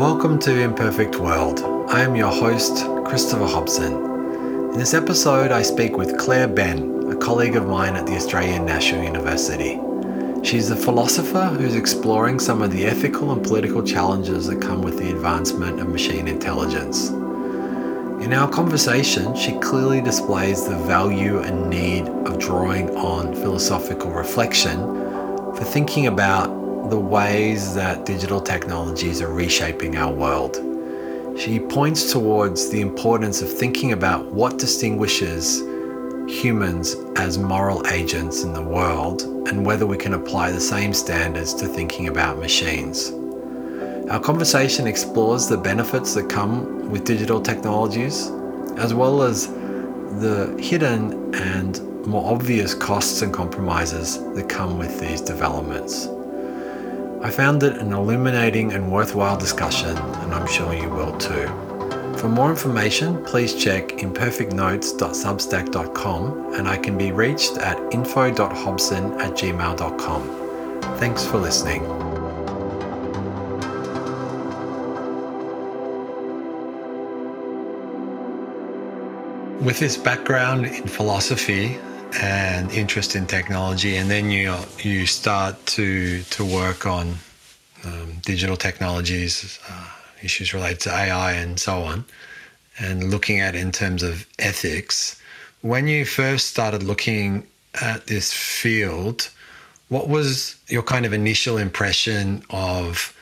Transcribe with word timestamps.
Welcome 0.00 0.38
to 0.38 0.58
Imperfect 0.58 1.16
World. 1.16 1.60
I 1.90 2.00
am 2.00 2.16
your 2.16 2.32
host, 2.32 2.86
Christopher 3.04 3.44
Hobson. 3.44 3.92
In 4.72 4.78
this 4.78 4.94
episode, 4.94 5.52
I 5.52 5.60
speak 5.60 5.98
with 5.98 6.16
Claire 6.16 6.48
Benn, 6.48 7.12
a 7.12 7.16
colleague 7.16 7.54
of 7.54 7.66
mine 7.66 7.96
at 7.96 8.06
the 8.06 8.16
Australian 8.16 8.64
National 8.64 9.04
University. 9.04 9.78
She's 10.42 10.70
a 10.70 10.74
philosopher 10.74 11.48
who's 11.48 11.74
exploring 11.74 12.38
some 12.38 12.62
of 12.62 12.72
the 12.72 12.86
ethical 12.86 13.30
and 13.30 13.44
political 13.44 13.82
challenges 13.82 14.46
that 14.46 14.62
come 14.62 14.80
with 14.80 14.96
the 14.96 15.10
advancement 15.10 15.80
of 15.80 15.90
machine 15.90 16.28
intelligence. 16.28 17.10
In 17.10 18.32
our 18.32 18.48
conversation, 18.48 19.36
she 19.36 19.52
clearly 19.58 20.00
displays 20.00 20.66
the 20.66 20.78
value 20.78 21.40
and 21.40 21.68
need 21.68 22.08
of 22.26 22.38
drawing 22.38 22.88
on 22.96 23.34
philosophical 23.34 24.10
reflection 24.12 24.78
for 25.54 25.64
thinking 25.64 26.06
about 26.06 26.59
the 26.90 26.98
ways 26.98 27.72
that 27.74 28.04
digital 28.04 28.40
technologies 28.40 29.22
are 29.22 29.32
reshaping 29.32 29.96
our 29.96 30.12
world. 30.12 30.56
She 31.38 31.60
points 31.60 32.10
towards 32.12 32.68
the 32.70 32.80
importance 32.80 33.42
of 33.42 33.50
thinking 33.50 33.92
about 33.92 34.26
what 34.26 34.58
distinguishes 34.58 35.60
humans 36.28 36.96
as 37.14 37.38
moral 37.38 37.86
agents 37.86 38.42
in 38.42 38.52
the 38.52 38.62
world 38.62 39.22
and 39.48 39.64
whether 39.64 39.86
we 39.86 39.96
can 39.96 40.14
apply 40.14 40.50
the 40.50 40.60
same 40.60 40.92
standards 40.92 41.54
to 41.54 41.68
thinking 41.68 42.08
about 42.08 42.38
machines. 42.38 43.12
Our 44.10 44.20
conversation 44.20 44.88
explores 44.88 45.48
the 45.48 45.56
benefits 45.56 46.14
that 46.14 46.28
come 46.28 46.90
with 46.90 47.04
digital 47.04 47.40
technologies, 47.40 48.26
as 48.78 48.94
well 48.94 49.22
as 49.22 49.46
the 49.46 50.56
hidden 50.60 51.32
and 51.36 51.80
more 52.04 52.32
obvious 52.32 52.74
costs 52.74 53.22
and 53.22 53.32
compromises 53.32 54.18
that 54.34 54.48
come 54.48 54.76
with 54.76 54.98
these 54.98 55.20
developments. 55.20 56.08
I 57.22 57.30
found 57.30 57.62
it 57.62 57.76
an 57.76 57.92
illuminating 57.92 58.72
and 58.72 58.90
worthwhile 58.90 59.36
discussion, 59.36 59.94
and 59.94 60.32
I'm 60.32 60.46
sure 60.46 60.72
you 60.72 60.88
will 60.88 61.12
too. 61.18 61.48
For 62.16 62.30
more 62.30 62.48
information, 62.48 63.22
please 63.24 63.54
check 63.54 63.88
imperfectnotes.substack.com 63.88 66.54
and 66.54 66.66
I 66.66 66.78
can 66.78 66.96
be 66.96 67.12
reached 67.12 67.58
at 67.58 67.76
info.hobson 67.92 69.20
at 69.20 69.32
gmail.com. 69.32 70.22
Thanks 70.98 71.26
for 71.26 71.36
listening. 71.36 71.86
With 79.62 79.78
this 79.78 79.98
background 79.98 80.64
in 80.64 80.88
philosophy, 80.88 81.78
and 82.14 82.70
interest 82.72 83.14
in 83.16 83.26
technology, 83.26 83.96
and 83.96 84.10
then 84.10 84.30
you 84.30 84.54
you 84.78 85.06
start 85.06 85.54
to 85.66 86.22
to 86.22 86.44
work 86.44 86.86
on 86.86 87.14
um, 87.84 88.18
digital 88.22 88.56
technologies, 88.56 89.58
uh, 89.68 89.88
issues 90.22 90.52
related 90.52 90.80
to 90.80 90.90
AI, 90.90 91.32
and 91.32 91.58
so 91.58 91.82
on, 91.82 92.04
and 92.78 93.10
looking 93.10 93.40
at 93.40 93.54
in 93.54 93.72
terms 93.72 94.02
of 94.02 94.26
ethics. 94.38 95.20
When 95.62 95.86
you 95.88 96.04
first 96.04 96.46
started 96.48 96.82
looking 96.82 97.46
at 97.80 98.06
this 98.06 98.32
field, 98.32 99.30
what 99.88 100.08
was 100.08 100.56
your 100.68 100.82
kind 100.82 101.06
of 101.06 101.12
initial 101.12 101.58
impression 101.58 102.42
of 102.50 103.14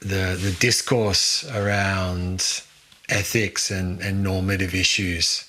the 0.00 0.38
the 0.40 0.54
discourse 0.60 1.44
around 1.50 2.62
ethics 3.08 3.70
and, 3.70 4.00
and 4.00 4.22
normative 4.22 4.74
issues? 4.74 5.48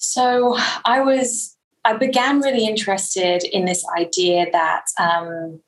So 0.00 0.56
I 0.84 1.00
was, 1.00 1.56
I 1.84 1.92
began 1.92 2.40
really 2.40 2.66
interested 2.66 3.44
in 3.44 3.66
this 3.66 3.84
idea 3.96 4.46
that 4.50 4.86
um, 4.98 5.60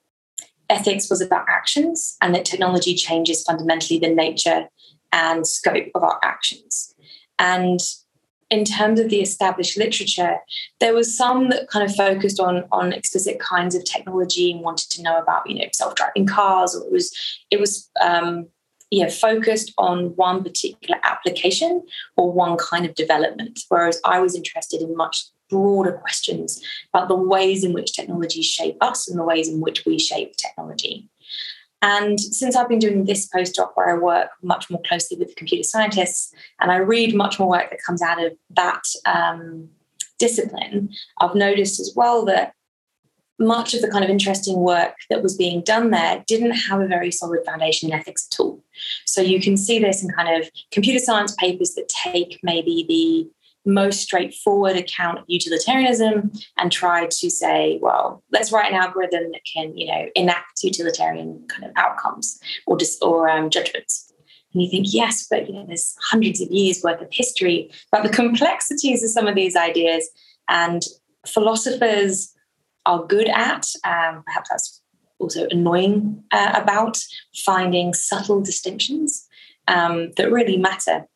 ethics 0.70 1.11
was 1.11 1.20
about 1.20 1.44
actions 1.48 2.16
and 2.22 2.34
that 2.34 2.47
technology 2.47 2.94
changes 2.94 3.44
fundamentally 3.44 4.00
the 4.00 4.08
nature 4.08 4.69
and 5.12 5.47
scope 5.47 5.89
of 5.95 6.02
our 6.02 6.18
actions. 6.24 6.95
And 7.39 7.79
in 8.48 8.64
terms 8.64 9.01
of 9.01 9.11
the 9.11 9.20
established 9.20 9.77
literature, 9.77 10.36
there 10.80 10.95
was 10.95 11.17
some 11.17 11.51
that 11.51 11.68
kind 11.68 11.89
of 11.89 11.95
focused 11.95 12.40
on 12.40 12.64
on 12.73 12.92
explicit 12.92 13.39
kinds 13.39 13.74
of 13.74 13.84
technology 13.84 14.52
and 14.52 14.61
wanted 14.61 14.90
to 14.90 15.02
know 15.02 15.18
about, 15.18 15.48
you 15.48 15.58
know, 15.58 15.64
self-driving 15.73 16.27
cars, 16.27 16.74
or 16.74 16.84
it 16.86 16.92
was 16.92 17.14
it 17.51 17.61
was 17.61 17.90
um, 18.02 18.48
you 18.92 19.03
know, 19.03 19.08
focused 19.08 19.73
on 19.79 20.14
one 20.17 20.45
particular 20.45 21.01
application 21.03 21.83
or 22.19 22.30
one 22.30 22.58
kind 22.58 22.85
of 22.85 22.95
development, 22.95 23.61
whereas 23.70 23.98
I 24.05 24.20
was 24.20 24.36
interested 24.36 24.83
in 24.83 24.95
much 24.95 25.25
broader 25.48 25.92
questions 25.92 26.63
about 26.92 27.08
the 27.08 27.17
ways 27.17 27.64
in 27.64 27.73
which 27.73 27.95
technologies 27.95 28.45
shape 28.45 28.77
us 28.83 29.08
and 29.08 29.19
the 29.19 29.25
ways 29.25 29.48
in 29.48 29.61
which 29.63 29.86
we 29.86 29.98
shape 29.98 30.36
technology. 30.36 31.08
And 31.81 32.20
since 32.20 32.55
I've 32.55 32.69
been 32.69 32.79
doing 32.79 33.07
this 33.07 33.27
postdoc 33.35 33.70
where 33.77 33.97
I 33.97 33.98
work 33.98 34.29
much 34.42 34.69
more 34.69 34.83
closely 34.86 35.17
with 35.17 35.36
computer 35.36 35.64
scientists 35.64 36.35
and 36.61 36.70
I 36.70 36.77
read 36.77 37.14
much 37.14 37.39
more 37.39 37.48
work 37.48 37.70
that 37.70 37.83
comes 37.85 38.02
out 38.02 38.23
of 38.23 38.35
that 38.51 38.83
um, 39.07 39.70
discipline, 40.19 40.91
I've 41.19 41.35
noticed 41.35 41.81
as 41.81 41.95
well 41.97 42.27
that 42.27 42.52
much 43.47 43.75
of 43.75 43.83
the 43.83 43.89
kind 43.89 44.05
of 44.05 44.11
interesting 44.11 44.58
work 44.61 44.95
that 45.11 45.23
was 45.23 45.36
being 45.36 45.61
done 45.63 45.91
there 45.91 46.25
didn't 46.27 46.53
have 46.53 46.80
a 46.80 46.86
very 46.86 47.11
solid 47.11 47.45
foundation 47.45 47.91
in 47.91 47.98
ethics 47.98 48.29
at 48.33 48.41
all. 48.41 48.63
So 49.05 49.20
you 49.20 49.41
can 49.41 49.57
see 49.57 49.79
this 49.79 50.03
in 50.03 50.11
kind 50.11 50.42
of 50.42 50.51
computer 50.70 50.98
science 50.98 51.35
papers 51.35 51.75
that 51.75 51.89
take 51.89 52.39
maybe 52.42 52.85
the 52.89 53.31
most 53.64 54.01
straightforward 54.01 54.77
account 54.77 55.19
of 55.19 55.25
utilitarianism 55.29 56.33
and 56.58 56.73
try 56.73 57.07
to 57.07 57.31
say, 57.31 57.79
well, 57.81 58.23
let's 58.33 58.51
write 58.51 58.73
an 58.73 58.79
algorithm 58.79 59.31
that 59.33 59.42
can, 59.52 59.77
you 59.77 59.86
know, 59.86 60.07
enact 60.17 60.64
utilitarian 60.64 61.45
kind 61.48 61.64
of 61.64 61.70
outcomes 61.77 62.41
or 62.67 62.77
just 62.77 63.02
or 63.02 63.29
um, 63.29 63.51
judgments. 63.51 64.13
And 64.52 64.63
you 64.63 64.69
think, 64.69 64.86
yes, 64.89 65.27
but 65.31 65.47
you 65.48 65.55
know, 65.55 65.64
there's 65.67 65.95
hundreds 66.02 66.41
of 66.41 66.51
years 66.51 66.83
worth 66.83 67.01
of 67.01 67.08
history 67.11 67.70
about 67.92 68.02
the 68.02 68.14
complexities 68.14 69.02
of 69.02 69.11
some 69.11 69.27
of 69.27 69.35
these 69.35 69.57
ideas, 69.57 70.08
and 70.48 70.83
philosophers 71.27 72.35
are 72.87 73.05
good 73.05 73.29
at. 73.29 73.67
Um, 73.85 74.23
perhaps 74.25 74.51
that's 74.51 74.83
also 75.19 75.47
annoying 75.51 76.23
uh, 76.33 76.53
about 76.55 77.03
finding 77.35 77.95
subtle 77.95 78.41
distinctions 78.41 79.29
um, 79.69 80.11
that 80.17 80.31
really 80.31 80.57
matter 80.57 81.07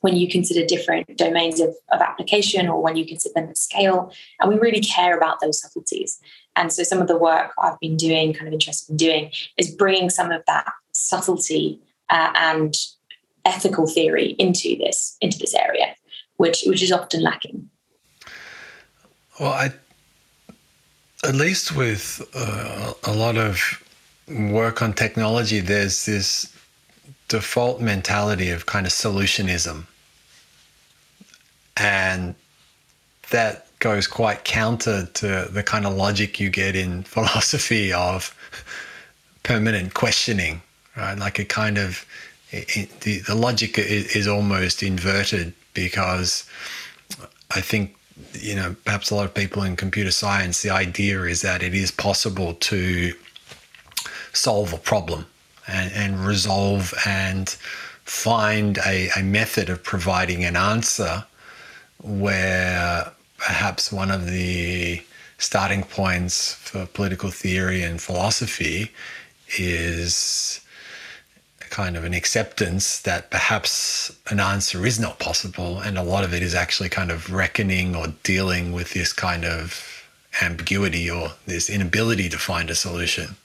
when 0.00 0.16
you 0.16 0.28
consider 0.28 0.66
different 0.66 1.16
domains 1.16 1.60
of, 1.60 1.74
of 1.92 2.00
application 2.00 2.68
or 2.68 2.82
when 2.82 2.96
you 2.96 3.06
consider 3.06 3.34
them 3.34 3.48
at 3.48 3.56
scale. 3.56 4.12
And 4.40 4.50
we 4.50 4.58
really 4.58 4.80
care 4.80 5.16
about 5.16 5.40
those 5.40 5.60
subtleties. 5.60 6.20
And 6.56 6.72
so 6.72 6.82
some 6.82 7.00
of 7.00 7.08
the 7.08 7.16
work 7.16 7.52
I've 7.58 7.78
been 7.80 7.96
doing, 7.96 8.34
kind 8.34 8.48
of 8.48 8.52
interested 8.52 8.90
in 8.90 8.96
doing, 8.96 9.30
is 9.56 9.70
bringing 9.70 10.10
some 10.10 10.30
of 10.30 10.42
that 10.46 10.66
subtlety 10.92 11.80
uh, 12.10 12.32
and 12.34 12.76
ethical 13.44 13.86
theory 13.86 14.36
into 14.38 14.76
this 14.76 15.16
into 15.20 15.38
this 15.38 15.54
area, 15.54 15.94
which 16.36 16.64
which 16.66 16.82
is 16.82 16.92
often 16.92 17.22
lacking. 17.22 17.70
Well, 19.40 19.52
I 19.52 19.72
at 21.24 21.34
least 21.34 21.76
with 21.76 22.20
uh, 22.34 22.94
a 23.04 23.12
lot 23.12 23.36
of 23.36 23.82
work 24.28 24.82
on 24.82 24.92
technology, 24.92 25.60
there's 25.60 26.04
this 26.04 26.52
default 27.28 27.80
mentality 27.80 28.50
of 28.50 28.66
kind 28.66 28.86
of 28.86 28.92
solutionism. 28.92 29.86
And 31.76 32.34
that 33.30 33.66
goes 33.78 34.06
quite 34.06 34.44
counter 34.44 35.08
to 35.14 35.48
the 35.50 35.62
kind 35.62 35.86
of 35.86 35.94
logic 35.94 36.38
you 36.38 36.50
get 36.50 36.76
in 36.76 37.02
philosophy 37.14 37.92
of 37.92 38.34
permanent 39.42 39.94
questioning, 39.94 40.62
right? 40.96 41.18
Like 41.18 41.38
a 41.38 41.44
kind 41.44 41.78
of 41.78 42.04
the, 42.50 43.18
the 43.26 43.34
logic 43.34 43.78
is 43.78 44.28
almost 44.28 44.82
inverted 44.82 45.54
because 45.72 46.44
I 47.50 47.60
think 47.60 47.96
you 48.32 48.54
know, 48.54 48.76
perhaps 48.84 49.10
a 49.10 49.14
lot 49.14 49.24
of 49.24 49.34
people 49.34 49.62
in 49.62 49.76
computer 49.76 50.10
science, 50.10 50.62
the 50.62 50.70
idea 50.70 51.22
is 51.22 51.42
that 51.42 51.62
it 51.62 51.74
is 51.74 51.90
possible 51.90 52.54
to 52.54 53.12
solve 54.32 54.72
a 54.72 54.78
problem 54.78 55.26
and, 55.68 55.92
and 55.92 56.26
resolve 56.26 56.94
and 57.06 57.50
find 58.04 58.78
a, 58.86 59.08
a 59.16 59.22
method 59.22 59.70
of 59.70 59.82
providing 59.82 60.44
an 60.44 60.56
answer 60.56 61.24
where 62.02 63.12
perhaps 63.38 63.92
one 63.92 64.10
of 64.10 64.26
the 64.26 65.02
starting 65.38 65.82
points 65.82 66.54
for 66.54 66.86
political 66.86 67.30
theory 67.30 67.82
and 67.82 68.00
philosophy 68.00 68.90
is 69.58 70.60
kind 71.72 71.96
of 71.96 72.04
an 72.04 72.12
acceptance 72.12 73.00
that 73.00 73.30
perhaps 73.30 74.14
an 74.30 74.38
answer 74.38 74.84
is 74.84 75.00
not 75.00 75.18
possible. 75.18 75.80
And 75.80 75.96
a 75.96 76.02
lot 76.02 76.22
of 76.22 76.34
it 76.34 76.42
is 76.42 76.54
actually 76.54 76.90
kind 76.90 77.10
of 77.10 77.32
reckoning 77.32 77.96
or 77.96 78.08
dealing 78.22 78.72
with 78.72 78.92
this 78.92 79.10
kind 79.10 79.46
of 79.46 80.04
ambiguity 80.42 81.10
or 81.10 81.30
this 81.46 81.70
inability 81.70 82.28
to 82.28 82.36
find 82.36 82.68
a 82.68 82.74
solution. 82.74 83.36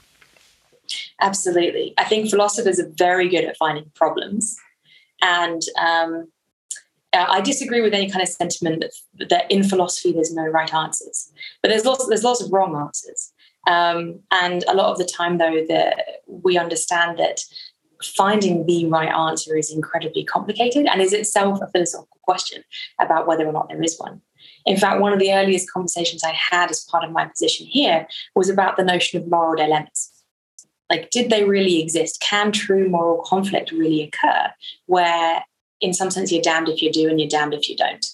Absolutely. 1.22 1.94
I 1.98 2.04
think 2.04 2.30
philosophers 2.30 2.82
are 2.82 2.90
very 2.90 3.30
good 3.30 3.46
at 3.46 3.56
finding 3.56 3.90
problems. 3.96 4.58
And 5.22 5.62
um, 5.80 6.28
I 7.14 7.40
disagree 7.40 7.82
with 7.82 7.94
any 7.94 8.10
kind 8.10 8.22
of 8.22 8.28
sentiment 8.28 8.84
that, 9.18 9.30
that 9.30 9.50
in 9.50 9.64
philosophy 9.64 10.12
there's 10.12 10.34
no 10.34 10.46
right 10.46 10.74
answers, 10.74 11.32
but 11.62 11.70
there's 11.70 11.86
lots 11.86 12.06
there's 12.08 12.26
lots 12.26 12.44
of 12.44 12.52
wrong 12.52 12.76
answers. 12.76 13.32
Um, 13.68 14.22
and 14.32 14.64
a 14.68 14.74
lot 14.74 14.92
of 14.92 14.98
the 14.98 15.06
time, 15.06 15.38
though, 15.38 15.66
that 15.68 16.22
we 16.26 16.58
understand 16.58 17.20
that 17.20 17.42
finding 18.04 18.66
the 18.66 18.86
right 18.88 19.10
answer 19.10 19.58
is 19.58 19.72
incredibly 19.72 20.24
complicated 20.24 20.86
and 20.86 21.02
is 21.02 21.14
itself 21.14 21.60
a 21.62 21.68
philosophical 21.72 22.20
question 22.24 22.64
about 23.00 23.28
whether 23.28 23.46
or 23.46 23.54
not 23.54 23.70
there 23.70 23.82
is 23.82 23.98
one. 23.98 24.22
In 24.66 24.78
fact, 24.78 25.02
one 25.02 25.14
of 25.14 25.20
the 25.20 25.34
earliest 25.34 25.72
conversations 25.72 26.24
I 26.24 26.34
had 26.34 26.70
as 26.70 26.84
part 26.84 27.04
of 27.04 27.12
my 27.12 27.26
position 27.26 27.66
here 27.66 28.08
was 28.36 28.50
about 28.50 28.78
the 28.78 28.84
notion 28.84 29.20
of 29.20 29.28
moral 29.28 29.56
dilemmas. 29.56 30.12
Like, 30.90 31.10
did 31.10 31.30
they 31.30 31.44
really 31.44 31.82
exist? 31.82 32.22
Can 32.22 32.52
true 32.52 32.88
moral 32.88 33.24
conflict 33.24 33.72
really 33.72 34.04
occur 34.04 34.50
where, 34.86 35.44
in 35.82 35.94
some 35.94 36.12
sense, 36.12 36.32
you're 36.32 36.42
damned 36.42 36.70
if 36.70 36.82
you 36.82 36.92
do 36.92 37.10
and 37.10 37.20
you're 37.20 37.30
damned 37.30 37.54
if 37.54 37.70
you 37.70 37.76
don't? 37.76 38.06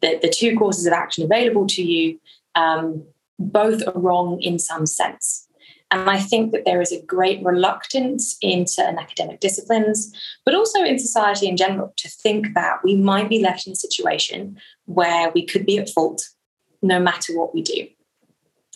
The, 0.00 0.18
the 0.20 0.30
two 0.30 0.56
courses 0.56 0.86
of 0.86 0.92
action 0.92 1.24
available 1.24 1.66
to 1.68 1.82
you 1.82 2.18
um, 2.54 3.04
both 3.38 3.82
are 3.86 3.98
wrong 3.98 4.40
in 4.40 4.58
some 4.58 4.86
sense. 4.86 5.46
And 5.92 6.08
I 6.08 6.18
think 6.18 6.52
that 6.52 6.64
there 6.64 6.80
is 6.80 6.90
a 6.90 7.02
great 7.02 7.44
reluctance 7.44 8.38
in 8.40 8.66
certain 8.66 8.98
academic 8.98 9.40
disciplines, 9.40 10.10
but 10.44 10.54
also 10.54 10.82
in 10.82 10.98
society 10.98 11.46
in 11.46 11.56
general, 11.58 11.92
to 11.98 12.08
think 12.08 12.54
that 12.54 12.78
we 12.82 12.96
might 12.96 13.28
be 13.28 13.42
left 13.42 13.66
in 13.66 13.74
a 13.74 13.76
situation 13.76 14.58
where 14.86 15.30
we 15.34 15.44
could 15.44 15.66
be 15.66 15.78
at 15.78 15.90
fault 15.90 16.30
no 16.80 16.98
matter 16.98 17.36
what 17.36 17.54
we 17.54 17.60
do. 17.60 17.86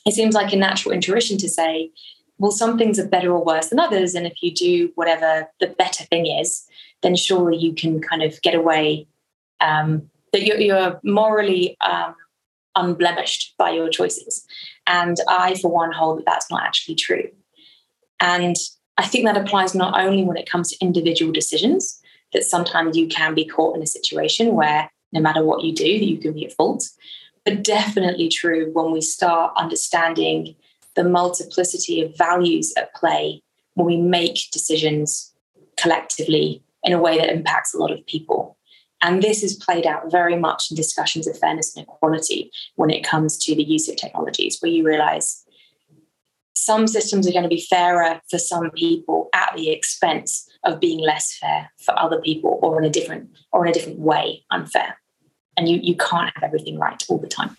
It 0.04 0.14
seems 0.14 0.34
like 0.34 0.52
a 0.52 0.56
natural 0.56 0.92
intuition 0.92 1.38
to 1.38 1.48
say, 1.48 1.90
well, 2.38 2.52
some 2.52 2.76
things 2.76 2.98
are 2.98 3.08
better 3.08 3.32
or 3.32 3.42
worse 3.42 3.68
than 3.68 3.80
others. 3.80 4.14
And 4.14 4.26
if 4.26 4.42
you 4.42 4.52
do 4.52 4.92
whatever 4.94 5.48
the 5.58 5.68
better 5.68 6.04
thing 6.04 6.26
is, 6.26 6.66
then 7.02 7.16
surely 7.16 7.56
you 7.56 7.74
can 7.74 8.00
kind 8.00 8.22
of 8.22 8.40
get 8.42 8.54
away, 8.54 9.08
um, 9.60 10.10
that 10.32 10.44
you're, 10.44 10.60
you're 10.60 11.00
morally 11.02 11.78
um, 11.80 12.14
unblemished 12.74 13.54
by 13.56 13.70
your 13.70 13.88
choices. 13.88 14.46
And 14.86 15.16
I, 15.28 15.54
for 15.54 15.70
one, 15.70 15.92
hold 15.92 16.18
that 16.18 16.26
that's 16.26 16.50
not 16.50 16.62
actually 16.62 16.94
true. 16.94 17.28
And 18.20 18.56
I 18.98 19.06
think 19.06 19.24
that 19.26 19.36
applies 19.36 19.74
not 19.74 19.98
only 20.00 20.24
when 20.24 20.36
it 20.36 20.48
comes 20.48 20.70
to 20.70 20.84
individual 20.84 21.32
decisions, 21.32 22.00
that 22.32 22.44
sometimes 22.44 22.96
you 22.96 23.08
can 23.08 23.34
be 23.34 23.44
caught 23.44 23.76
in 23.76 23.82
a 23.82 23.86
situation 23.86 24.54
where 24.54 24.90
no 25.12 25.20
matter 25.20 25.44
what 25.44 25.62
you 25.62 25.72
do, 25.72 25.88
you 25.88 26.18
can 26.18 26.32
be 26.32 26.46
at 26.46 26.52
fault, 26.52 26.88
but 27.44 27.62
definitely 27.62 28.28
true 28.28 28.70
when 28.72 28.90
we 28.90 29.00
start 29.00 29.52
understanding 29.56 30.56
the 30.94 31.04
multiplicity 31.04 32.02
of 32.02 32.16
values 32.16 32.72
at 32.76 32.94
play 32.94 33.42
when 33.74 33.86
we 33.86 33.96
make 33.98 34.50
decisions 34.50 35.32
collectively 35.76 36.62
in 36.82 36.92
a 36.92 36.98
way 36.98 37.18
that 37.18 37.30
impacts 37.30 37.74
a 37.74 37.78
lot 37.78 37.92
of 37.92 38.04
people. 38.06 38.55
And 39.02 39.22
this 39.22 39.42
is 39.42 39.54
played 39.54 39.86
out 39.86 40.10
very 40.10 40.36
much 40.36 40.70
in 40.70 40.76
discussions 40.76 41.26
of 41.26 41.38
fairness 41.38 41.76
and 41.76 41.86
equality 41.86 42.50
when 42.76 42.90
it 42.90 43.04
comes 43.04 43.36
to 43.38 43.54
the 43.54 43.62
use 43.62 43.88
of 43.88 43.96
technologies, 43.96 44.58
where 44.60 44.72
you 44.72 44.84
realize 44.84 45.44
some 46.56 46.86
systems 46.86 47.28
are 47.28 47.32
going 47.32 47.42
to 47.42 47.48
be 47.48 47.60
fairer 47.60 48.20
for 48.30 48.38
some 48.38 48.70
people 48.70 49.28
at 49.34 49.52
the 49.54 49.70
expense 49.70 50.48
of 50.64 50.80
being 50.80 50.98
less 50.98 51.36
fair 51.38 51.70
for 51.84 51.96
other 51.98 52.20
people 52.20 52.58
or 52.62 52.78
in 52.80 52.84
a 52.84 52.90
different 52.90 53.30
or 53.52 53.66
in 53.66 53.70
a 53.70 53.74
different 53.74 53.98
way 53.98 54.44
unfair. 54.50 54.98
And 55.56 55.68
you, 55.68 55.78
you 55.82 55.94
can't 55.96 56.32
have 56.34 56.42
everything 56.42 56.78
right 56.78 57.02
all 57.08 57.18
the 57.18 57.28
time. 57.28 57.56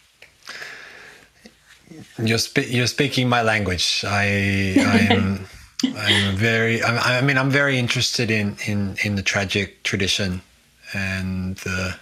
You're, 2.17 2.37
spe- 2.37 2.69
you're 2.69 2.87
speaking 2.87 3.29
my 3.29 3.43
language. 3.43 4.03
I, 4.05 5.07
I'm, 5.09 5.45
I'm 5.95 6.35
very, 6.35 6.81
I, 6.81 7.19
I 7.19 7.21
mean, 7.21 7.37
I'm 7.37 7.49
very 7.49 7.77
interested 7.77 8.29
in, 8.29 8.57
in, 8.65 8.97
in 9.03 9.15
the 9.15 9.23
tragic 9.23 9.83
tradition 9.83 10.41
and 10.93 11.57
the 11.57 11.97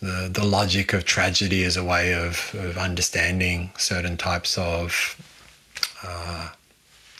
the, 0.00 0.30
the 0.32 0.44
logic 0.44 0.92
of 0.92 1.04
tragedy 1.04 1.62
as 1.64 1.76
a 1.76 1.84
way 1.84 2.14
of, 2.14 2.54
of 2.54 2.78
understanding 2.78 3.70
certain 3.76 4.16
types 4.16 4.56
of 4.56 5.16
uh, 6.02 6.48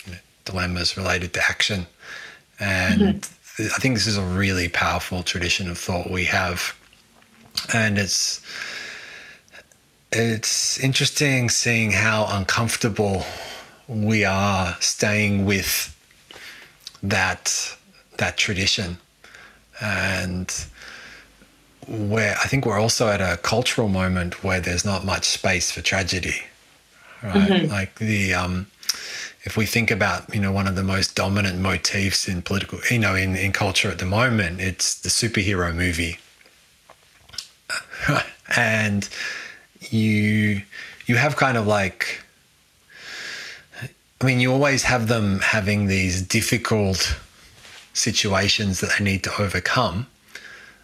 you 0.06 0.12
know, 0.12 0.19
dilemmas 0.46 0.96
related 0.96 1.34
to 1.34 1.43
action. 1.46 1.87
And 2.58 3.00
mm-hmm. 3.00 3.67
I 3.67 3.78
think 3.78 3.96
this 3.96 4.06
is 4.06 4.17
a 4.17 4.25
really 4.25 4.69
powerful 4.69 5.22
tradition 5.22 5.69
of 5.69 5.76
thought 5.76 6.11
we 6.11 6.25
have. 6.25 6.75
And 7.75 7.99
it's 7.99 8.40
it's 10.12 10.78
interesting 10.81 11.50
seeing 11.50 11.93
how 11.93 12.26
uncomfortable 12.31 13.25
we 13.87 14.25
are 14.25 14.76
staying 14.81 15.44
with 15.44 15.94
that 17.02 17.76
that 18.17 18.37
tradition 18.37 18.99
and 19.81 20.53
where 21.88 22.37
I 22.43 22.47
think 22.47 22.67
we're 22.67 22.79
also 22.79 23.09
at 23.09 23.21
a 23.21 23.37
cultural 23.38 23.88
moment 23.88 24.44
where 24.44 24.61
there's 24.61 24.85
not 24.85 25.05
much 25.05 25.25
space 25.25 25.73
for 25.73 25.82
tragedy, 25.82 26.37
right? 27.23 27.35
Mm-hmm. 27.35 27.71
Like 27.71 27.97
the 27.97 28.35
um, 28.35 28.67
if 29.43 29.56
we 29.56 29.67
think 29.67 29.91
about 29.91 30.32
you 30.35 30.41
know 30.41 30.53
one 30.53 30.67
of 30.67 30.77
the 30.77 30.82
most 30.82 31.17
dominant 31.17 31.59
motifs 31.59 32.29
in 32.29 32.43
political 32.43 32.79
you 32.91 32.99
know 32.99 33.15
in 33.15 33.35
in 33.35 33.53
culture 33.53 33.91
at 33.91 33.99
the 33.99 34.06
moment, 34.06 34.61
it's 34.61 35.00
the 35.00 35.09
superhero 35.09 35.75
movie, 35.75 36.19
and 38.56 39.09
you 39.81 40.62
you 41.06 41.17
have 41.17 41.37
kind 41.37 41.56
of 41.56 41.67
like. 41.67 42.23
I 44.23 44.27
mean, 44.27 44.38
you 44.38 44.53
always 44.53 44.82
have 44.82 45.09
them 45.09 45.41
having 45.41 45.87
these 45.87 46.21
difficult 46.21 47.19
situations 48.00 48.81
that 48.81 48.91
they 48.99 49.05
need 49.05 49.23
to 49.25 49.43
overcome. 49.43 50.06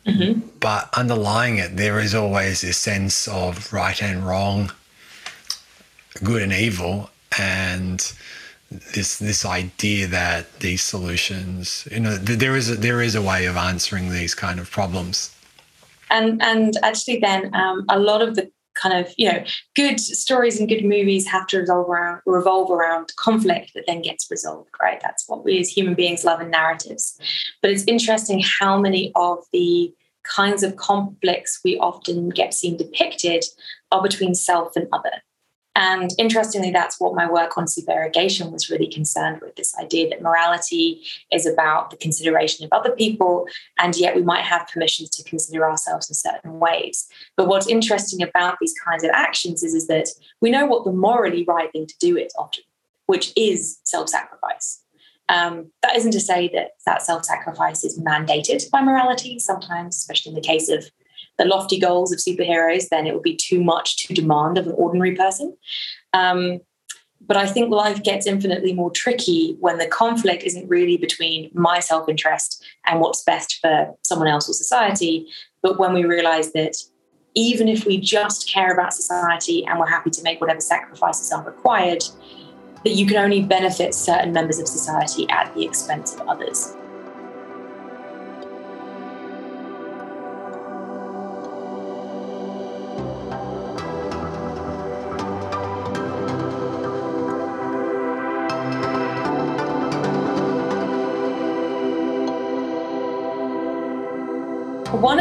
Mm-hmm. 0.06 0.48
But 0.60 0.88
underlying 0.96 1.58
it, 1.58 1.76
there 1.76 1.98
is 1.98 2.14
always 2.14 2.60
this 2.60 2.76
sense 2.76 3.26
of 3.26 3.72
right 3.72 4.00
and 4.00 4.24
wrong, 4.24 4.70
good 6.22 6.42
and 6.42 6.52
evil, 6.52 7.10
and 7.38 8.00
this 8.70 9.18
this 9.18 9.44
idea 9.44 10.06
that 10.06 10.60
these 10.60 10.82
solutions, 10.82 11.88
you 11.90 12.00
know, 12.00 12.16
there 12.16 12.56
is 12.56 12.70
a, 12.70 12.76
there 12.76 13.02
is 13.02 13.14
a 13.14 13.22
way 13.22 13.46
of 13.46 13.56
answering 13.56 14.10
these 14.10 14.34
kind 14.34 14.60
of 14.60 14.70
problems. 14.70 15.34
And 16.10 16.40
and 16.40 16.74
actually, 16.82 17.18
then 17.18 17.52
um, 17.54 17.84
a 17.88 17.98
lot 17.98 18.22
of 18.22 18.36
the 18.36 18.50
kind 18.76 18.98
of 18.98 19.12
you 19.16 19.30
know 19.30 19.42
good 19.74 19.98
stories 19.98 20.60
and 20.60 20.68
good 20.68 20.84
movies 20.84 21.26
have 21.26 21.46
to 21.48 21.58
revolve 21.58 21.88
around 21.88 22.20
revolve 22.26 22.70
around 22.70 23.12
conflict 23.16 23.72
that 23.74 23.84
then 23.86 24.02
gets 24.02 24.30
resolved 24.30 24.70
right? 24.80 25.00
That's 25.00 25.28
what 25.28 25.44
we 25.44 25.58
as 25.58 25.68
human 25.68 25.94
beings 25.94 26.24
love 26.24 26.40
in 26.40 26.50
narratives. 26.50 27.18
But 27.62 27.70
it's 27.70 27.84
interesting 27.86 28.42
how 28.42 28.78
many 28.78 29.12
of 29.14 29.38
the 29.52 29.92
kinds 30.22 30.62
of 30.62 30.76
conflicts 30.76 31.60
we 31.64 31.78
often 31.78 32.30
get 32.30 32.52
seen 32.52 32.76
depicted 32.76 33.44
are 33.92 34.02
between 34.02 34.34
self 34.34 34.74
and 34.76 34.88
other 34.92 35.22
and 35.76 36.10
interestingly, 36.16 36.70
that's 36.70 36.98
what 36.98 37.14
my 37.14 37.30
work 37.30 37.58
on 37.58 37.68
supererogation 37.68 38.50
was 38.50 38.70
really 38.70 38.88
concerned 38.88 39.42
with 39.42 39.56
this 39.56 39.76
idea 39.76 40.08
that 40.08 40.22
morality 40.22 41.02
is 41.30 41.44
about 41.44 41.90
the 41.90 41.98
consideration 41.98 42.64
of 42.64 42.72
other 42.72 42.96
people, 42.96 43.46
and 43.78 43.94
yet 43.94 44.16
we 44.16 44.22
might 44.22 44.42
have 44.42 44.68
permissions 44.68 45.10
to 45.10 45.24
consider 45.24 45.68
ourselves 45.68 46.08
in 46.08 46.14
certain 46.14 46.58
ways. 46.58 47.06
But 47.36 47.48
what's 47.48 47.66
interesting 47.66 48.22
about 48.22 48.56
these 48.58 48.74
kinds 48.82 49.04
of 49.04 49.10
actions 49.10 49.62
is, 49.62 49.74
is 49.74 49.86
that 49.88 50.08
we 50.40 50.50
know 50.50 50.64
what 50.64 50.84
the 50.84 50.92
morally 50.92 51.44
right 51.46 51.70
thing 51.70 51.86
to 51.86 51.98
do 52.00 52.16
is 52.16 52.32
often, 52.38 52.64
which 53.04 53.34
is 53.36 53.78
self 53.84 54.08
sacrifice. 54.08 54.80
Um, 55.28 55.72
that 55.82 55.94
isn't 55.94 56.12
to 56.12 56.20
say 56.20 56.48
that 56.54 56.70
that 56.86 57.02
self 57.02 57.26
sacrifice 57.26 57.84
is 57.84 58.00
mandated 58.00 58.70
by 58.70 58.80
morality. 58.80 59.38
Sometimes, 59.38 59.94
especially 59.96 60.30
in 60.30 60.36
the 60.36 60.40
case 60.40 60.70
of 60.70 60.90
the 61.38 61.44
lofty 61.44 61.78
goals 61.78 62.12
of 62.12 62.18
superheroes, 62.18 62.88
then 62.88 63.06
it 63.06 63.14
would 63.14 63.22
be 63.22 63.36
too 63.36 63.62
much 63.62 64.06
to 64.06 64.14
demand 64.14 64.58
of 64.58 64.66
an 64.66 64.74
ordinary 64.76 65.14
person. 65.14 65.56
Um, 66.12 66.60
but 67.26 67.36
I 67.36 67.46
think 67.46 67.70
life 67.70 68.02
gets 68.02 68.26
infinitely 68.26 68.72
more 68.72 68.90
tricky 68.90 69.56
when 69.60 69.78
the 69.78 69.86
conflict 69.86 70.42
isn't 70.44 70.68
really 70.68 70.96
between 70.96 71.50
my 71.54 71.80
self 71.80 72.08
interest 72.08 72.64
and 72.86 73.00
what's 73.00 73.22
best 73.22 73.58
for 73.60 73.94
someone 74.02 74.28
else 74.28 74.48
or 74.48 74.52
society, 74.52 75.26
but 75.62 75.78
when 75.78 75.92
we 75.92 76.04
realize 76.04 76.52
that 76.52 76.76
even 77.34 77.68
if 77.68 77.84
we 77.84 78.00
just 78.00 78.48
care 78.48 78.72
about 78.72 78.94
society 78.94 79.64
and 79.66 79.78
we're 79.78 79.86
happy 79.86 80.10
to 80.10 80.22
make 80.22 80.40
whatever 80.40 80.60
sacrifices 80.60 81.30
are 81.32 81.44
required, 81.44 82.02
that 82.84 82.92
you 82.92 83.06
can 83.06 83.16
only 83.16 83.42
benefit 83.42 83.94
certain 83.94 84.32
members 84.32 84.58
of 84.58 84.68
society 84.68 85.28
at 85.28 85.52
the 85.54 85.64
expense 85.64 86.14
of 86.14 86.26
others. 86.28 86.74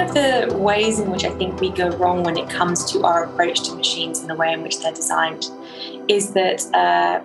Of 0.06 0.14
the 0.14 0.58
ways 0.58 1.00
in 1.00 1.10
which 1.10 1.24
I 1.24 1.32
think 1.32 1.60
we 1.60 1.70
go 1.70 1.90
wrong 1.98 2.24
when 2.24 2.38
it 2.38 2.50
comes 2.50 2.92
to 2.92 3.04
our 3.04 3.24
approach 3.24 3.62
to 3.68 3.76
machines 3.76 4.20
and 4.20 4.30
the 4.30 4.36
way 4.36 4.54
in 4.54 4.62
which 4.62 4.80
they're 4.80 4.94
designed 4.94 5.50
is 6.08 6.34
that 6.34 6.66
uh, 6.74 7.22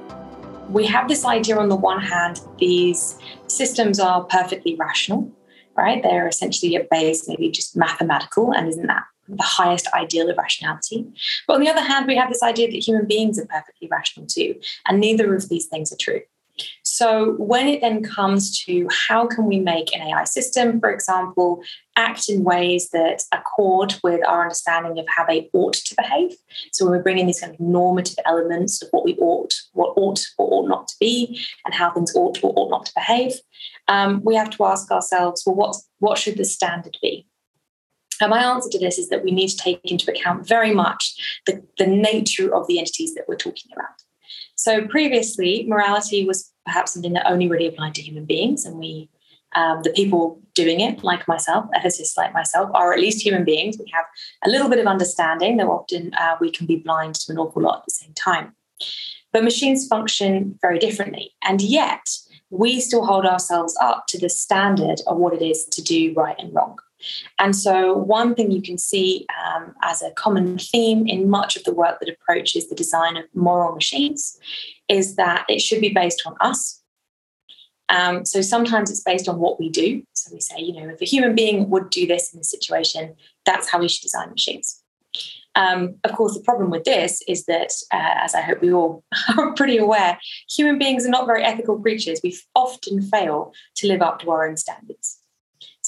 we 0.70 0.86
have 0.86 1.08
this 1.08 1.24
idea 1.24 1.58
on 1.58 1.68
the 1.68 1.76
one 1.76 2.00
hand, 2.00 2.40
these 2.58 3.18
systems 3.48 4.00
are 4.00 4.24
perfectly 4.24 4.76
rational, 4.76 5.30
right? 5.76 6.02
They're 6.02 6.28
essentially 6.28 6.76
at 6.76 6.88
base, 6.88 7.28
maybe 7.28 7.50
just 7.50 7.76
mathematical, 7.76 8.52
and 8.52 8.68
isn't 8.68 8.86
that 8.86 9.04
the 9.28 9.42
highest 9.42 9.86
ideal 9.92 10.30
of 10.30 10.38
rationality? 10.38 11.06
But 11.46 11.54
on 11.54 11.60
the 11.60 11.70
other 11.70 11.82
hand, 11.82 12.06
we 12.06 12.16
have 12.16 12.30
this 12.30 12.42
idea 12.42 12.70
that 12.70 12.86
human 12.86 13.06
beings 13.06 13.38
are 13.38 13.46
perfectly 13.46 13.88
rational 13.90 14.26
too, 14.26 14.54
and 14.86 15.00
neither 15.00 15.34
of 15.34 15.48
these 15.48 15.66
things 15.66 15.92
are 15.92 15.96
true. 15.96 16.22
So 17.00 17.32
when 17.38 17.66
it 17.66 17.80
then 17.80 18.02
comes 18.02 18.62
to 18.66 18.86
how 19.08 19.26
can 19.26 19.46
we 19.46 19.58
make 19.58 19.96
an 19.96 20.02
AI 20.02 20.24
system, 20.24 20.78
for 20.80 20.92
example, 20.92 21.62
act 21.96 22.28
in 22.28 22.44
ways 22.44 22.90
that 22.90 23.22
accord 23.32 23.94
with 24.04 24.20
our 24.26 24.42
understanding 24.42 24.98
of 24.98 25.06
how 25.08 25.24
they 25.24 25.48
ought 25.54 25.72
to 25.72 25.96
behave. 25.96 26.32
So 26.72 26.84
when 26.84 26.92
we're 26.92 27.02
bringing 27.02 27.24
these 27.24 27.40
kind 27.40 27.54
of 27.54 27.58
normative 27.58 28.18
elements 28.26 28.82
of 28.82 28.90
what 28.90 29.06
we 29.06 29.16
ought, 29.16 29.54
what 29.72 29.94
ought 29.96 30.22
or 30.36 30.52
ought 30.52 30.68
not 30.68 30.88
to 30.88 30.94
be, 31.00 31.40
and 31.64 31.72
how 31.72 31.90
things 31.90 32.14
ought 32.14 32.44
or 32.44 32.52
ought 32.54 32.68
not 32.68 32.84
to 32.84 32.92
behave, 32.94 33.32
um, 33.88 34.20
we 34.22 34.34
have 34.34 34.50
to 34.50 34.64
ask 34.64 34.90
ourselves, 34.90 35.42
well, 35.46 35.56
what, 35.56 35.76
what 36.00 36.18
should 36.18 36.36
the 36.36 36.44
standard 36.44 36.98
be? 37.00 37.26
And 38.20 38.28
my 38.28 38.44
answer 38.44 38.68
to 38.68 38.78
this 38.78 38.98
is 38.98 39.08
that 39.08 39.24
we 39.24 39.30
need 39.30 39.48
to 39.48 39.56
take 39.56 39.80
into 39.90 40.10
account 40.10 40.46
very 40.46 40.74
much 40.74 41.40
the, 41.46 41.66
the 41.78 41.86
nature 41.86 42.54
of 42.54 42.66
the 42.66 42.78
entities 42.78 43.14
that 43.14 43.24
we're 43.26 43.36
talking 43.36 43.72
about. 43.74 44.02
So 44.54 44.86
previously, 44.86 45.64
morality 45.66 46.26
was 46.26 46.49
perhaps 46.64 46.92
something 46.92 47.12
that 47.14 47.30
only 47.30 47.48
really 47.48 47.66
applied 47.66 47.94
to 47.94 48.02
human 48.02 48.24
beings, 48.24 48.64
and 48.64 48.78
we, 48.78 49.08
um, 49.56 49.82
the 49.82 49.90
people 49.90 50.40
doing 50.54 50.80
it, 50.80 51.02
like 51.02 51.26
myself, 51.26 51.66
ethicists 51.76 52.16
like 52.16 52.32
myself, 52.32 52.70
are 52.74 52.92
at 52.92 53.00
least 53.00 53.24
human 53.24 53.44
beings. 53.44 53.76
We 53.78 53.90
have 53.92 54.04
a 54.44 54.50
little 54.50 54.68
bit 54.68 54.78
of 54.78 54.86
understanding, 54.86 55.56
though 55.56 55.72
often 55.72 56.12
uh, 56.14 56.36
we 56.40 56.50
can 56.50 56.66
be 56.66 56.76
blind 56.76 57.14
to 57.16 57.32
an 57.32 57.38
awful 57.38 57.62
lot 57.62 57.78
at 57.78 57.84
the 57.86 57.90
same 57.92 58.14
time. 58.14 58.54
But 59.32 59.44
machines 59.44 59.86
function 59.86 60.58
very 60.60 60.78
differently, 60.78 61.32
and 61.42 61.60
yet 61.60 62.08
we 62.50 62.80
still 62.80 63.06
hold 63.06 63.26
ourselves 63.26 63.76
up 63.80 64.06
to 64.08 64.18
the 64.18 64.28
standard 64.28 65.00
of 65.06 65.16
what 65.16 65.32
it 65.32 65.42
is 65.42 65.64
to 65.66 65.82
do 65.82 66.12
right 66.14 66.36
and 66.38 66.52
wrong. 66.52 66.78
And 67.38 67.54
so, 67.54 67.94
one 67.94 68.34
thing 68.34 68.50
you 68.50 68.62
can 68.62 68.78
see 68.78 69.26
um, 69.44 69.74
as 69.82 70.02
a 70.02 70.10
common 70.12 70.58
theme 70.58 71.06
in 71.06 71.28
much 71.28 71.56
of 71.56 71.64
the 71.64 71.74
work 71.74 72.00
that 72.00 72.08
approaches 72.08 72.68
the 72.68 72.74
design 72.74 73.16
of 73.16 73.24
moral 73.34 73.74
machines 73.74 74.38
is 74.88 75.16
that 75.16 75.44
it 75.48 75.60
should 75.60 75.80
be 75.80 75.90
based 75.90 76.22
on 76.26 76.34
us. 76.40 76.82
Um, 77.88 78.24
so, 78.24 78.40
sometimes 78.40 78.90
it's 78.90 79.02
based 79.02 79.28
on 79.28 79.38
what 79.38 79.58
we 79.58 79.68
do. 79.68 80.02
So, 80.12 80.30
we 80.32 80.40
say, 80.40 80.60
you 80.60 80.72
know, 80.72 80.88
if 80.88 81.00
a 81.00 81.06
human 81.06 81.34
being 81.34 81.70
would 81.70 81.90
do 81.90 82.06
this 82.06 82.32
in 82.32 82.40
this 82.40 82.50
situation, 82.50 83.14
that's 83.46 83.68
how 83.68 83.80
we 83.80 83.88
should 83.88 84.02
design 84.02 84.30
machines. 84.30 84.82
Um, 85.56 85.96
of 86.04 86.12
course, 86.12 86.34
the 86.34 86.44
problem 86.44 86.70
with 86.70 86.84
this 86.84 87.22
is 87.26 87.46
that, 87.46 87.72
uh, 87.92 88.14
as 88.22 88.34
I 88.34 88.40
hope 88.40 88.60
we 88.60 88.72
all 88.72 89.04
are 89.38 89.52
pretty 89.54 89.76
aware, 89.76 90.18
human 90.48 90.78
beings 90.78 91.04
are 91.06 91.10
not 91.10 91.26
very 91.26 91.42
ethical 91.42 91.78
creatures. 91.78 92.20
We 92.22 92.38
often 92.54 93.02
fail 93.02 93.52
to 93.76 93.88
live 93.88 94.02
up 94.02 94.20
to 94.20 94.30
our 94.30 94.48
own 94.48 94.56
standards. 94.56 95.19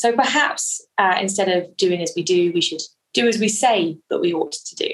So 0.02 0.12
perhaps 0.12 0.84
uh, 0.98 1.16
instead 1.20 1.48
of 1.48 1.76
doing 1.76 2.02
as 2.02 2.12
we 2.16 2.24
do, 2.24 2.50
we 2.52 2.60
should 2.60 2.80
do 3.14 3.28
as 3.28 3.38
we 3.38 3.46
say 3.46 3.98
that 4.10 4.18
we 4.18 4.34
ought 4.34 4.50
to 4.50 4.74
do. 4.74 4.90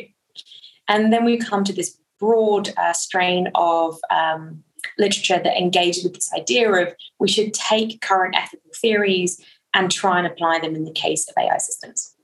And 0.86 1.10
then 1.10 1.24
we 1.24 1.38
come 1.38 1.64
to 1.64 1.72
this 1.72 1.98
broad 2.20 2.74
uh, 2.76 2.92
strain 2.92 3.48
of 3.54 3.96
um, 4.10 4.62
literature 4.98 5.40
that 5.42 5.56
engages 5.56 6.04
with 6.04 6.12
this 6.12 6.30
idea 6.34 6.70
of 6.70 6.94
we 7.18 7.26
should 7.26 7.54
take 7.54 8.02
current 8.02 8.36
ethical 8.36 8.70
theories 8.76 9.42
and 9.72 9.90
try 9.90 10.18
and 10.18 10.26
apply 10.26 10.58
them 10.58 10.74
in 10.74 10.84
the 10.84 10.92
case 10.92 11.26
of 11.26 11.34
AI 11.38 11.56
systems. 11.56 12.14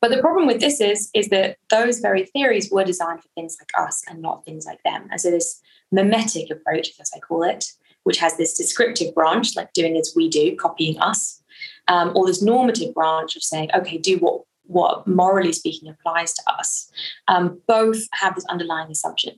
But 0.00 0.10
the 0.10 0.20
problem 0.20 0.48
with 0.48 0.58
this 0.58 0.80
is, 0.80 1.08
is 1.14 1.28
that 1.28 1.58
those 1.70 2.00
very 2.00 2.24
theories 2.24 2.68
were 2.68 2.82
designed 2.82 3.22
for 3.22 3.28
things 3.36 3.56
like 3.60 3.70
us 3.78 4.02
and 4.08 4.20
not 4.20 4.44
things 4.44 4.66
like 4.66 4.82
them. 4.82 5.06
And 5.08 5.20
so 5.20 5.30
this 5.30 5.60
mimetic 5.92 6.50
approach, 6.50 6.88
as 7.00 7.12
I 7.14 7.20
call 7.20 7.44
it, 7.44 7.64
which 8.02 8.18
has 8.18 8.36
this 8.36 8.56
descriptive 8.56 9.14
branch, 9.14 9.54
like 9.54 9.72
doing 9.72 9.96
as 9.96 10.14
we 10.16 10.28
do, 10.28 10.56
copying 10.56 10.98
us, 10.98 11.42
um, 11.88 12.12
or 12.14 12.26
this 12.26 12.42
normative 12.42 12.94
branch 12.94 13.36
of 13.36 13.42
saying, 13.42 13.70
okay, 13.74 13.98
do 13.98 14.18
what 14.18 14.42
what 14.66 15.06
morally 15.06 15.52
speaking 15.52 15.90
applies 15.90 16.32
to 16.32 16.42
us, 16.50 16.90
um, 17.28 17.60
both 17.68 18.02
have 18.12 18.34
this 18.34 18.46
underlying 18.46 18.90
assumption, 18.90 19.34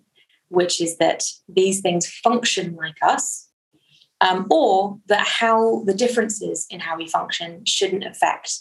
which 0.51 0.81
is 0.81 0.99
that 0.99 1.25
these 1.49 1.81
things 1.81 2.09
function 2.09 2.77
like 2.77 2.97
us, 3.03 3.49
um, 4.21 4.47
or 4.51 4.99
that 5.07 5.27
how 5.27 5.83
the 5.85 5.95
differences 5.95 6.67
in 6.71 6.81
how 6.81 6.97
we 6.97 7.09
function 7.09 7.65
shouldn't 7.67 8.05
affect 8.05 8.61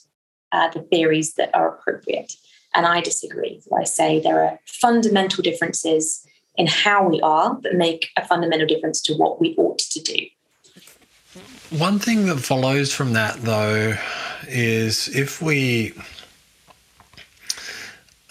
uh, 0.51 0.69
the 0.69 0.81
theories 0.81 1.35
that 1.35 1.51
are 1.53 1.75
appropriate. 1.75 2.33
And 2.73 2.85
I 2.85 3.01
disagree. 3.01 3.61
I 3.77 3.83
say 3.83 4.19
there 4.19 4.43
are 4.43 4.59
fundamental 4.65 5.41
differences 5.41 6.25
in 6.57 6.67
how 6.67 7.07
we 7.07 7.21
are 7.21 7.57
that 7.61 7.75
make 7.75 8.09
a 8.17 8.25
fundamental 8.25 8.67
difference 8.67 9.01
to 9.01 9.13
what 9.15 9.39
we 9.39 9.55
ought 9.57 9.79
to 9.79 9.99
do. 10.01 10.25
One 11.71 11.97
thing 11.97 12.27
that 12.27 12.37
follows 12.37 12.93
from 12.93 13.13
that, 13.13 13.41
though, 13.41 13.97
is 14.47 15.07
if 15.07 15.41
we, 15.41 15.93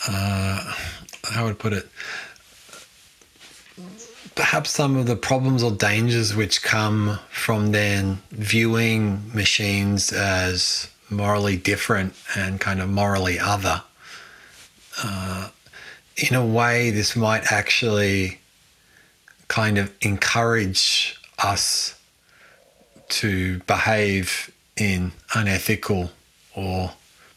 uh, 0.07 0.73
how 1.25 1.45
would 1.45 1.51
I 1.51 1.55
put 1.55 1.73
it, 1.73 1.89
perhaps 4.37 4.71
some 4.71 4.97
of 4.97 5.07
the 5.07 5.17
problems 5.17 5.65
or 5.65 5.73
dangers 5.73 6.37
which 6.37 6.63
come 6.63 7.19
from 7.29 7.73
then 7.73 8.23
viewing 8.31 9.21
machines 9.35 10.13
as 10.13 10.89
morally 11.11 11.57
different 11.57 12.15
and 12.37 12.61
kind 12.61 12.81
of 12.81 12.89
morally 12.89 13.41
other. 13.41 13.83
Uh, 15.03 15.49
in 16.17 16.37
a 16.37 16.47
way, 16.47 16.91
this 16.91 17.17
might 17.17 17.51
actually 17.51 18.41
kind 19.49 19.77
of 19.77 19.93
encourage 20.03 21.21
us 21.39 21.99
to 23.21 23.59
behave 23.61 24.51
in 24.77 25.13
unethical 25.35 26.11
or 26.55 26.93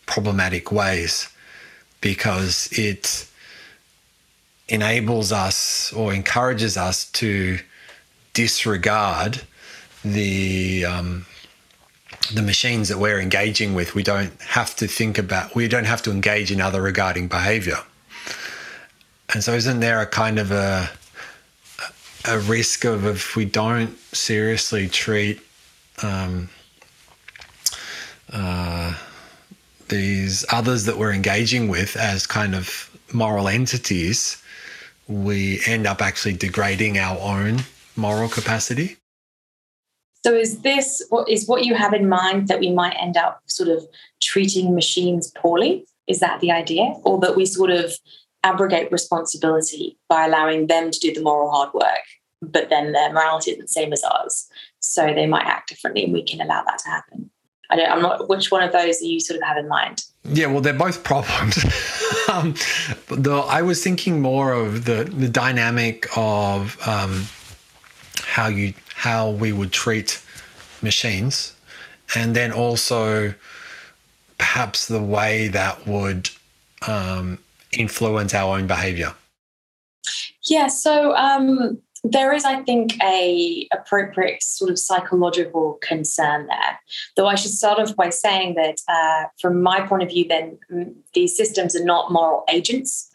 problematic 0.05 0.71
ways 0.71 1.29
because 2.01 2.69
it 2.71 3.27
enables 4.69 5.31
us 5.31 5.93
or 5.93 6.13
encourages 6.13 6.77
us 6.77 7.09
to 7.11 7.59
disregard 8.33 9.41
the 10.03 10.85
um, 10.85 11.25
the 12.33 12.41
machines 12.41 12.89
that 12.89 12.97
we're 12.97 13.19
engaging 13.19 13.73
with. 13.73 13.95
We 13.95 14.03
don't 14.03 14.39
have 14.41 14.75
to 14.77 14.87
think 14.87 15.17
about. 15.17 15.55
We 15.55 15.67
don't 15.67 15.85
have 15.85 16.01
to 16.03 16.11
engage 16.11 16.51
in 16.51 16.59
other 16.59 16.81
regarding 16.81 17.27
behaviour. 17.27 17.79
And 19.33 19.43
so, 19.43 19.53
isn't 19.53 19.79
there 19.79 20.01
a 20.01 20.07
kind 20.07 20.39
of 20.39 20.51
a 20.51 20.89
a 22.25 22.39
risk 22.39 22.83
of 22.83 23.05
if 23.05 23.35
we 23.35 23.45
don't 23.45 23.97
seriously 24.13 24.87
treat 24.89 25.41
um, 26.03 26.49
uh, 28.31 28.93
these 29.89 30.45
others 30.51 30.85
that 30.85 30.97
we're 30.97 31.13
engaging 31.13 31.67
with 31.67 31.95
as 31.95 32.27
kind 32.27 32.55
of 32.55 32.89
moral 33.13 33.47
entities, 33.47 34.41
we 35.07 35.61
end 35.65 35.87
up 35.87 36.01
actually 36.01 36.33
degrading 36.33 36.97
our 36.97 37.17
own 37.19 37.59
moral 37.95 38.29
capacity. 38.29 38.97
So, 40.25 40.33
is 40.33 40.59
this 40.59 41.05
what 41.09 41.29
is 41.29 41.47
what 41.47 41.63
you 41.63 41.75
have 41.75 41.93
in 41.93 42.09
mind 42.09 42.49
that 42.49 42.59
we 42.59 42.71
might 42.71 42.97
end 42.99 43.15
up 43.15 43.41
sort 43.45 43.69
of 43.69 43.85
treating 44.21 44.75
machines 44.75 45.31
poorly? 45.31 45.85
Is 46.07 46.19
that 46.19 46.41
the 46.41 46.51
idea, 46.51 46.93
or 47.03 47.19
that 47.19 47.35
we 47.35 47.45
sort 47.45 47.69
of 47.69 47.93
abrogate 48.43 48.91
responsibility 48.91 49.97
by 50.09 50.25
allowing 50.25 50.67
them 50.67 50.91
to 50.91 50.99
do 50.99 51.13
the 51.13 51.21
moral 51.21 51.51
hard 51.51 51.73
work, 51.73 52.03
but 52.41 52.69
then 52.69 52.91
their 52.91 53.11
morality 53.11 53.51
isn't 53.51 53.61
the 53.63 53.67
same 53.67 53.93
as 53.93 54.03
ours? 54.03 54.47
so 54.79 55.13
they 55.13 55.27
might 55.27 55.45
act 55.45 55.67
differently 55.69 56.03
and 56.03 56.13
we 56.13 56.23
can 56.23 56.39
allow 56.39 56.63
that 56.63 56.79
to 56.79 56.87
happen 56.87 57.29
I 57.69 57.75
don't, 57.75 57.91
I'm 57.91 58.01
not. 58.01 58.29
Which 58.29 58.51
one 58.51 58.63
of 58.63 58.71
those 58.71 58.99
do 58.99 59.07
you 59.07 59.19
sort 59.19 59.37
of 59.37 59.43
have 59.43 59.57
in 59.57 59.67
mind? 59.67 60.05
Yeah, 60.23 60.47
well, 60.47 60.61
they're 60.61 60.73
both 60.73 61.03
problems. 61.03 61.57
um, 62.31 62.55
though 63.09 63.41
I 63.41 63.61
was 63.61 63.83
thinking 63.83 64.21
more 64.21 64.53
of 64.53 64.85
the 64.85 65.03
the 65.03 65.27
dynamic 65.27 66.07
of 66.15 66.77
um, 66.87 67.25
how 68.23 68.47
you 68.47 68.73
how 68.93 69.31
we 69.31 69.51
would 69.51 69.71
treat 69.71 70.21
machines, 70.81 71.55
and 72.15 72.35
then 72.35 72.51
also 72.51 73.33
perhaps 74.37 74.87
the 74.87 75.01
way 75.01 75.47
that 75.49 75.85
would 75.87 76.29
um, 76.87 77.39
influence 77.73 78.33
our 78.33 78.57
own 78.57 78.67
behavior. 78.67 79.13
Yeah. 80.43 80.67
So 80.67 81.13
um, 81.15 81.81
there 82.11 82.33
is, 82.33 82.45
I 82.45 82.61
think, 82.63 83.01
a 83.03 83.67
appropriate 83.71 84.43
sort 84.43 84.71
of 84.71 84.79
psychological 84.79 85.77
concern 85.81 86.47
there. 86.47 86.79
Though 87.15 87.27
I 87.27 87.35
should 87.35 87.51
start 87.51 87.79
off 87.79 87.95
by 87.95 88.09
saying 88.09 88.55
that, 88.55 88.81
uh, 88.87 89.29
from 89.39 89.61
my 89.61 89.81
point 89.81 90.03
of 90.03 90.09
view, 90.09 90.27
then 90.27 90.57
mm, 90.71 90.93
these 91.13 91.35
systems 91.35 91.75
are 91.75 91.83
not 91.83 92.11
moral 92.11 92.43
agents. 92.49 93.09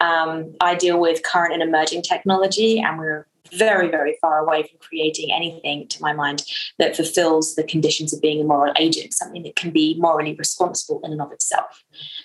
Um, 0.00 0.54
I 0.60 0.74
deal 0.74 1.00
with 1.00 1.22
current 1.22 1.52
and 1.52 1.62
emerging 1.62 2.02
technology, 2.02 2.80
and 2.80 2.98
we're 2.98 3.26
very, 3.52 3.88
very 3.88 4.16
far 4.20 4.38
away 4.38 4.62
from 4.62 4.78
creating 4.80 5.32
anything, 5.32 5.88
to 5.88 6.02
my 6.02 6.12
mind, 6.12 6.44
that 6.78 6.96
fulfills 6.96 7.54
the 7.54 7.64
conditions 7.64 8.12
of 8.12 8.20
being 8.20 8.40
a 8.40 8.44
moral 8.44 8.72
agent, 8.78 9.14
something 9.14 9.42
that 9.42 9.56
can 9.56 9.70
be 9.70 9.96
morally 9.98 10.34
responsible 10.34 11.00
in 11.04 11.12
and 11.12 11.20
of 11.20 11.32
itself. 11.32 11.84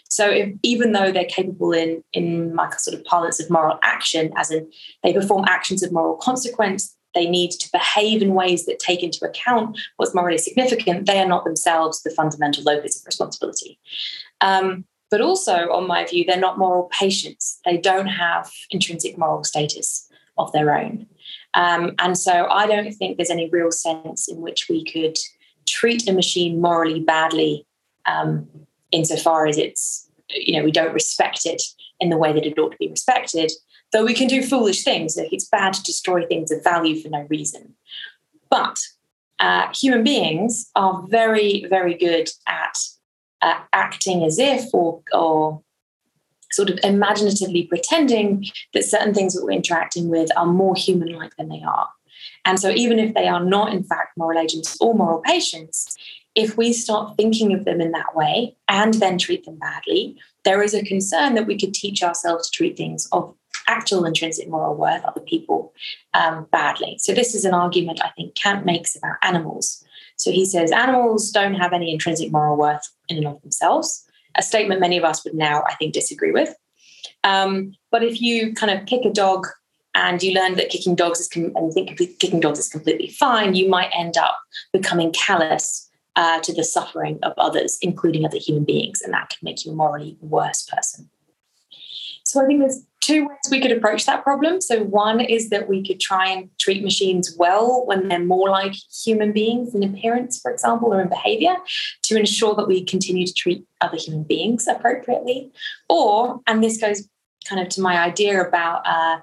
So 0.10 0.30
if, 0.30 0.54
even 0.64 0.92
though 0.92 1.12
they're 1.12 1.26
capable 1.26 1.74
in, 1.74 2.04
in 2.14 2.54
my 2.54 2.70
sort 2.78 2.98
of 2.98 3.04
parlance 3.06 3.40
of 3.40 3.50
moral 3.50 3.80
action, 3.84 4.32
as 4.38 4.52
in 4.52 4.70
they 5.04 5.14
perform 5.14 5.46
actions 5.48 5.84
of 5.84 5.92
moral 5.92 6.18
consequence, 6.18 6.96
they 7.14 7.30
need 7.30 7.52
to 7.52 7.70
behave 7.72 8.22
in 8.22 8.34
ways 8.34 8.66
that 8.66 8.80
take 8.80 9.04
into 9.04 9.26
account 9.26 9.78
what's 9.98 10.16
morally 10.16 10.38
significant, 10.38 11.06
they 11.06 11.20
are 11.20 11.28
not 11.28 11.46
themselves 11.46 12.02
the 12.02 12.10
fundamental 12.10 12.64
locus 12.64 13.00
of 13.00 13.06
responsibility. 13.06 13.80
Um, 14.42 14.86
but 15.12 15.22
also, 15.22 15.72
on 15.72 15.86
my 15.88 16.06
view, 16.06 16.26
they're 16.26 16.40
not 16.40 16.58
moral 16.58 16.90
patients. 16.92 17.60
They 17.66 17.78
don't 17.78 18.08
have 18.08 18.52
intrinsic 18.72 19.16
moral 19.16 19.44
status 19.44 20.10
of 20.40 20.52
their 20.54 20.76
own. 20.76 21.06
Um, 21.54 21.94
and 22.00 22.18
so 22.18 22.48
I 22.50 22.66
don't 22.68 22.92
think 22.94 23.18
there's 23.18 23.30
any 23.30 23.50
real 23.50 23.72
sense 23.72 24.28
in 24.28 24.42
which 24.42 24.68
we 24.70 24.84
could 24.84 25.18
treat 25.68 26.08
a 26.08 26.14
machine 26.14 26.60
morally 26.60 27.00
badly 27.00 27.66
um, 28.06 28.48
insofar 28.92 29.46
as 29.48 29.58
it's, 29.58 30.10
you 30.30 30.58
know, 30.58 30.64
we 30.64 30.72
don't 30.72 30.94
respect 30.94 31.46
it 31.46 31.62
in 32.00 32.10
the 32.10 32.18
way 32.18 32.34
that 32.34 32.46
it 32.46 32.58
ought 32.58 32.72
to 32.72 32.78
be 32.78 32.90
respected. 32.90 33.52
Though 33.92 34.06
we 34.06 34.14
can 34.14 34.28
do 34.28 34.42
foolish 34.42 34.84
things, 34.84 35.16
like 35.16 35.32
it's 35.32 35.48
bad 35.48 35.74
to 35.74 35.84
destroy 35.84 36.26
things 36.26 36.52
of 36.52 36.64
value 36.64 37.00
for 37.00 37.10
no 37.10 37.28
reason. 37.30 37.76
But 38.50 38.80
uh, 39.40 39.68
human 39.74 40.04
beings 40.04 40.70
are 40.76 41.06
very, 41.08 41.66
very 41.70 41.94
good 41.94 42.30
at 42.48 42.78
uh, 43.42 43.60
acting 43.74 44.24
as 44.24 44.40
if 44.40 44.74
or, 44.74 45.02
or 45.12 45.62
sort 46.54 46.70
of 46.70 46.80
imaginatively 46.84 47.64
pretending 47.64 48.46
that 48.74 48.86
certain 48.86 49.14
things 49.14 49.34
that 49.34 49.44
we're 49.44 49.52
interacting 49.52 50.10
with 50.10 50.30
are 50.38 50.46
more 50.46 50.76
human 50.76 51.10
like 51.14 51.36
than 51.36 51.50
they 51.50 51.62
are. 51.62 51.90
And 52.46 52.60
so, 52.60 52.70
even 52.70 53.00
if 53.00 53.14
they 53.14 53.28
are 53.28 53.44
not, 53.44 53.74
in 53.74 53.84
fact, 53.84 54.18
moral 54.18 54.40
agents 54.40 54.78
or 54.80 54.94
moral 54.94 55.22
patients, 55.22 55.98
if 56.36 56.58
we 56.58 56.74
start 56.74 57.16
thinking 57.16 57.54
of 57.54 57.66
them 57.66 57.80
in 57.80 57.92
that 57.92 58.16
way 58.16 58.56
and 58.68 58.94
then 58.96 59.18
treat 59.18 59.46
them 59.46 59.58
badly, 59.58 60.18
there 60.44 60.64
is 60.64 60.74
a 60.74 60.84
concern 60.84 61.36
that 61.36 61.48
we 61.48 61.58
could 61.58 61.74
teach 61.74 62.04
ourselves 62.04 62.50
to 62.50 62.58
treat 62.58 62.76
things 62.76 63.08
of 63.12 63.34
actual 63.68 64.04
intrinsic 64.04 64.50
moral 64.50 64.76
worth, 64.76 65.04
other 65.06 65.22
people, 65.22 65.74
um, 66.14 66.48
badly. 66.52 66.98
So, 67.00 67.14
this 67.14 67.34
is 67.34 67.46
an 67.46 67.54
argument 67.54 68.02
I 68.04 68.10
think 68.10 68.36
Kant 68.36 68.66
makes 68.66 68.96
about 68.96 69.18
animals. 69.22 69.84
So, 70.18 70.32
he 70.32 70.46
says 70.46 70.72
animals 70.72 71.32
don't 71.32 71.56
have 71.56 71.74
any 71.74 71.92
intrinsic 71.92 72.32
moral 72.32 72.58
worth 72.58 72.94
in 73.10 73.18
and 73.18 73.28
of 73.28 73.42
themselves 73.42 74.03
a 74.36 74.42
statement 74.42 74.82
many 74.82 74.98
of 74.98 75.04
us 75.04 75.24
would 75.24 75.34
now, 75.34 75.64
I 75.68 75.76
think, 75.76 75.94
disagree 75.94 76.32
with. 76.32 76.54
Um, 77.24 77.76
but 77.92 78.04
if 78.04 78.22
you 78.22 78.54
kind 78.54 78.78
of 78.78 78.86
kick 78.86 79.06
a 79.06 79.12
dog 79.12 79.48
and 79.96 80.22
you 80.22 80.34
learn 80.34 80.56
that 80.56 80.70
kicking 80.70 80.96
dogs 80.96 81.20
is 81.20 81.28
com- 81.28 81.54
and 81.56 81.72
think 81.74 81.98
kicking 81.98 82.40
dogs 82.40 82.60
is 82.60 82.70
completely 82.70 83.10
fine, 83.10 83.56
you 83.56 83.70
might 83.70 83.92
end 83.96 84.18
up 84.18 84.38
becoming 84.72 85.12
callous 85.14 85.90
uh, 86.16 86.40
to 86.42 86.54
the 86.54 86.64
suffering 86.64 87.20
of 87.24 87.34
others, 87.38 87.78
including 87.82 88.26
other 88.26 88.38
human 88.38 88.64
beings, 88.64 89.02
and 89.02 89.14
that 89.14 89.30
can 89.30 89.40
make 89.42 89.66
you 89.66 89.72
a 89.72 89.76
morally 89.76 90.18
worse 90.22 90.64
person. 90.64 91.10
So 92.24 92.42
I 92.42 92.46
think 92.46 92.60
there's 92.60 92.84
two 93.04 93.28
ways 93.28 93.38
we 93.52 93.60
could 93.60 93.72
approach 93.72 94.06
that 94.06 94.24
problem. 94.24 94.62
So, 94.62 94.84
one 94.84 95.20
is 95.20 95.50
that 95.50 95.68
we 95.68 95.86
could 95.86 96.00
try 96.00 96.30
and 96.30 96.50
treat 96.58 96.84
machines 96.84 97.36
well 97.38 97.86
when 97.86 98.08
they're 98.08 98.20
more 98.20 98.50
like 98.50 98.74
human 99.04 99.34
beings 99.34 99.76
in 99.76 99.84
appearance, 99.84 100.40
for 100.40 100.52
example, 100.52 100.94
or 100.94 101.02
in 101.02 101.10
behavior, 101.10 101.56
to 102.04 102.18
ensure 102.18 102.56
that 102.56 102.68
we 102.68 102.84
continue 102.84 103.28
to 103.28 103.34
treat 103.34 103.66
other 103.82 103.98
human 103.98 104.24
beings 104.24 104.68
appropriately. 104.68 105.52
Or, 105.90 106.40
and 106.48 106.64
this 106.64 106.78
goes 106.78 107.08
kind 107.48 107.62
of 107.62 107.68
to 107.70 107.82
my 107.82 108.00
idea 108.00 108.42
about 108.42 108.88
uh, 108.88 109.20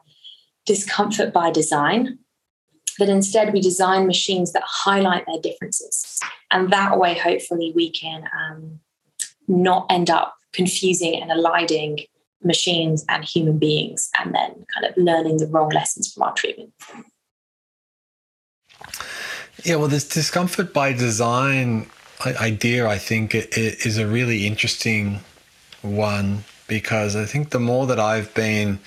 discomfort 0.67 1.33
by 1.33 1.51
design, 1.51 2.19
that 2.99 3.09
instead 3.09 3.55
we 3.55 3.63
design 3.63 4.07
machines 4.07 4.53
that 4.53 4.63
highlight 4.67 5.25
their 5.27 5.41
differences. 5.41 6.21
And 6.51 6.71
that 6.71 6.99
way, 6.99 7.17
hopefully, 7.17 7.73
we 7.75 7.91
can 7.91 8.25
um, 8.39 8.81
not 9.49 9.87
end 9.89 10.11
up 10.11 10.35
confusing 10.53 11.23
and 11.23 11.31
eliding 11.31 12.01
machines 12.43 13.05
and 13.09 13.25
human 13.25 13.59
beings, 13.59 14.11
and 14.19 14.35
then 14.35 14.65
kind 14.75 14.87
of 14.87 14.97
learning 14.97 15.39
the 15.39 15.47
wrong 15.47 15.69
lessons 15.71 16.13
from 16.13 16.23
our 16.25 16.33
treatment. 16.35 16.73
Yeah, 19.65 19.77
well, 19.77 19.89
this 19.89 20.09
discomfort 20.09 20.73
by 20.73 20.93
design 20.93 21.91
idea, 22.25 22.87
I 22.87 22.99
think, 22.99 23.35
is 23.35 23.99
a 23.99 24.07
really 24.07 24.47
interesting 24.47 25.21
one 25.83 26.45
because 26.67 27.17
I 27.17 27.25
think 27.25 27.51
the 27.51 27.61
more 27.61 27.87
that 27.87 27.99
I've 27.99 28.33
been 28.35 28.79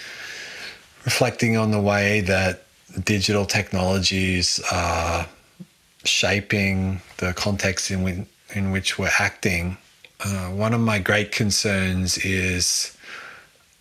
reflecting 1.06 1.58
on 1.58 1.72
the 1.72 1.82
way 1.82 2.22
that 2.22 2.64
digital 3.04 3.46
technologies 3.46 4.62
are 4.72 5.28
shaping 6.06 7.02
the 7.18 7.34
context 7.34 7.92
in, 7.92 8.28
in 8.54 8.72
which 8.72 8.98
we're 8.98 9.12
acting, 9.20 9.78
uh, 10.24 10.48
one 10.48 10.74
of 10.74 10.80
my 10.80 11.00
great 11.00 11.32
concerns 11.32 12.18
is 12.20 12.96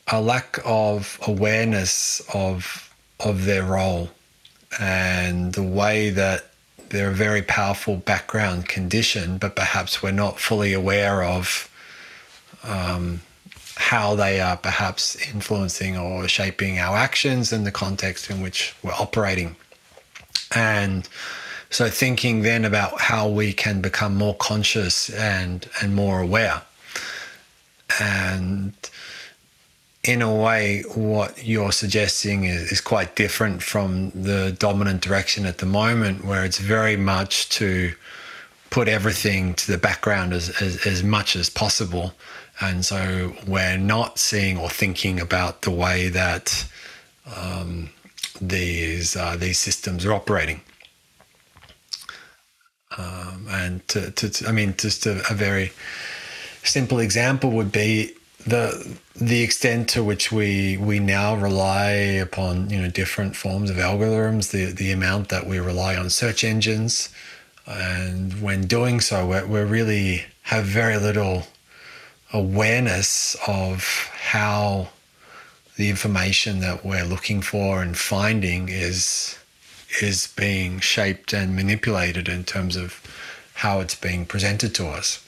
a 0.08 0.20
lack 0.20 0.58
of 0.64 1.18
awareness 1.26 2.20
of 2.34 2.88
of 3.20 3.44
their 3.44 3.62
role 3.64 4.10
and 4.80 5.52
the 5.52 5.62
way 5.62 6.10
that 6.10 6.50
they're 6.88 7.10
a 7.10 7.14
very 7.14 7.42
powerful 7.42 7.96
background 7.96 8.68
condition, 8.68 9.38
but 9.38 9.56
perhaps 9.56 10.02
we're 10.02 10.12
not 10.12 10.38
fully 10.38 10.72
aware 10.72 11.22
of 11.22 11.70
um, 12.64 13.22
how 13.76 14.14
they 14.14 14.40
are 14.40 14.56
perhaps 14.56 15.16
influencing 15.28 15.96
or 15.96 16.28
shaping 16.28 16.78
our 16.78 16.96
actions 16.96 17.52
and 17.52 17.66
the 17.66 17.72
context 17.72 18.30
in 18.30 18.42
which 18.42 18.74
we're 18.82 18.92
operating. 18.92 19.56
And 20.54 21.08
so 21.70 21.88
thinking 21.88 22.42
then 22.42 22.66
about 22.66 23.00
how 23.00 23.26
we 23.28 23.54
can 23.54 23.80
become 23.80 24.14
more 24.14 24.34
conscious 24.36 25.08
and 25.10 25.66
and 25.80 25.94
more 25.94 26.20
aware. 26.20 26.62
And 27.98 28.74
in 30.04 30.20
a 30.20 30.34
way, 30.34 30.82
what 30.94 31.44
you're 31.44 31.70
suggesting 31.70 32.44
is, 32.44 32.72
is 32.72 32.80
quite 32.80 33.14
different 33.14 33.62
from 33.62 34.10
the 34.10 34.54
dominant 34.58 35.00
direction 35.00 35.46
at 35.46 35.58
the 35.58 35.66
moment, 35.66 36.24
where 36.24 36.44
it's 36.44 36.58
very 36.58 36.96
much 36.96 37.48
to 37.50 37.92
put 38.70 38.88
everything 38.88 39.54
to 39.54 39.70
the 39.70 39.78
background 39.78 40.32
as, 40.32 40.50
as, 40.60 40.84
as 40.86 41.04
much 41.04 41.36
as 41.36 41.48
possible. 41.48 42.14
And 42.60 42.84
so 42.84 43.34
we're 43.46 43.78
not 43.78 44.18
seeing 44.18 44.58
or 44.58 44.68
thinking 44.68 45.20
about 45.20 45.62
the 45.62 45.70
way 45.70 46.08
that 46.08 46.68
um, 47.36 47.90
these, 48.40 49.14
uh, 49.14 49.36
these 49.36 49.58
systems 49.58 50.04
are 50.04 50.12
operating. 50.12 50.62
Um, 52.98 53.46
and 53.48 53.88
to, 53.88 54.10
to, 54.10 54.48
I 54.48 54.52
mean, 54.52 54.74
just 54.76 55.06
a, 55.06 55.22
a 55.30 55.34
very 55.34 55.72
simple 56.64 56.98
example 56.98 57.50
would 57.52 57.70
be 57.70 58.14
the 58.46 58.96
the 59.14 59.42
extent 59.42 59.88
to 59.90 60.02
which 60.02 60.32
we 60.32 60.76
we 60.76 60.98
now 60.98 61.34
rely 61.36 61.90
upon 61.90 62.70
you 62.70 62.80
know 62.80 62.88
different 62.88 63.36
forms 63.36 63.70
of 63.70 63.76
algorithms, 63.76 64.50
the 64.50 64.66
the 64.66 64.90
amount 64.90 65.28
that 65.28 65.46
we 65.46 65.58
rely 65.58 65.96
on 65.96 66.10
search 66.10 66.44
engines, 66.44 67.08
and 67.66 68.40
when 68.42 68.66
doing 68.66 69.00
so, 69.00 69.26
we 69.26 69.42
we 69.44 69.60
really 69.60 70.24
have 70.42 70.64
very 70.64 70.98
little 70.98 71.46
awareness 72.32 73.36
of 73.46 74.10
how 74.14 74.88
the 75.76 75.88
information 75.90 76.60
that 76.60 76.84
we're 76.84 77.04
looking 77.04 77.42
for 77.42 77.82
and 77.82 77.96
finding 77.96 78.68
is 78.68 79.38
is 80.00 80.26
being 80.36 80.80
shaped 80.80 81.32
and 81.32 81.54
manipulated 81.54 82.28
in 82.28 82.44
terms 82.44 82.76
of 82.76 83.00
how 83.54 83.80
it's 83.80 83.94
being 83.94 84.24
presented 84.24 84.74
to 84.74 84.86
us 84.86 85.22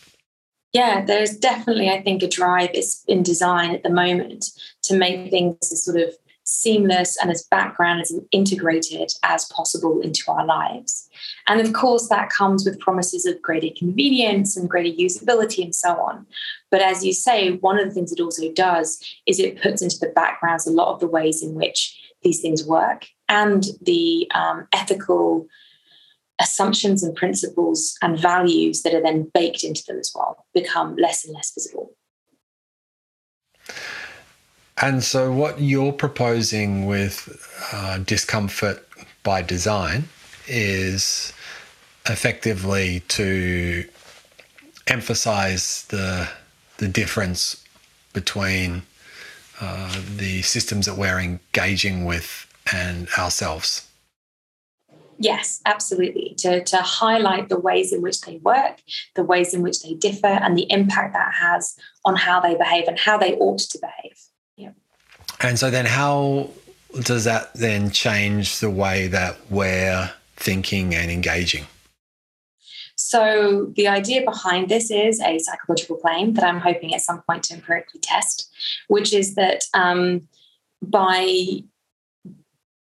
yeah, 0.75 1.05
there's 1.05 1.37
definitely, 1.37 1.89
I 1.89 2.03
think, 2.03 2.23
a 2.23 2.29
drive 2.29 2.71
in 3.07 3.23
design 3.23 3.75
at 3.75 3.85
the 3.85 3.91
moment 3.91 4.47
to 4.83 4.97
make 4.97 5.31
things 5.31 5.57
as 5.73 5.85
sort 5.85 5.97
of 5.97 6.13
seamless 6.43 7.17
and 7.23 7.31
as 7.31 7.45
background 7.45 8.03
as 8.03 8.13
integrated 8.33 9.11
as 9.23 9.47
possible 9.47 10.01
into 10.01 10.25
our 10.29 10.45
lives. 10.45 11.09
And 11.47 11.61
of 11.61 11.73
course, 11.73 12.09
that 12.09 12.29
comes 12.29 12.67
with 12.67 12.81
promises 12.81 13.25
of 13.25 13.41
greater 13.41 13.73
convenience 13.79 14.57
and 14.57 14.69
greater 14.69 14.95
usability 14.95 15.63
and 15.63 15.75
so 15.75 15.93
on. 15.93 16.27
But 16.73 16.83
as 16.83 17.05
you 17.05 17.15
say, 17.15 17.53
one 17.53 17.79
of 17.79 17.87
the 17.87 17.95
things 17.95 18.13
it 18.13 18.21
also 18.21 18.53
does 18.53 19.01
is 19.27 19.39
it 19.39 19.63
puts 19.63 19.81
into 19.81 19.99
the 19.99 20.09
backgrounds 20.09 20.67
a 20.67 20.73
lot 20.73 20.93
of 20.93 21.01
the 21.01 21.07
ways 21.07 21.43
in 21.43 21.55
which 21.55 21.99
these 22.23 22.41
things 22.41 22.67
work 22.67 23.07
and 23.29 23.65
the 23.81 24.29
um, 24.35 24.67
ethical 24.73 25.47
assumptions 26.41 27.03
and 27.03 27.15
principles 27.15 27.97
and 28.03 28.19
values 28.19 28.83
that 28.83 28.95
are 28.95 29.03
then 29.03 29.31
baked 29.35 29.63
into 29.63 29.83
them 29.87 29.99
as 29.99 30.13
well 30.15 30.45
become 30.53 30.97
less 30.97 31.25
and 31.25 31.35
less 31.35 31.53
visible. 31.55 31.95
And 34.81 35.05
so, 35.05 35.33
what 35.33 35.61
you're 35.61 35.93
proposing 35.93 36.87
with 36.87 37.29
uh, 37.73 37.99
discomfort 37.99 38.87
by 39.23 39.41
design 39.43 40.09
is 40.49 41.33
effectively 42.07 43.01
to 43.09 43.85
emphasize 44.89 45.87
the 45.89 46.29
the 46.79 46.89
difference 46.89 47.65
between 48.13 48.83
uh, 49.61 50.03
the 50.17 50.43
systems 50.43 50.87
that 50.87 50.97
we're 50.97 51.21
engaging 51.21 52.05
with 52.05 52.47
and 52.73 53.09
ourselves. 53.17 53.89
Yes, 55.19 55.61
absolutely. 55.67 56.35
To, 56.39 56.63
to 56.65 56.77
highlight 56.79 57.49
the 57.49 57.59
ways 57.59 57.93
in 57.93 58.03
which 58.03 58.21
they 58.23 58.39
work, 58.39 58.83
the 59.15 59.25
ways 59.25 59.55
in 59.55 59.63
which 59.63 59.83
they 59.83 59.95
differ, 59.95 60.27
and 60.27 60.57
the 60.57 60.71
impact 60.71 61.15
that 61.15 61.35
has 61.35 61.77
on 62.05 62.17
how 62.17 62.41
they 62.41 62.55
behave 62.55 62.89
and 62.89 62.99
how 62.99 63.19
they 63.19 63.35
ought 63.35 63.61
to 63.61 63.79
behave. 63.79 64.19
Yeah. 64.57 64.71
And 65.41 65.59
so 65.59 65.71
then, 65.71 65.87
how 65.87 66.51
does 67.01 67.25
that 67.25 67.55
then 67.55 67.91
change 67.91 68.61
the 68.61 68.71
way 68.71 69.09
that 69.09 69.37
we're 69.51 70.13
thinking 70.37 70.95
and 70.95 71.11
engaging? 71.11 71.67
So, 72.97 73.73
the 73.75 73.89
idea 73.89 74.23
behind 74.25 74.69
this 74.69 74.91
is 74.91 75.21
a 75.21 75.39
psychological 75.39 75.97
claim 75.97 76.35
that 76.35 76.45
I'm 76.45 76.61
hoping 76.61 76.95
at 76.95 77.01
some 77.01 77.23
point 77.23 77.45
to 77.45 77.55
empirically 77.55 78.01
test, 78.01 78.51
which 78.89 79.13
is 79.13 79.35
that 79.35 79.65
um, 79.75 80.29
by 80.81 81.65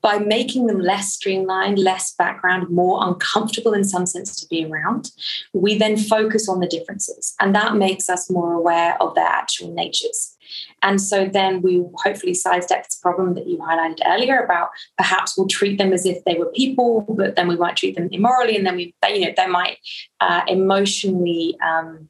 by 0.03 0.19
making 0.19 0.67
them 0.67 0.81
less 0.81 1.13
streamlined, 1.13 1.79
less 1.79 2.15
background, 2.17 2.69
more 2.69 2.99
uncomfortable 3.07 3.73
in 3.73 3.85
some 3.85 4.05
sense 4.05 4.35
to 4.41 4.47
be 4.49 4.65
around, 4.65 5.13
we 5.53 5.79
then 5.79 5.97
focus 5.97 6.49
on 6.49 6.59
the 6.59 6.67
differences. 6.67 7.35
And 7.41 7.55
that 7.55 7.77
makes 7.77 8.11
us 8.11 8.29
more 8.29 8.53
aware 8.53 9.01
of 9.01 9.15
their 9.15 9.25
actual 9.25 9.73
natures. 9.73 10.37
And 10.83 11.01
so 11.01 11.27
then 11.27 11.63
we 11.63 11.85
hopefully 12.05 12.35
sidestep 12.35 12.85
this 12.85 12.97
problem 12.97 13.35
that 13.35 13.47
you 13.47 13.59
highlighted 13.59 14.01
earlier 14.05 14.41
about 14.41 14.71
perhaps 14.99 15.39
we'll 15.39 15.47
treat 15.47 15.79
them 15.79 15.93
as 15.93 16.05
if 16.05 16.23
they 16.25 16.35
were 16.35 16.51
people, 16.51 17.07
but 17.09 17.37
then 17.37 17.49
we 17.49 17.57
might 17.57 17.77
treat 17.77 17.95
them 17.95 18.09
immorally, 18.11 18.57
and 18.57 18.67
then 18.67 18.77
we, 18.77 18.95
you 19.09 19.21
know, 19.21 19.33
they 19.37 19.47
might 19.47 19.79
uh, 20.21 20.43
emotionally 20.49 21.57
um, 21.65 22.09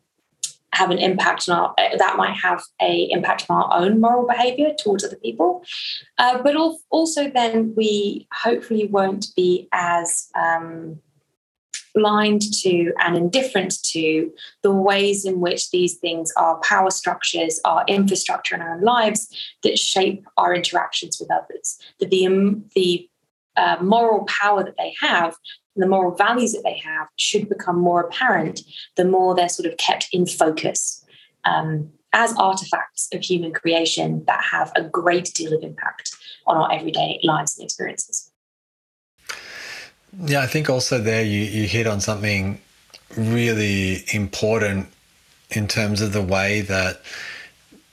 have 0.72 0.90
an 0.90 0.98
impact 0.98 1.48
on 1.48 1.58
our 1.58 1.74
uh, 1.78 1.96
that 1.96 2.16
might 2.16 2.37
have 2.37 2.62
a 2.80 3.08
impact 3.11 3.46
on 3.48 3.62
our 3.62 3.80
own 3.82 4.00
moral 4.00 4.26
behavior 4.26 4.72
towards 4.78 5.04
other 5.04 5.16
people. 5.16 5.64
Uh, 6.18 6.42
but 6.42 6.56
also 6.90 7.30
then 7.30 7.74
we 7.76 8.26
hopefully 8.32 8.87
won't 8.87 9.26
be 9.37 9.68
as 9.72 10.28
um, 10.35 10.98
blind 11.94 12.42
to 12.62 12.92
and 13.00 13.16
indifferent 13.16 13.82
to 13.82 14.32
the 14.62 14.72
ways 14.72 15.24
in 15.24 15.40
which 15.40 15.70
these 15.70 15.96
things 15.96 16.32
are 16.37 16.61
power 16.61 16.90
structures 16.90 17.61
our 17.64 17.85
infrastructure 17.87 18.54
in 18.54 18.62
our 18.62 18.80
lives 18.80 19.28
that 19.62 19.78
shape 19.78 20.24
our 20.37 20.54
interactions 20.54 21.18
with 21.20 21.30
others. 21.30 21.78
That 22.00 22.11
the 22.11 22.26
um, 22.26 22.64
the 22.74 23.08
uh, 23.56 23.76
moral 23.80 24.24
power 24.26 24.64
that 24.64 24.76
they 24.78 24.94
have 25.00 25.34
the 25.74 25.86
moral 25.86 26.14
values 26.14 26.52
that 26.52 26.62
they 26.64 26.76
have 26.78 27.08
should 27.16 27.48
become 27.48 27.78
more 27.78 28.02
apparent 28.02 28.60
the 28.96 29.04
more 29.04 29.34
they're 29.34 29.48
sort 29.48 29.70
of 29.70 29.76
kept 29.78 30.08
in 30.12 30.26
focus 30.26 31.04
um, 31.44 31.90
as 32.12 32.34
artifacts 32.36 33.08
of 33.12 33.22
human 33.22 33.52
creation 33.52 34.24
that 34.26 34.42
have 34.44 34.70
a 34.76 34.82
great 34.82 35.32
deal 35.34 35.52
of 35.52 35.62
impact 35.62 36.14
on 36.46 36.56
our 36.56 36.72
everyday 36.72 37.18
lives 37.22 37.56
and 37.56 37.64
experiences. 37.64 38.30
Yeah, 40.18 40.42
I 40.42 40.46
think 40.46 40.68
also 40.68 40.98
there 40.98 41.24
you, 41.24 41.40
you 41.40 41.66
hit 41.66 41.86
on 41.86 42.00
something 42.00 42.60
really 43.16 44.04
important 44.12 44.88
in 45.50 45.68
terms 45.68 46.02
of 46.02 46.12
the 46.12 46.22
way 46.22 46.60
that 46.62 47.00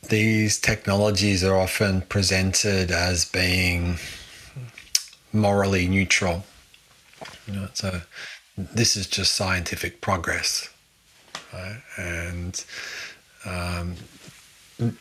these 0.10 0.60
technologies 0.60 1.44
are 1.44 1.56
often 1.56 2.02
presented 2.02 2.92
as 2.92 3.26
being 3.26 3.98
morally 5.34 5.88
neutral 5.88 6.44
you 7.48 7.54
know, 7.54 7.68
so 7.74 8.02
this 8.58 8.96
is 8.96 9.08
just 9.08 9.34
scientific 9.34 10.02
progress, 10.02 10.70
right? 11.54 11.82
And 11.98 12.64
um, 13.46 13.96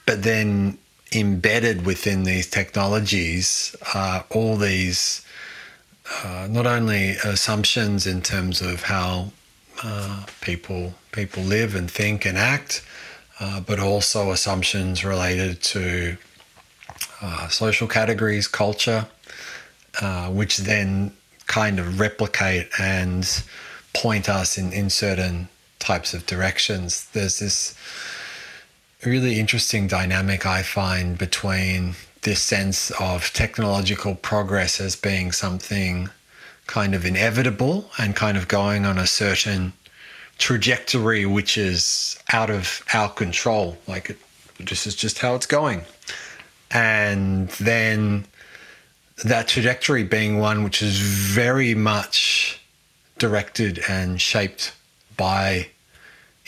but 0.07 0.23
then 0.23 0.79
embedded 1.15 1.87
within 1.87 2.25
these 2.25 2.49
technologies 2.49 3.75
are 3.95 4.25
all 4.31 4.57
these 4.57 5.25
uh, 6.25 6.47
not 6.51 6.67
only 6.67 7.11
assumptions 7.25 8.07
in 8.07 8.23
terms 8.23 8.61
of 8.61 8.83
how 8.83 9.31
uh, 9.83 10.25
people 10.41 10.95
people 11.13 11.43
live 11.43 11.75
and 11.75 11.91
think 11.91 12.25
and 12.25 12.39
act, 12.39 12.85
uh, 13.41 13.61
but 13.61 13.79
also 13.79 14.31
assumptions 14.31 15.05
related 15.05 15.61
to 15.63 16.17
uh, 17.21 17.49
social 17.49 17.87
categories, 17.87 18.49
culture, 18.49 19.07
uh, 20.01 20.29
which 20.29 20.59
then 20.59 21.13
kind 21.47 21.79
of 21.79 21.99
replicate 21.99 22.69
and 22.79 23.43
point 23.95 24.29
us 24.29 24.59
in, 24.59 24.73
in 24.73 24.91
certain 24.91 25.49
types 25.79 26.15
of 26.15 26.27
directions. 26.27 27.09
There's 27.13 27.39
this 27.39 27.75
really 29.05 29.39
interesting 29.39 29.87
dynamic 29.87 30.45
I 30.45 30.63
find 30.63 31.17
between 31.17 31.95
this 32.23 32.41
sense 32.41 32.91
of 33.01 33.33
technological 33.33 34.15
progress 34.17 34.81
as 34.81 34.97
being 34.97 35.33
something 35.33 36.11
kind 36.67 36.95
of 36.95 37.05
inevitable 37.05 37.91
and 37.99 38.15
kind 38.15 38.37
of 38.37 38.49
going 38.49 38.85
on 38.85 38.99
a 38.99 39.07
certain 39.07 39.73
trajectory 40.37 41.25
which 41.27 41.57
is 41.57 42.19
out 42.33 42.51
of 42.51 42.83
our 42.93 43.09
control. 43.09 43.79
Like 43.87 44.11
it, 44.11 44.19
this 44.59 44.87
is 44.87 44.95
just 44.95 45.19
how 45.19 45.35
it's 45.35 45.47
going. 45.47 45.83
And 46.71 47.49
then 47.51 48.27
that 49.25 49.49
trajectory 49.49 50.05
being 50.05 50.39
one 50.39 50.63
which 50.63 50.83
is 50.83 50.99
very 50.99 51.75
much 51.75 52.61
directed 53.19 53.81
and 53.89 54.21
shaped 54.21 54.73
by 55.17 55.69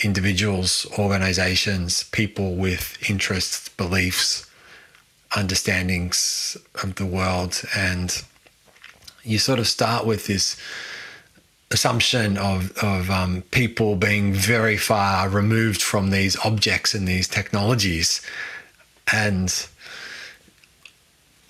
individuals, 0.03 0.87
organizations, 0.99 2.05
people 2.05 2.55
with 2.55 2.97
interests, 3.11 3.69
beliefs, 3.71 4.49
understandings 5.37 6.57
of 6.83 6.95
the 6.95 7.07
world. 7.07 7.63
And 7.77 8.23
you 9.23 9.39
sort 9.39 9.59
of 9.59 9.69
start 9.69 10.07
with 10.07 10.27
this 10.27 10.57
assumption 11.71 12.37
of, 12.37 12.73
of 12.83 13.11
um, 13.11 13.43
people 13.51 13.95
being 13.95 14.33
very 14.33 14.77
far 14.77 15.29
removed 15.29 15.83
from 15.83 16.11
these 16.11 16.37
objects 16.45 16.95
and 16.95 17.07
these 17.07 17.29
technologies. 17.29 18.23
And 19.13 19.67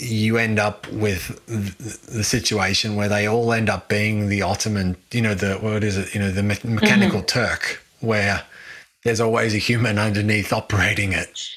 you 0.01 0.39
end 0.39 0.59
up 0.59 0.91
with 0.93 1.41
the 1.47 2.25
situation 2.25 2.97
where 2.97 3.09
they 3.09 3.27
all 3.27 3.53
end 3.53 3.69
up 3.69 3.89
being 3.89 4.29
the 4.29 4.43
Ottoman, 4.43 4.97
you 5.13 5.21
know, 5.21 5.35
the 5.35 5.55
what 5.57 5.85
is 5.85 5.99
it, 5.99 6.15
you 6.15 6.21
know, 6.21 6.31
the 6.31 6.43
me- 6.43 6.57
mechanical 6.65 7.19
mm-hmm. 7.19 7.27
Turk, 7.27 7.85
where 8.01 8.43
there's 9.05 9.21
always 9.21 9.55
a 9.55 9.59
human 9.59 9.99
underneath 9.99 10.53
operating 10.53 11.13
it. 11.13 11.49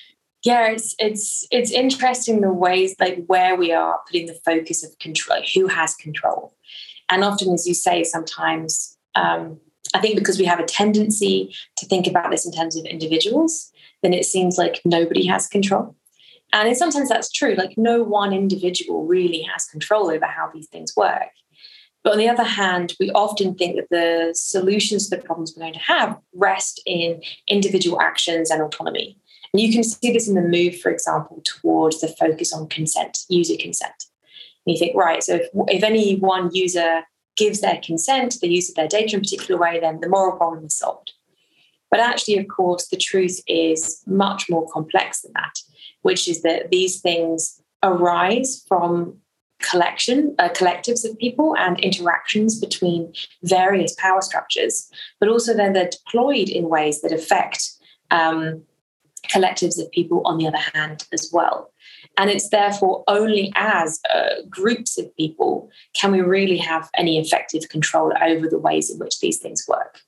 Yeah, 0.44 0.68
it's 0.68 0.94
it's 1.00 1.48
it's 1.52 1.72
interesting 1.72 2.42
the 2.42 2.52
ways 2.52 2.96
like 3.00 3.26
where 3.28 3.56
we 3.56 3.72
are 3.72 4.00
putting 4.08 4.28
the 4.28 4.40
focus 4.46 4.84
of 4.84 4.98
control, 5.00 5.42
who 5.54 5.68
has 5.68 5.96
control, 5.96 6.54
and 7.10 7.24
often, 7.24 7.54
as 7.54 7.66
you 7.66 7.74
say, 7.74 8.04
sometimes 8.04 8.98
um, 9.16 9.60
I 9.94 10.00
think 10.00 10.18
because 10.18 10.38
we 10.38 10.46
have 10.46 10.60
a 10.60 10.66
tendency 10.66 11.56
to 11.78 11.86
think 11.86 12.08
about 12.08 12.30
this 12.30 12.46
in 12.46 12.52
terms 12.52 12.76
of 12.76 12.86
individuals, 12.86 13.72
then 14.02 14.14
it 14.14 14.26
seems 14.26 14.58
like 14.58 14.82
nobody 14.84 15.26
has 15.28 15.48
control 15.48 15.96
and 16.54 16.70
in 16.70 16.76
sometimes 16.76 17.10
that's 17.10 17.32
true. 17.32 17.56
Like 17.56 17.74
no 17.78 18.04
one 18.04 18.32
individual 18.32 19.06
really 19.06 19.42
has 19.52 19.66
control 19.66 20.12
over 20.12 20.26
how 20.26 20.52
these 20.54 20.68
things 20.68 20.96
work. 20.96 21.32
But 22.04 22.14
on 22.14 22.20
the 22.20 22.30
other 22.30 22.44
hand, 22.44 22.94
we 23.00 23.10
often 23.12 23.56
think 23.56 23.78
that 23.78 23.90
the 23.90 24.34
solutions 24.36 25.10
to 25.10 25.16
the 25.16 25.24
problems 25.24 25.54
we're 25.56 25.64
going 25.64 25.74
to 25.74 25.80
have 25.80 26.18
rest 26.34 26.82
in 26.86 27.22
individual 27.48 28.00
actions 28.02 28.52
and 28.52 28.62
autonomy. 28.62 29.18
And 29.52 29.62
you 29.62 29.72
can 29.72 29.84
see 29.84 30.12
this 30.12 30.28
in 30.28 30.36
the 30.36 30.42
move, 30.42 30.80
for 30.80 30.92
example, 30.92 31.42
towards 31.44 32.02
the 32.02 32.08
focus 32.08 32.54
on 32.54 32.68
consent, 32.68 33.20
user 33.30 33.56
consent. 33.60 34.06
And 34.66 34.74
you 34.74 34.80
think, 34.80 34.96
right, 34.96 35.24
so 35.24 35.36
if, 35.36 35.48
if 35.70 35.84
any 35.84 36.18
one 36.18 36.54
user 36.54 37.04
gives 37.36 37.62
their 37.62 37.80
consent, 37.82 38.38
they 38.42 38.48
use 38.48 38.70
of 38.70 38.76
their 38.76 38.88
data 38.88 39.16
in 39.16 39.20
a 39.20 39.24
particular 39.24 39.60
way, 39.60 39.80
then 39.80 40.02
the 40.02 40.10
moral 40.10 40.38
problem 40.38 40.66
is 40.66 40.76
solved. 40.76 41.14
But 41.90 42.00
actually, 42.00 42.38
of 42.38 42.48
course, 42.48 42.88
the 42.88 42.98
truth 42.98 43.42
is 43.48 44.04
much 44.06 44.50
more 44.50 44.68
complex 44.70 45.22
than 45.22 45.32
that 45.36 45.54
which 46.04 46.28
is 46.28 46.42
that 46.44 46.70
these 46.72 47.02
things 47.02 47.62
arise 47.82 48.64
from 48.68 49.18
collection 49.62 50.36
uh, 50.40 50.50
collectives 50.50 51.10
of 51.10 51.18
people 51.18 51.56
and 51.58 51.80
interactions 51.80 52.60
between 52.60 53.14
various 53.44 53.96
power 53.96 54.22
structures 54.22 54.90
but 55.20 55.30
also 55.30 55.54
then 55.54 55.74
they're 55.74 55.90
deployed 55.90 56.50
in 56.50 56.70
ways 56.70 57.02
that 57.02 57.12
affect 57.12 57.72
um, 58.12 58.64
collectives 59.30 59.80
of 59.80 59.92
people 59.92 60.22
on 60.26 60.38
the 60.38 60.48
other 60.48 60.58
hand 60.74 61.08
as 61.14 61.30
well. 61.34 61.72
And 62.18 62.30
it's 62.30 62.50
therefore 62.50 63.04
only 63.08 63.52
as 63.56 64.00
uh, 64.14 64.42
groups 64.50 64.98
of 64.98 65.16
people 65.16 65.70
can 65.94 66.12
we 66.12 66.22
really 66.22 66.58
have 66.58 66.90
any 66.96 67.20
effective 67.20 67.70
control 67.70 68.14
over 68.22 68.48
the 68.48 68.60
ways 68.60 68.92
in 68.92 69.00
which 69.00 69.20
these 69.20 69.40
things 69.40 69.66
work. 69.68 70.02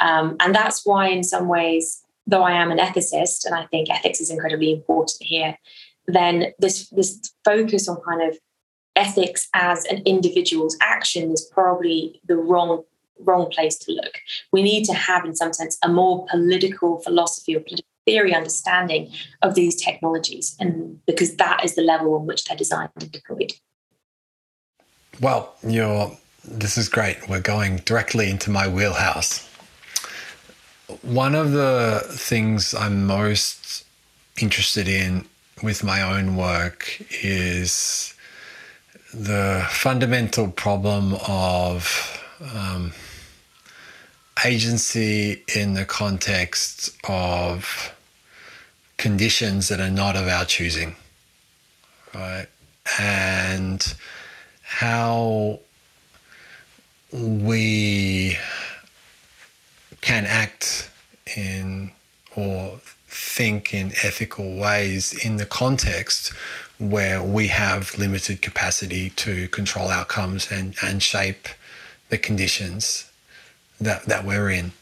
Um, 0.00 0.36
and 0.38 0.54
that's 0.54 0.86
why 0.86 1.08
in 1.08 1.24
some 1.24 1.48
ways 1.48 2.02
though 2.28 2.42
I 2.42 2.52
am 2.52 2.70
an 2.70 2.78
ethicist 2.78 3.44
and 3.44 3.54
I 3.54 3.64
think 3.66 3.90
ethics 3.90 4.20
is 4.20 4.30
incredibly 4.30 4.70
important 4.72 5.16
here, 5.20 5.58
then 6.06 6.52
this 6.58 6.88
this 6.90 7.32
focus 7.44 7.88
on 7.88 7.96
kind 8.02 8.22
of 8.22 8.38
ethics 8.94 9.48
as 9.54 9.84
an 9.86 10.02
individual's 10.04 10.76
action 10.80 11.32
is 11.32 11.50
probably 11.52 12.20
the 12.26 12.36
wrong 12.36 12.84
wrong 13.20 13.50
place 13.50 13.76
to 13.78 13.92
look. 13.92 14.18
We 14.52 14.62
need 14.62 14.84
to 14.84 14.94
have, 14.94 15.24
in 15.24 15.34
some 15.34 15.52
sense, 15.52 15.76
a 15.82 15.88
more 15.88 16.26
political 16.30 17.00
philosophy 17.00 17.56
or 17.56 17.60
political 17.60 17.88
theory 18.06 18.34
understanding 18.34 19.10
of 19.42 19.54
these 19.54 19.82
technologies, 19.82 20.54
and 20.60 21.04
because 21.06 21.36
that 21.36 21.64
is 21.64 21.74
the 21.74 21.82
level 21.82 22.14
on 22.14 22.26
which 22.26 22.44
they're 22.44 22.56
designed 22.56 22.90
and 23.00 23.10
deployed. 23.10 23.52
Well, 25.20 25.54
you're 25.66 26.16
this 26.44 26.78
is 26.78 26.88
great. 26.88 27.28
We're 27.28 27.40
going 27.40 27.76
directly 27.78 28.30
into 28.30 28.50
my 28.50 28.68
wheelhouse. 28.68 29.47
One 31.02 31.34
of 31.34 31.52
the 31.52 32.02
things 32.08 32.74
I'm 32.74 33.06
most 33.06 33.84
interested 34.40 34.88
in 34.88 35.26
with 35.62 35.84
my 35.84 36.00
own 36.00 36.34
work 36.34 37.02
is 37.22 38.14
the 39.12 39.66
fundamental 39.68 40.50
problem 40.50 41.18
of 41.26 42.24
um, 42.54 42.92
agency 44.46 45.42
in 45.54 45.74
the 45.74 45.84
context 45.84 46.96
of 47.06 47.94
conditions 48.96 49.68
that 49.68 49.80
are 49.80 49.90
not 49.90 50.16
of 50.16 50.26
our 50.26 50.46
choosing, 50.46 50.96
right? 52.14 52.46
And 52.98 53.94
how 54.62 55.60
we 57.12 58.38
can 60.08 60.24
act 60.24 60.90
in 61.36 61.90
or 62.34 62.80
think 63.08 63.74
in 63.74 63.88
ethical 64.02 64.56
ways 64.56 65.12
in 65.22 65.36
the 65.36 65.44
context 65.44 66.32
where 66.78 67.22
we 67.22 67.48
have 67.48 67.94
limited 67.98 68.40
capacity 68.40 69.10
to 69.10 69.48
control 69.48 69.88
outcomes 69.90 70.50
and, 70.50 70.74
and 70.82 71.02
shape 71.02 71.46
the 72.08 72.16
conditions 72.16 73.12
that, 73.82 74.06
that 74.06 74.24
we're 74.24 74.48
in. 74.48 74.72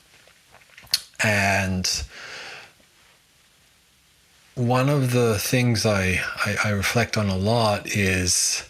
And 1.25 2.05
one 4.55 4.89
of 4.89 5.11
the 5.11 5.41
things 5.41 5.85
I, 5.85 6.21
I, 6.45 6.57
I 6.67 6.71
reflect 6.71 7.17
on 7.17 7.29
a 7.29 7.37
lot 7.37 7.89
is 7.89 8.62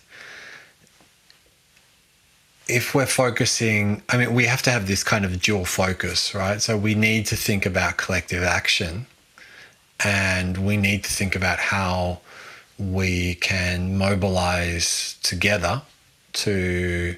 if 2.69 2.95
we're 2.95 3.07
focusing, 3.07 4.03
I 4.09 4.17
mean, 4.17 4.35
we 4.35 4.45
have 4.47 4.63
to 4.63 4.71
have 4.71 4.87
this 4.87 5.05
kind 5.05 5.25
of 5.25 5.41
dual 5.41 5.65
focus, 5.65 6.35
right? 6.35 6.61
So 6.61 6.77
we 6.77 6.95
need 6.95 7.27
to 7.27 7.37
think 7.37 7.65
about 7.65 7.97
collective 7.97 8.43
action 8.43 9.07
and 10.05 10.59
we 10.59 10.77
need 10.77 11.05
to 11.05 11.11
think 11.11 11.37
about 11.37 11.59
how 11.59 12.21
we 12.79 13.37
can 13.37 13.97
mobilize 13.97 15.17
together 15.23 15.83
to, 16.33 17.17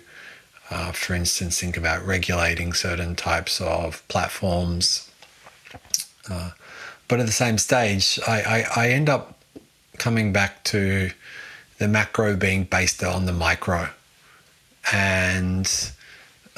uh, 0.70 0.92
for 0.92 1.14
instance, 1.14 1.58
think 1.58 1.76
about 1.76 2.04
regulating 2.04 2.72
certain 2.72 3.16
types 3.16 3.60
of 3.60 4.06
platforms. 4.08 5.10
Uh, 6.30 6.50
but 7.08 7.20
at 7.20 7.26
the 7.26 7.32
same 7.32 7.56
stage, 7.56 8.20
I, 8.28 8.42
I, 8.76 8.82
I 8.84 8.88
end 8.90 9.08
up 9.08 9.40
coming 9.96 10.32
back 10.32 10.62
to 10.64 11.10
the 11.78 11.88
macro 11.88 12.36
being 12.36 12.64
based 12.64 13.02
on 13.02 13.24
the 13.24 13.32
micro 13.32 13.88
and 14.92 15.92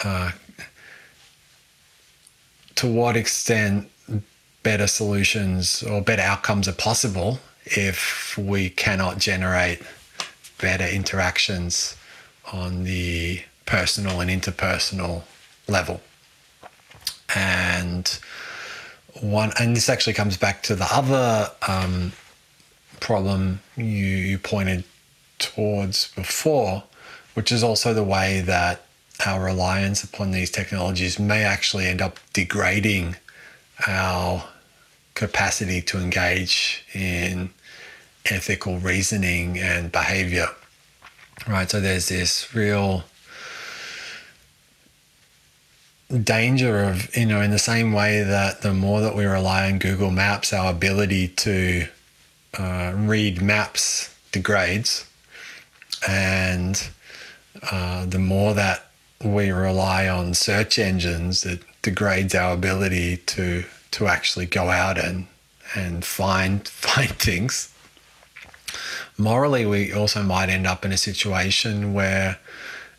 uh, 0.05 0.31
to 2.77 2.87
what 2.87 3.17
extent 3.17 3.91
better 4.63 4.87
solutions 4.87 5.83
or 5.83 6.01
better 6.01 6.23
outcomes 6.23 6.69
are 6.69 6.73
possible 6.73 7.39
if 7.65 8.37
we 8.39 8.71
cannot 8.71 9.19
generate 9.19 9.83
better 10.61 10.87
interactions 10.87 11.97
on 12.53 12.85
the 12.85 13.43
personal 13.67 14.21
and 14.21 14.31
interpersonal 14.31 15.23
level. 15.69 16.01
And 17.35 18.19
one, 19.21 19.53
and 19.59 19.77
this 19.77 19.89
actually 19.89 20.15
comes 20.15 20.37
back 20.37 20.63
to 20.65 20.75
the 20.75 20.87
other 20.91 21.51
um, 21.67 22.13
problem 22.99 23.61
you, 23.77 23.85
you 23.85 24.39
pointed 24.39 24.85
towards 25.39 26.13
before, 26.15 26.83
which 27.35 27.53
is 27.53 27.63
also 27.63 27.95
the 27.95 28.05
way 28.05 28.41
that 28.41 28.83
our 29.27 29.45
reliance 29.45 30.03
upon 30.03 30.31
these 30.31 30.51
technologies 30.51 31.19
may 31.19 31.45
actually 31.45 31.87
end 31.87 32.01
up 32.01 32.19
degrading 32.33 33.17
our 33.87 34.45
capacity 35.15 35.83
to 35.83 35.99
engage 35.99 36.85
in 36.95 37.51
ethical 38.27 38.79
reasoning 38.79 39.59
and 39.59 39.93
behavior. 39.93 40.49
Right, 41.49 41.71
so 41.71 41.81
there's 41.81 42.09
this 42.09 42.55
real 42.55 43.05
danger 46.25 46.83
of, 46.83 47.15
you 47.17 47.27
know, 47.27 47.41
in 47.41 47.51
the 47.51 47.59
same 47.59 47.93
way 47.93 48.23
that 48.23 48.63
the 48.63 48.75
more 48.75 49.01
that 49.01 49.15
we 49.15 49.25
rely 49.25 49.71
on 49.71 49.79
Google 49.79 50.11
Maps, 50.11 50.53
our 50.53 50.71
ability 50.71 51.29
to 51.29 51.87
uh, 52.59 52.93
read 52.97 53.41
maps 53.41 54.15
degrades. 54.33 55.07
And 56.09 56.91
uh, 57.71 58.07
the 58.07 58.19
more 58.19 58.55
that 58.55 58.87
we 59.25 59.51
rely 59.51 60.09
on 60.09 60.35
search 60.35 60.79
engines, 60.79 61.45
it 61.45 61.63
degrades 61.83 62.35
our 62.35 62.53
ability 62.53 63.19
to 63.19 63.65
to 63.93 64.07
actually 64.07 64.47
go 64.47 64.71
out 64.71 64.99
and 64.99 65.27
and 65.75 66.05
find 66.05 66.67
find 66.87 67.11
things. 67.11 67.73
Morally, 69.19 69.67
we 69.67 69.93
also 69.93 70.23
might 70.23 70.49
end 70.49 70.67
up 70.67 70.85
in 70.85 70.93
a 70.93 70.97
situation 70.97 71.93
where 71.93 72.39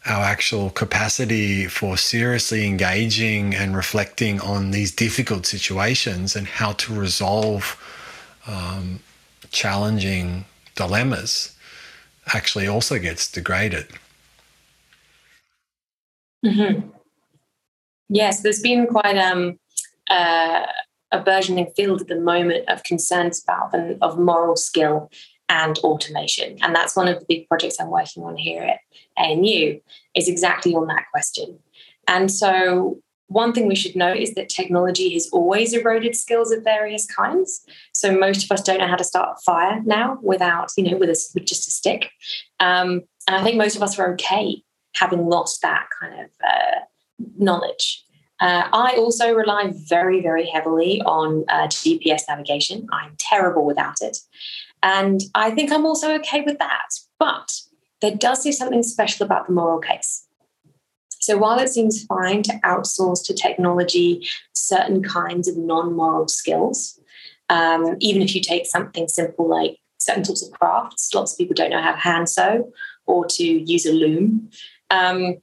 our 0.06 0.24
actual 0.24 0.70
capacity 0.70 1.66
for 1.68 1.96
seriously 1.98 2.66
engaging 2.66 3.54
and 3.56 3.76
reflecting 3.76 4.40
on 4.42 4.72
these 4.72 4.92
difficult 4.92 5.46
situations 5.46 6.36
and 6.36 6.48
how 6.48 6.72
to 6.74 6.94
resolve 6.94 7.78
um, 8.48 9.00
challenging 9.52 10.46
dilemmas 10.76 11.56
actually 12.34 12.68
also 12.68 12.98
gets 12.98 13.32
degraded. 13.32 13.88
Mm-hmm. 16.46 16.90
Yes, 18.10 18.42
there's 18.42 18.62
been 18.62 18.88
quite 18.88 19.18
um, 19.18 19.58
uh, 20.10 20.66
a 21.12 21.20
burgeoning 21.20 21.72
field 21.76 22.02
at 22.02 22.08
the 22.08 22.20
moment 22.20 22.68
of 22.68 22.84
concerns 22.84 23.42
about 23.44 23.72
them 23.72 23.98
of 24.02 24.20
moral 24.20 24.56
skill 24.56 25.10
and 25.48 25.78
automation, 25.80 26.58
and 26.62 26.76
that's 26.76 26.96
one 26.96 27.08
of 27.08 27.20
the 27.20 27.26
big 27.28 27.48
projects 27.48 27.80
I'm 27.80 27.90
working 27.90 28.24
on 28.24 28.38
here 28.38 28.64
at 28.64 28.80
ANU. 29.18 29.80
Is 30.16 30.28
exactly 30.28 30.74
on 30.76 30.88
that 30.88 31.06
question, 31.12 31.60
and 32.08 32.32
so. 32.32 33.00
One 33.28 33.54
thing 33.54 33.70
we 33.70 33.76
should 33.76 33.96
note 33.96 34.18
is 34.18 34.34
that 34.34 34.50
technology 34.50 35.14
has 35.14 35.30
always 35.32 35.72
eroded 35.72 36.18
skills 36.18 36.52
of 36.52 36.66
various 36.66 37.06
kinds. 37.06 37.66
So 37.94 38.12
most 38.12 38.44
of 38.44 38.52
us 38.52 38.62
don't 38.62 38.80
know 38.80 38.90
how 38.90 38.98
to 38.98 39.06
start 39.06 39.38
a 39.38 39.42
fire 39.44 39.82
now 39.86 40.18
without, 40.22 40.72
you 40.76 40.84
know, 40.84 40.98
with 40.98 41.08
a, 41.08 41.18
with 41.34 41.46
just 41.46 41.66
a 41.66 41.72
stick. 41.72 42.10
Um, 42.60 43.04
and 43.28 43.38
I 43.38 43.42
think 43.42 43.56
most 43.56 43.78
of 43.78 43.84
us 43.84 43.98
are 43.98 44.12
okay 44.16 44.62
having 44.96 45.26
lost 45.28 45.62
that 45.62 45.88
kind 46.00 46.22
of 46.22 46.30
uh, 46.46 46.80
knowledge. 47.38 48.04
Uh, 48.40 48.68
I 48.74 48.96
also 48.98 49.34
rely 49.34 49.72
very, 49.72 50.22
very 50.22 50.48
heavily 50.48 51.02
on 51.04 51.46
uh, 51.48 51.68
GPS 51.68 52.24
navigation. 52.28 52.88
I'm 52.92 53.16
terrible 53.18 53.66
without 53.66 54.02
it. 54.02 54.18
And 54.82 55.22
I 55.36 55.52
think 55.52 55.72
I'm 55.72 55.86
also 55.86 56.12
okay 56.16 56.42
with 56.42 56.58
that. 56.58 56.90
But 57.20 57.62
there 58.02 58.16
does 58.16 58.42
seem 58.42 58.54
something 58.54 58.82
special 58.82 59.26
about 59.26 59.46
the 59.46 59.54
moral 59.54 59.80
case. 59.80 60.28
So 61.20 61.38
while 61.38 61.60
it 61.60 61.70
seems 61.70 62.04
fine 62.04 62.42
to 62.44 62.54
outsource 62.66 63.24
to 63.26 63.34
technology 63.36 64.28
certain 64.54 65.04
kinds 65.04 65.48
of 65.48 65.56
non 65.56 65.94
moral 65.94 66.28
skills, 66.28 67.00
um, 67.50 67.96
even 68.00 68.24
if 68.24 68.34
you 68.34 68.42
take 68.42 68.66
something 68.66 69.08
simple 69.08 69.48
like 69.48 69.78
certain 70.00 70.26
sorts 70.26 70.44
of 70.44 70.52
crafts, 70.52 71.14
lots 71.14 71.34
of 71.34 71.38
people 71.38 71.54
don't 71.54 71.70
know 71.70 71.82
how 71.82 71.92
to 71.92 71.98
hand 71.98 72.28
sew 72.28 72.72
or 73.06 73.26
to 73.28 73.44
use 73.44 73.86
a 73.86 73.94
loom. 73.94 74.50
Um, 74.92 75.38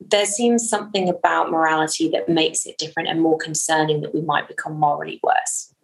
there 0.00 0.26
seems 0.26 0.68
something 0.68 1.08
about 1.08 1.50
morality 1.50 2.08
that 2.10 2.28
makes 2.28 2.64
it 2.64 2.78
different 2.78 3.08
and 3.08 3.20
more 3.20 3.36
concerning 3.38 4.00
that 4.00 4.14
we 4.14 4.22
might 4.22 4.48
become 4.48 4.78
morally 4.78 5.20
worse. 5.22 5.74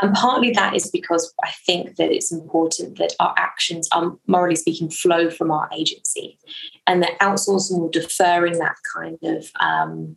And 0.00 0.14
partly 0.14 0.50
that 0.52 0.74
is 0.74 0.90
because 0.90 1.32
I 1.44 1.50
think 1.66 1.96
that 1.96 2.10
it's 2.10 2.32
important 2.32 2.98
that 2.98 3.14
our 3.20 3.34
actions, 3.36 3.88
are, 3.92 4.16
morally 4.26 4.56
speaking, 4.56 4.88
flow 4.88 5.28
from 5.28 5.50
our 5.50 5.68
agency, 5.72 6.38
and 6.86 7.02
that 7.02 7.18
outsourcing 7.20 7.78
or 7.78 7.90
deferring 7.90 8.58
that 8.58 8.76
kind 8.94 9.18
of 9.22 9.46
um, 9.60 10.16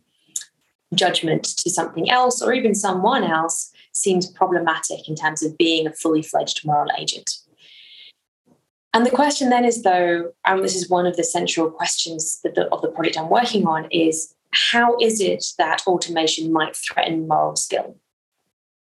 judgment 0.94 1.44
to 1.44 1.70
something 1.70 2.10
else 2.10 2.40
or 2.40 2.54
even 2.54 2.74
someone 2.74 3.22
else 3.22 3.70
seems 3.92 4.30
problematic 4.30 5.08
in 5.08 5.14
terms 5.14 5.42
of 5.42 5.56
being 5.58 5.86
a 5.86 5.92
fully 5.92 6.22
fledged 6.22 6.64
moral 6.64 6.90
agent. 6.98 7.38
And 8.96 9.04
the 9.04 9.10
question 9.10 9.50
then 9.50 9.66
is, 9.66 9.82
though, 9.82 10.32
and 10.46 10.64
this 10.64 10.74
is 10.74 10.88
one 10.88 11.04
of 11.04 11.18
the 11.18 11.22
central 11.22 11.70
questions 11.70 12.40
the, 12.40 12.66
of 12.72 12.80
the 12.80 12.88
project 12.88 13.18
I'm 13.18 13.28
working 13.28 13.66
on, 13.66 13.86
is 13.90 14.34
how 14.52 14.96
is 15.02 15.20
it 15.20 15.44
that 15.58 15.82
automation 15.86 16.50
might 16.50 16.74
threaten 16.74 17.28
moral 17.28 17.56
skill? 17.56 17.98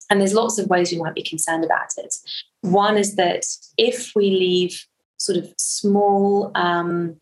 And 0.10 0.20
there's 0.20 0.34
lots 0.34 0.60
of 0.60 0.68
ways 0.68 0.92
we 0.92 0.98
might 0.98 1.16
be 1.16 1.24
concerned 1.24 1.64
about 1.64 1.92
it. 1.96 2.14
One 2.60 2.98
is 2.98 3.16
that 3.16 3.46
if 3.78 4.12
we 4.14 4.32
leave 4.32 4.86
sort 5.16 5.38
of 5.38 5.54
small 5.58 6.52
um, 6.56 7.16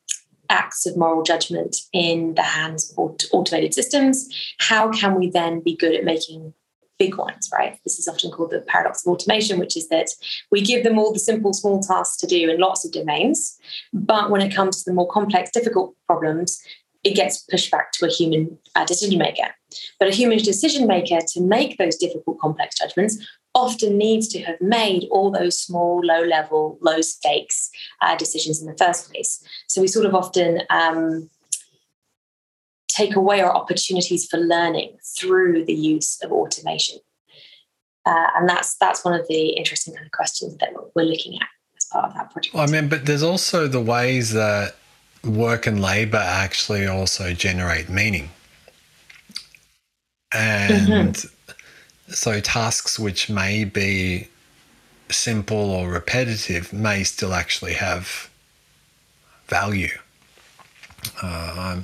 acts 0.49 0.87
of 0.87 0.97
moral 0.97 1.21
judgment 1.21 1.75
in 1.93 2.33
the 2.33 2.41
hands 2.41 2.91
of 2.97 3.15
automated 3.31 3.75
systems, 3.75 4.27
how 4.57 4.89
can 4.89 5.13
we 5.13 5.29
then 5.29 5.59
be 5.59 5.75
good 5.75 5.93
at 5.93 6.05
making 6.05 6.55
big 6.99 7.17
ones, 7.17 7.49
right? 7.51 7.79
This 7.83 7.97
is 7.97 8.07
often 8.07 8.29
called 8.29 8.51
the 8.51 8.61
paradox 8.61 9.05
of 9.05 9.11
automation, 9.11 9.57
which 9.57 9.75
is 9.75 9.87
that 9.87 10.09
we 10.51 10.61
give 10.61 10.83
them 10.83 10.99
all 10.99 11.11
the 11.11 11.19
simple, 11.19 11.53
small 11.53 11.81
tasks 11.81 12.17
to 12.17 12.27
do 12.27 12.49
in 12.49 12.59
lots 12.59 12.85
of 12.85 12.91
domains. 12.91 13.57
But 13.93 14.29
when 14.29 14.41
it 14.41 14.53
comes 14.53 14.83
to 14.83 14.89
the 14.89 14.93
more 14.93 15.07
complex, 15.07 15.49
difficult 15.51 15.95
problems, 16.05 16.61
it 17.03 17.15
gets 17.15 17.39
pushed 17.39 17.71
back 17.71 17.93
to 17.93 18.05
a 18.05 18.09
human 18.09 18.57
uh, 18.75 18.85
decision 18.85 19.17
maker. 19.17 19.47
But 19.99 20.09
a 20.09 20.15
human 20.15 20.39
decision 20.39 20.85
maker 20.85 21.19
to 21.33 21.41
make 21.41 21.77
those 21.77 21.95
difficult, 21.95 22.39
complex 22.39 22.75
judgments 22.77 23.17
often 23.55 23.97
needs 23.97 24.27
to 24.29 24.41
have 24.41 24.59
made 24.61 25.07
all 25.09 25.31
those 25.31 25.59
small, 25.59 26.01
low 26.03 26.21
level, 26.21 26.77
low 26.81 27.01
stakes 27.01 27.69
uh, 28.01 28.15
decisions 28.15 28.61
in 28.61 28.67
the 28.67 28.77
first 28.77 29.11
place. 29.11 29.43
So 29.67 29.81
we 29.81 29.87
sort 29.87 30.05
of 30.05 30.13
often 30.13 30.61
um, 30.69 31.29
take 32.99 33.15
away 33.15 33.41
our 33.41 33.53
opportunities 33.61 34.25
for 34.27 34.37
learning 34.37 34.97
through 35.17 35.65
the 35.65 35.73
use 35.73 36.21
of 36.23 36.31
automation? 36.31 36.99
Uh, 38.05 38.27
and 38.35 38.49
that's 38.49 38.75
that's 38.77 39.03
one 39.05 39.13
of 39.19 39.27
the 39.27 39.49
interesting 39.49 39.93
kind 39.93 40.05
of 40.05 40.11
questions 40.11 40.57
that 40.57 40.69
we're 40.95 41.03
looking 41.03 41.35
at 41.35 41.47
as 41.77 41.85
part 41.91 42.05
of 42.05 42.13
that 42.13 42.31
project. 42.31 42.53
Well, 42.53 42.67
I 42.67 42.71
mean, 42.71 42.89
but 42.89 43.05
there's 43.05 43.23
also 43.23 43.67
the 43.67 43.81
ways 43.81 44.33
that 44.33 44.75
work 45.23 45.67
and 45.67 45.81
labor 45.81 46.17
actually 46.17 46.87
also 46.87 47.33
generate 47.33 47.89
meaning. 47.89 48.29
And 50.33 51.15
mm-hmm. 51.15 52.13
so 52.13 52.39
tasks 52.39 52.97
which 52.99 53.29
may 53.29 53.63
be 53.63 54.27
simple 55.09 55.71
or 55.71 55.89
repetitive 55.89 56.71
may 56.71 57.03
still 57.03 57.33
actually 57.33 57.73
have 57.73 58.29
value. 59.47 59.89
Uh, 61.21 61.81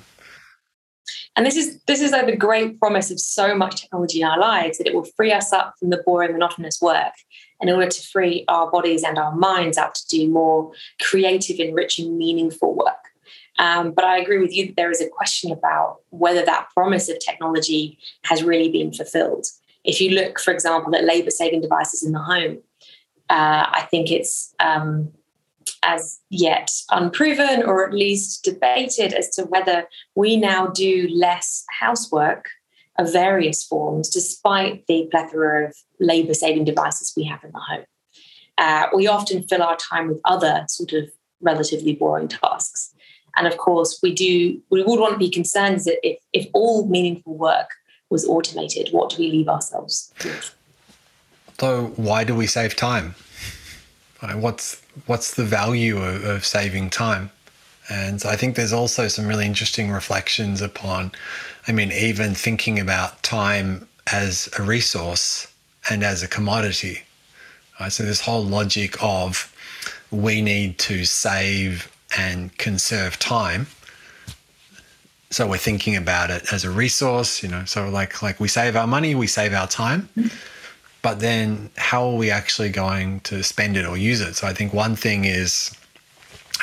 and 1.35 1.45
this 1.45 1.55
is 1.55 1.79
this 1.87 2.01
is 2.01 2.11
like 2.11 2.25
the 2.25 2.35
great 2.35 2.79
promise 2.79 3.11
of 3.11 3.19
so 3.19 3.55
much 3.55 3.81
technology 3.81 4.21
in 4.21 4.27
our 4.27 4.39
lives 4.39 4.77
that 4.77 4.87
it 4.87 4.95
will 4.95 5.07
free 5.15 5.31
us 5.31 5.53
up 5.53 5.75
from 5.79 5.89
the 5.89 6.01
boring, 6.05 6.33
monotonous 6.33 6.81
work 6.81 7.13
in 7.61 7.69
order 7.69 7.89
to 7.89 8.07
free 8.07 8.45
our 8.47 8.69
bodies 8.69 9.03
and 9.03 9.17
our 9.17 9.35
minds 9.35 9.77
up 9.77 9.93
to 9.93 10.07
do 10.07 10.29
more 10.29 10.71
creative, 11.01 11.59
enriching, 11.59 12.17
meaningful 12.17 12.75
work. 12.75 12.93
Um, 13.57 13.91
but 13.91 14.03
I 14.03 14.17
agree 14.17 14.39
with 14.39 14.53
you 14.53 14.67
that 14.67 14.75
there 14.75 14.91
is 14.91 15.01
a 15.01 15.09
question 15.09 15.51
about 15.51 15.97
whether 16.09 16.43
that 16.43 16.67
promise 16.73 17.07
of 17.07 17.19
technology 17.19 17.97
has 18.25 18.43
really 18.43 18.69
been 18.69 18.91
fulfilled. 18.91 19.45
If 19.83 20.01
you 20.01 20.11
look, 20.11 20.39
for 20.39 20.51
example, 20.51 20.95
at 20.95 21.05
labor 21.05 21.31
saving 21.31 21.61
devices 21.61 22.03
in 22.03 22.11
the 22.11 22.19
home, 22.19 22.57
uh, 23.29 23.65
I 23.71 23.87
think 23.89 24.11
it's 24.11 24.53
um, 24.59 25.11
as 25.83 26.19
yet 26.29 26.71
unproven 26.91 27.63
or 27.63 27.85
at 27.87 27.93
least 27.93 28.43
debated 28.43 29.13
as 29.13 29.29
to 29.31 29.43
whether 29.43 29.87
we 30.15 30.35
now 30.35 30.67
do 30.67 31.07
less 31.13 31.63
housework 31.69 32.49
of 32.97 33.11
various 33.11 33.63
forms 33.63 34.09
despite 34.09 34.85
the 34.87 35.07
plethora 35.11 35.67
of 35.67 35.75
labor 35.99 36.33
saving 36.33 36.63
devices 36.63 37.13
we 37.15 37.23
have 37.23 37.43
in 37.43 37.51
the 37.51 37.59
home. 37.59 37.85
Uh, 38.57 38.87
we 38.95 39.07
often 39.07 39.43
fill 39.43 39.61
our 39.61 39.75
time 39.77 40.07
with 40.07 40.19
other 40.23 40.65
sort 40.67 40.93
of 40.93 41.09
relatively 41.41 41.93
boring 41.93 42.27
tasks. 42.27 42.93
And 43.37 43.47
of 43.47 43.57
course, 43.57 43.99
we 44.01 44.13
do 44.13 44.61
we 44.69 44.81
would 44.81 44.99
want 44.99 45.13
to 45.13 45.19
be 45.19 45.29
concerned 45.29 45.81
that 45.81 45.99
if, 46.03 46.19
if 46.31 46.47
all 46.53 46.87
meaningful 46.87 47.37
work 47.37 47.69
was 48.09 48.25
automated, 48.25 48.89
what 48.91 49.09
do 49.09 49.17
we 49.19 49.29
leave 49.29 49.49
ourselves? 49.49 50.13
So 51.59 51.87
why 51.97 52.23
do 52.23 52.33
we 52.33 52.47
save 52.47 52.75
time? 52.75 53.15
What's 54.21 54.81
what's 55.05 55.35
the 55.35 55.43
value 55.43 55.97
of, 55.97 56.23
of 56.23 56.45
saving 56.45 56.89
time? 56.89 57.31
And 57.89 58.23
I 58.25 58.35
think 58.35 58.55
there's 58.55 58.73
also 58.73 59.07
some 59.07 59.27
really 59.27 59.45
interesting 59.45 59.91
reflections 59.91 60.61
upon, 60.61 61.11
I 61.67 61.71
mean, 61.71 61.91
even 61.91 62.33
thinking 62.33 62.79
about 62.79 63.21
time 63.21 63.87
as 64.11 64.49
a 64.57 64.63
resource 64.63 65.47
and 65.89 66.03
as 66.03 66.23
a 66.23 66.27
commodity. 66.27 67.01
Right? 67.79 67.91
So, 67.91 68.03
this 68.03 68.21
whole 68.21 68.43
logic 68.43 68.95
of 69.03 69.53
we 70.11 70.41
need 70.41 70.79
to 70.79 71.05
save 71.05 71.91
and 72.17 72.55
conserve 72.57 73.19
time. 73.19 73.67
So 75.31 75.47
we're 75.47 75.57
thinking 75.57 75.95
about 75.95 76.29
it 76.29 76.53
as 76.53 76.63
a 76.63 76.69
resource, 76.69 77.43
you 77.43 77.49
know. 77.49 77.65
So 77.65 77.89
like 77.89 78.21
like 78.21 78.39
we 78.39 78.47
save 78.47 78.75
our 78.75 78.87
money, 78.87 79.15
we 79.15 79.27
save 79.27 79.53
our 79.53 79.67
time. 79.67 80.07
But 81.05 81.19
then 81.19 81.69
how 81.77 82.03
are 82.07 82.15
we 82.15 82.31
actually 82.31 82.69
going 82.69 83.19
to 83.29 83.43
spend 83.43 83.77
it 83.77 83.85
or 83.85 83.95
use 83.95 84.21
it? 84.21 84.33
So 84.37 84.47
I 84.47 84.53
think 84.53 84.73
one 84.73 84.95
thing 84.95 85.25
is, 85.25 85.69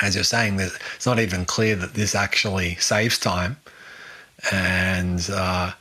as 0.01 0.15
you're 0.15 0.25
saying, 0.25 0.57
that 0.57 0.77
it's 0.97 1.05
not 1.05 1.17
even 1.17 1.45
clear 1.45 1.77
that 1.77 1.93
this 1.93 2.13
actually 2.13 2.75
saves 2.75 3.17
time. 3.17 3.55
And 4.51 5.29
uh, 5.31 5.71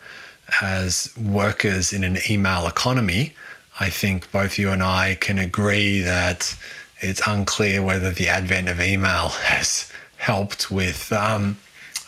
as 0.61 1.13
workers 1.21 1.93
in 1.93 2.05
an 2.05 2.19
email 2.31 2.69
economy, 2.69 3.35
I 3.81 3.91
think 3.91 4.31
both 4.31 4.61
you 4.61 4.71
and 4.71 4.81
I 4.81 5.17
can 5.17 5.41
agree 5.41 6.01
that 6.03 6.57
it's 7.01 7.27
unclear 7.27 7.83
whether 7.83 8.13
the 8.13 8.29
advent 8.29 8.69
of 8.69 8.81
email 8.81 9.29
has 9.51 9.91
helped 10.19 10.71
with 10.71 11.13
um, 11.13 11.57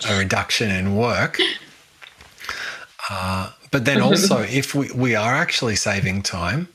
a 0.08 0.16
reduction 0.16 0.70
in 0.70 0.94
work. 0.94 1.36
Uh, 3.10 3.50
but 3.74 3.84
then 3.84 4.00
also, 4.08 4.38
if 4.38 4.72
we, 4.72 4.88
we 4.92 5.16
are 5.16 5.34
actually 5.34 5.74
saving 5.74 6.22
time, 6.22 6.68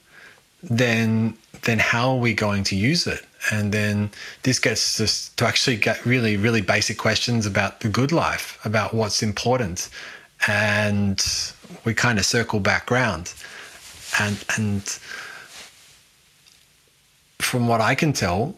then 0.62 1.38
then 1.62 1.80
how 1.80 2.12
are 2.12 2.18
we 2.18 2.34
going 2.34 2.64
to 2.66 2.76
use 2.76 3.08
it? 3.08 3.26
And 3.52 3.72
then 3.72 4.12
this 4.44 4.60
gets 4.60 5.00
us 5.00 5.30
to 5.38 5.46
actually 5.48 5.78
get 5.78 6.06
really, 6.06 6.36
really 6.36 6.60
basic 6.60 6.98
questions 6.98 7.46
about 7.46 7.80
the 7.80 7.88
good 7.88 8.12
life, 8.12 8.60
about 8.66 8.94
what's 8.94 9.24
important. 9.24 9.90
And 10.48 11.26
we 11.86 11.94
kind 11.94 12.20
of 12.20 12.26
circle 12.26 12.60
back 12.60 12.92
around. 12.92 13.34
And 14.20 14.38
and 14.58 14.84
from 17.38 17.70
what 17.70 17.80
I 17.80 17.96
can 17.96 18.12
tell, 18.12 18.58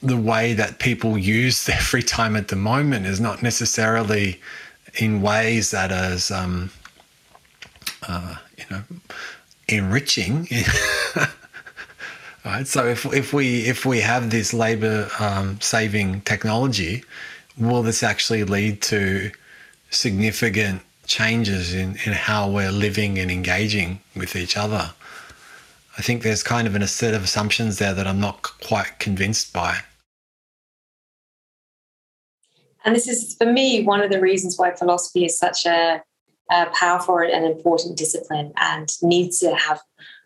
the 0.00 0.20
way 0.32 0.54
that 0.54 0.78
people 0.78 1.18
use 1.18 1.64
their 1.64 1.80
free 1.90 2.04
time 2.04 2.36
at 2.36 2.46
the 2.46 2.60
moment 2.72 3.04
is 3.06 3.20
not 3.20 3.42
necessarily 3.42 4.40
in 4.94 5.22
ways 5.22 5.72
that 5.72 5.90
is 5.90 6.30
um, 6.30 6.70
uh, 8.08 8.36
you 8.58 8.64
know, 8.70 8.82
enriching. 9.68 10.48
right. 12.44 12.66
So 12.66 12.86
if 12.86 13.04
if 13.06 13.32
we 13.32 13.66
if 13.66 13.84
we 13.84 14.00
have 14.00 14.30
this 14.30 14.52
labor 14.52 15.08
um, 15.18 15.60
saving 15.60 16.22
technology, 16.22 17.04
will 17.56 17.82
this 17.82 18.02
actually 18.02 18.44
lead 18.44 18.82
to 18.82 19.30
significant 19.90 20.82
changes 21.06 21.74
in, 21.74 21.96
in 22.04 22.12
how 22.12 22.50
we're 22.50 22.72
living 22.72 23.18
and 23.18 23.30
engaging 23.30 24.00
with 24.16 24.36
each 24.36 24.56
other? 24.56 24.92
I 25.96 26.02
think 26.02 26.22
there's 26.22 26.42
kind 26.42 26.66
of 26.66 26.74
an, 26.74 26.82
a 26.82 26.88
set 26.88 27.14
of 27.14 27.22
assumptions 27.22 27.78
there 27.78 27.94
that 27.94 28.06
I'm 28.06 28.20
not 28.20 28.42
quite 28.42 28.98
convinced 28.98 29.52
by. 29.52 29.78
And 32.84 32.94
this 32.94 33.08
is, 33.08 33.34
for 33.34 33.46
me, 33.46 33.84
one 33.84 34.00
of 34.00 34.10
the 34.10 34.20
reasons 34.20 34.58
why 34.58 34.74
philosophy 34.74 35.24
is 35.24 35.38
such 35.38 35.64
a 35.64 36.02
a 36.50 36.66
powerful 36.78 37.18
and 37.18 37.44
important 37.44 37.96
discipline 37.96 38.52
and 38.56 38.88
needs 39.02 39.38
to 39.40 39.54
have 39.54 39.80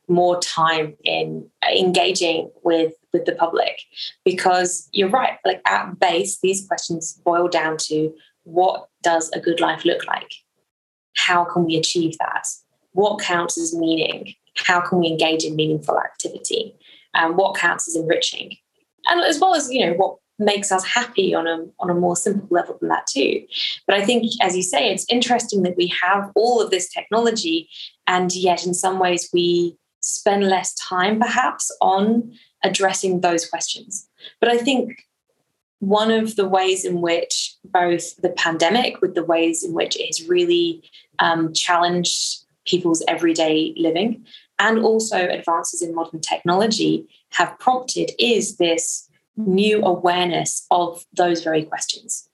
more 0.09 0.41
time 0.41 0.97
in 1.05 1.49
engaging 1.77 2.51
with 2.63 2.95
with 3.13 3.25
the 3.25 3.35
public. 3.35 3.81
Because 4.25 4.89
you're 4.93 5.09
right 5.09 5.39
like 5.45 5.61
at 5.67 5.99
base 5.99 6.39
these 6.41 6.67
questions 6.67 7.21
boil 7.25 7.49
down 7.49 7.77
to 7.79 8.15
what 8.45 8.89
does 9.03 9.31
a 9.31 9.41
good 9.41 9.61
life 9.61 9.85
look 9.85 10.07
like? 10.07 10.33
How 11.17 11.45
can 11.45 11.65
we 11.65 11.77
achieve 11.77 12.17
that? 12.19 12.49
What 12.93 13.21
counts 13.21 13.59
as 13.61 13.75
meaning? 13.75 14.35
How 14.57 14.81
can 14.81 14.99
we 14.99 15.09
engage 15.09 15.45
in 15.45 15.57
meaningful 15.57 16.01
activity? 16.01 16.75
And 17.15 17.33
um, 17.33 17.37
what 17.37 17.57
counts 17.57 17.89
as 17.89 17.97
enriching? 17.97 18.57
And 19.07 19.21
as 19.21 19.39
well 19.39 19.55
as 19.55 19.71
you 19.71 19.87
know 19.87 19.93
what 19.95 20.17
makes 20.39 20.71
us 20.71 20.85
happy 20.85 21.35
on 21.35 21.47
a, 21.47 21.67
on 21.81 21.91
a 21.91 21.95
more 21.95 22.17
simple 22.17 22.47
level 22.51 22.79
than 22.81 22.89
that 22.89 23.07
too. 23.07 23.45
But 23.87 23.97
i 23.97 24.05
think 24.05 24.25
as 24.41 24.57
you 24.57 24.63
say 24.63 24.93
it's 24.93 25.07
interesting 25.09 25.63
that 25.63 25.77
we 25.77 25.93
have 26.03 26.31
all 26.35 26.61
of 26.61 26.71
this 26.71 26.89
technology 26.89 27.69
and 28.07 28.35
yet 28.35 28.67
in 28.67 28.75
some 28.75 28.99
ways 28.99 29.29
we 29.33 29.77
spend 30.01 30.45
less 30.45 30.75
time 30.75 31.19
perhaps 31.19 31.75
on 31.81 32.33
addressing 32.63 33.21
those 33.21 33.49
questions. 33.49 34.09
But 34.41 34.51
i 34.51 34.59
think 34.59 35.05
one 35.81 36.11
of 36.11 36.35
the 36.37 36.49
ways 36.49 36.85
in 36.85 37.01
which 37.01 37.55
both 37.65 38.17
the 38.17 38.31
pandemic 38.31 39.01
with 39.01 39.15
the 39.15 39.25
ways 39.25 39.63
in 39.63 39.73
which 39.73 39.97
it 39.97 40.07
has 40.07 40.29
really 40.29 40.83
um, 41.21 41.53
challenged 41.53 42.45
people's 42.67 43.03
everyday 43.07 43.73
living 43.77 44.25
and 44.59 44.81
also 44.81 45.29
advances 45.29 45.81
in 45.81 45.95
modern 45.95 46.21
technology 46.21 47.07
have 47.31 47.57
prompted 47.59 48.11
is 48.19 48.57
this 48.57 49.08
new 49.39 49.83
awareness 49.83 50.67
of 50.71 51.05
those 51.17 51.43
very 51.43 51.65
questions. 51.65 52.29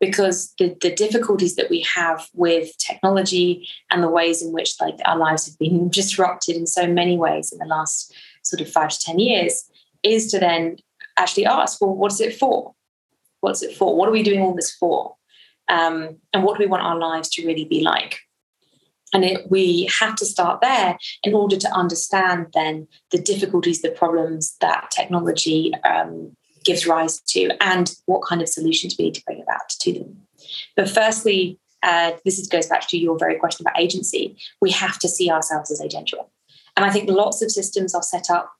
Because 0.00 0.52
the, 0.58 0.76
the 0.82 0.94
difficulties 0.94 1.56
that 1.56 1.70
we 1.70 1.80
have 1.94 2.28
with 2.34 2.76
technology 2.78 3.68
and 3.90 4.02
the 4.02 4.08
ways 4.08 4.42
in 4.42 4.52
which 4.52 4.74
like 4.80 4.96
our 5.06 5.16
lives 5.16 5.46
have 5.46 5.58
been 5.58 5.88
disrupted 5.88 6.56
in 6.56 6.66
so 6.66 6.86
many 6.86 7.16
ways 7.16 7.52
in 7.52 7.58
the 7.58 7.64
last 7.64 8.12
sort 8.42 8.60
of 8.60 8.70
five 8.70 8.90
to 8.90 9.00
10 9.00 9.18
years 9.18 9.70
is 10.02 10.30
to 10.32 10.38
then 10.38 10.76
actually 11.16 11.46
ask, 11.46 11.80
well, 11.80 11.94
what's 11.94 12.20
it 12.20 12.36
for? 12.36 12.74
What's 13.40 13.62
it 13.62 13.76
for? 13.76 13.96
What 13.96 14.08
are 14.08 14.12
we 14.12 14.22
doing 14.22 14.40
all 14.40 14.54
this 14.54 14.74
for? 14.74 15.16
Um, 15.68 16.18
and 16.32 16.42
what 16.42 16.58
do 16.58 16.64
we 16.64 16.68
want 16.68 16.82
our 16.82 16.98
lives 16.98 17.30
to 17.30 17.46
really 17.46 17.64
be 17.64 17.80
like? 17.82 18.18
And 19.14 19.24
it, 19.24 19.50
we 19.50 19.88
have 20.00 20.16
to 20.16 20.26
start 20.26 20.60
there 20.60 20.98
in 21.22 21.34
order 21.34 21.56
to 21.56 21.72
understand 21.72 22.48
then 22.52 22.88
the 23.12 23.18
difficulties, 23.18 23.80
the 23.80 23.90
problems 23.90 24.56
that 24.60 24.90
technology 24.90 25.72
um, 25.84 26.36
gives 26.64 26.86
rise 26.86 27.20
to, 27.28 27.50
and 27.60 27.94
what 28.06 28.24
kind 28.24 28.42
of 28.42 28.48
solutions 28.48 28.96
we 28.98 29.06
need 29.06 29.14
to 29.14 29.24
bring 29.24 29.40
about 29.40 29.68
to 29.68 29.92
them. 29.92 30.16
But 30.76 30.90
firstly, 30.90 31.60
uh, 31.82 32.12
this 32.24 32.38
is, 32.38 32.48
goes 32.48 32.66
back 32.66 32.88
to 32.88 32.98
your 32.98 33.16
very 33.18 33.36
question 33.36 33.64
about 33.64 33.80
agency. 33.80 34.36
We 34.60 34.72
have 34.72 34.98
to 34.98 35.08
see 35.08 35.30
ourselves 35.30 35.70
as 35.70 35.80
agential. 35.80 36.28
And 36.76 36.84
I 36.84 36.90
think 36.90 37.08
lots 37.08 37.40
of 37.40 37.52
systems 37.52 37.94
are 37.94 38.02
set 38.02 38.30
up 38.30 38.52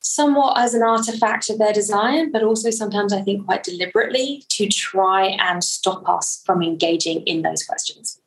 somewhat 0.00 0.58
as 0.58 0.74
an 0.74 0.82
artifact 0.82 1.50
of 1.50 1.58
their 1.58 1.72
design, 1.72 2.30
but 2.30 2.42
also 2.42 2.70
sometimes 2.70 3.12
I 3.12 3.22
think 3.22 3.46
quite 3.46 3.64
deliberately 3.64 4.44
to 4.50 4.68
try 4.68 5.28
and 5.40 5.64
stop 5.64 6.06
us 6.08 6.42
from 6.44 6.62
engaging 6.62 7.22
in 7.22 7.42
those 7.42 7.64
questions 7.64 8.20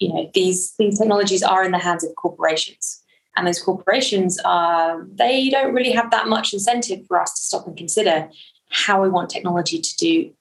you 0.00 0.12
know 0.12 0.30
these 0.34 0.74
these 0.78 0.98
technologies 0.98 1.42
are 1.42 1.64
in 1.64 1.72
the 1.72 1.78
hands 1.78 2.02
of 2.02 2.14
corporations 2.16 3.02
and 3.36 3.46
those 3.46 3.62
corporations 3.62 4.38
are 4.44 5.06
they 5.14 5.48
don't 5.50 5.72
really 5.72 5.92
have 5.92 6.10
that 6.10 6.26
much 6.26 6.52
incentive 6.52 7.06
for 7.06 7.20
us 7.20 7.32
to 7.34 7.42
stop 7.42 7.66
and 7.66 7.76
consider 7.76 8.28
how 8.70 9.02
we 9.02 9.08
want 9.08 9.30
technology 9.30 9.80
to 9.80 9.96
do 9.96 10.32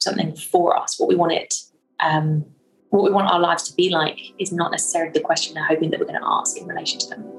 something 0.00 0.34
for 0.34 0.76
us, 0.76 0.98
what 0.98 1.08
we 1.08 1.14
want 1.14 1.32
it, 1.32 1.54
um, 2.00 2.44
what 2.90 3.04
we 3.04 3.10
want 3.10 3.30
our 3.30 3.40
lives 3.40 3.62
to 3.64 3.76
be 3.76 3.90
like, 3.90 4.18
is 4.38 4.52
not 4.52 4.70
necessarily 4.70 5.12
the 5.12 5.20
question 5.20 5.54
they're 5.54 5.64
hoping 5.64 5.90
that 5.90 6.00
we're 6.00 6.06
going 6.06 6.20
to 6.20 6.26
ask 6.26 6.56
in 6.56 6.66
relation 6.66 6.98
to 7.00 7.08
them. 7.08 7.37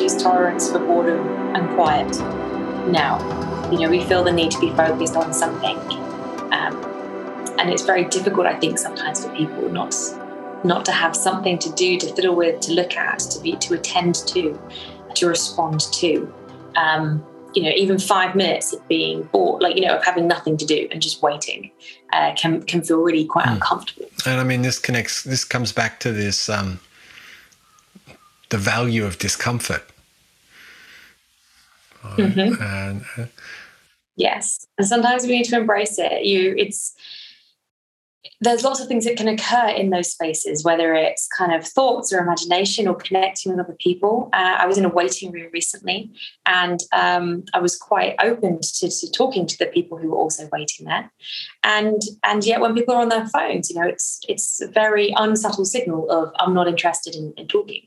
A 0.00 0.18
tolerance 0.18 0.70
for 0.70 0.78
boredom 0.78 1.26
and 1.56 1.68
quiet 1.74 2.10
now. 2.88 3.18
You 3.70 3.80
know, 3.80 3.90
we 3.90 4.04
feel 4.04 4.24
the 4.24 4.32
need 4.32 4.50
to 4.52 4.60
be 4.60 4.70
focused 4.70 5.16
on 5.16 5.32
something. 5.32 5.76
Um, 6.52 6.76
and 7.58 7.70
it's 7.70 7.82
very 7.82 8.04
difficult, 8.04 8.46
I 8.46 8.58
think, 8.58 8.78
sometimes 8.78 9.24
for 9.24 9.34
people 9.34 9.68
not 9.68 9.94
not 10.64 10.84
to 10.84 10.92
have 10.92 11.16
something 11.16 11.58
to 11.58 11.70
do, 11.72 11.98
to 11.98 12.14
fiddle 12.14 12.36
with, 12.36 12.60
to 12.60 12.72
look 12.72 12.96
at, 12.96 13.18
to 13.18 13.40
be 13.40 13.56
to 13.56 13.74
attend 13.74 14.14
to, 14.28 14.60
to 15.14 15.26
respond 15.26 15.80
to. 15.92 16.32
Um, 16.76 17.24
you 17.54 17.64
know, 17.64 17.72
even 17.76 17.98
five 17.98 18.34
minutes 18.34 18.72
of 18.72 18.86
being 18.88 19.24
bored, 19.24 19.62
like 19.62 19.76
you 19.76 19.82
know, 19.82 19.96
of 19.96 20.04
having 20.04 20.26
nothing 20.26 20.56
to 20.56 20.64
do 20.64 20.88
and 20.90 21.02
just 21.02 21.20
waiting, 21.20 21.70
uh, 22.12 22.32
can 22.34 22.62
can 22.62 22.82
feel 22.82 22.98
really 22.98 23.26
quite 23.26 23.46
mm. 23.46 23.54
uncomfortable. 23.54 24.06
And 24.24 24.40
I 24.40 24.44
mean, 24.44 24.62
this 24.62 24.78
connects. 24.78 25.22
This 25.22 25.44
comes 25.44 25.72
back 25.72 26.00
to 26.00 26.12
this 26.12 26.48
um, 26.48 26.80
the 28.52 28.58
value 28.58 29.06
of 29.06 29.18
discomfort. 29.18 29.82
Mm-hmm. 32.04 32.62
And, 32.62 33.04
uh, 33.16 33.26
yes, 34.14 34.66
and 34.76 34.86
sometimes 34.86 35.22
we 35.24 35.38
need 35.38 35.44
to 35.46 35.56
embrace 35.56 35.98
it. 35.98 36.24
You, 36.24 36.54
it's 36.58 36.94
there's 38.42 38.64
lots 38.64 38.80
of 38.80 38.88
things 38.88 39.04
that 39.04 39.16
can 39.16 39.28
occur 39.28 39.68
in 39.68 39.90
those 39.90 40.10
spaces, 40.10 40.64
whether 40.64 40.94
it's 40.94 41.28
kind 41.28 41.54
of 41.54 41.64
thoughts 41.64 42.12
or 42.12 42.18
imagination 42.18 42.88
or 42.88 42.96
connecting 42.96 43.52
with 43.52 43.60
other 43.64 43.76
people. 43.78 44.30
Uh, 44.32 44.56
I 44.58 44.66
was 44.66 44.76
in 44.78 44.84
a 44.84 44.88
waiting 44.88 45.30
room 45.30 45.48
recently, 45.52 46.10
and 46.44 46.80
um, 46.92 47.44
I 47.54 47.60
was 47.60 47.76
quite 47.76 48.16
open 48.20 48.58
to, 48.60 48.90
to, 48.90 49.10
talking 49.12 49.46
to 49.46 49.56
the 49.58 49.66
people 49.66 49.96
who 49.96 50.10
were 50.10 50.16
also 50.16 50.48
waiting 50.50 50.86
there. 50.86 51.10
And 51.62 52.02
and 52.24 52.44
yet, 52.44 52.60
when 52.60 52.74
people 52.74 52.94
are 52.94 53.02
on 53.02 53.10
their 53.10 53.28
phones, 53.28 53.70
you 53.70 53.80
know, 53.80 53.86
it's 53.86 54.20
it's 54.28 54.60
a 54.60 54.66
very 54.66 55.14
unsubtle 55.16 55.64
signal 55.64 56.10
of 56.10 56.32
I'm 56.40 56.52
not 56.52 56.66
interested 56.66 57.14
in, 57.14 57.32
in 57.36 57.46
talking. 57.46 57.84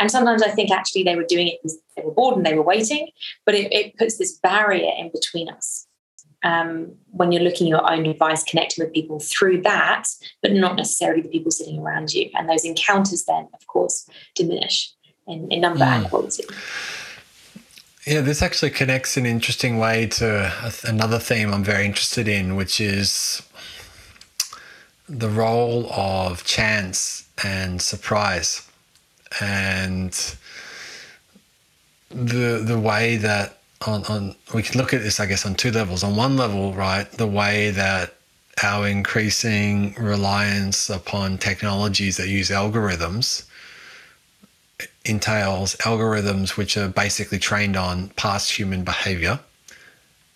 And 0.00 0.10
sometimes 0.10 0.42
I 0.42 0.48
think 0.48 0.70
actually 0.70 1.02
they 1.04 1.14
were 1.14 1.24
doing 1.24 1.46
it 1.48 1.58
because 1.62 1.78
they 1.94 2.02
were 2.02 2.12
bored 2.12 2.36
and 2.36 2.44
they 2.44 2.54
were 2.54 2.62
waiting, 2.62 3.10
but 3.44 3.54
it, 3.54 3.72
it 3.72 3.96
puts 3.98 4.16
this 4.16 4.38
barrier 4.38 4.90
in 4.98 5.10
between 5.12 5.50
us 5.50 5.86
um, 6.42 6.94
when 7.10 7.32
you're 7.32 7.42
looking 7.42 7.66
at 7.66 7.70
your 7.70 7.92
own 7.92 8.06
advice, 8.06 8.42
connecting 8.42 8.82
with 8.82 8.94
people 8.94 9.20
through 9.20 9.60
that, 9.62 10.08
but 10.42 10.52
not 10.52 10.76
necessarily 10.76 11.20
the 11.20 11.28
people 11.28 11.50
sitting 11.50 11.78
around 11.78 12.14
you. 12.14 12.30
And 12.34 12.48
those 12.48 12.64
encounters 12.64 13.24
then, 13.26 13.48
of 13.52 13.66
course, 13.66 14.08
diminish 14.34 14.90
in, 15.26 15.50
in 15.52 15.60
number 15.60 15.84
mm. 15.84 15.88
and 15.88 16.04
hmm. 16.04 16.08
quality. 16.08 16.44
Yeah, 18.06 18.22
this 18.22 18.40
actually 18.40 18.70
connects 18.70 19.18
in 19.18 19.26
an 19.26 19.30
interesting 19.30 19.78
way 19.78 20.06
to 20.06 20.50
another 20.84 21.18
theme 21.18 21.52
I'm 21.52 21.62
very 21.62 21.84
interested 21.84 22.26
in, 22.26 22.56
which 22.56 22.80
is 22.80 23.42
the 25.06 25.28
role 25.28 25.92
of 25.92 26.42
chance 26.44 27.28
and 27.44 27.82
surprise 27.82 28.69
and 29.40 30.12
the 32.10 32.62
the 32.64 32.78
way 32.78 33.16
that 33.16 33.58
on, 33.86 34.04
on 34.06 34.36
we 34.52 34.62
can 34.62 34.78
look 34.78 34.92
at 34.92 35.02
this, 35.02 35.20
I 35.20 35.26
guess, 35.26 35.46
on 35.46 35.54
two 35.54 35.70
levels. 35.70 36.02
On 36.02 36.16
one 36.16 36.36
level, 36.36 36.74
right, 36.74 37.10
the 37.12 37.26
way 37.26 37.70
that 37.70 38.14
our 38.62 38.86
increasing 38.86 39.94
reliance 39.94 40.90
upon 40.90 41.38
technologies 41.38 42.16
that 42.18 42.28
use 42.28 42.50
algorithms 42.50 43.44
entails 45.04 45.76
algorithms 45.76 46.56
which 46.56 46.76
are 46.76 46.88
basically 46.88 47.38
trained 47.38 47.76
on 47.76 48.08
past 48.10 48.50
human 48.50 48.84
behavior 48.84 49.38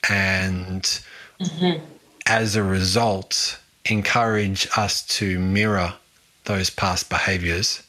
and 0.09 0.83
mm-hmm. 1.41 1.85
as 2.27 2.57
a 2.57 2.63
result 2.63 3.59
encourage 3.87 4.67
us 4.77 5.07
to 5.07 5.39
mirror 5.39 5.93
those 6.45 6.71
past 6.71 7.11
behaviors 7.11 7.83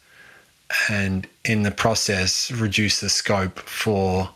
and 0.89 1.27
in 1.43 1.63
the 1.63 1.71
process 1.71 2.51
reduce 2.51 2.99
the 2.99 3.09
scope 3.09 3.59
for 3.59 4.29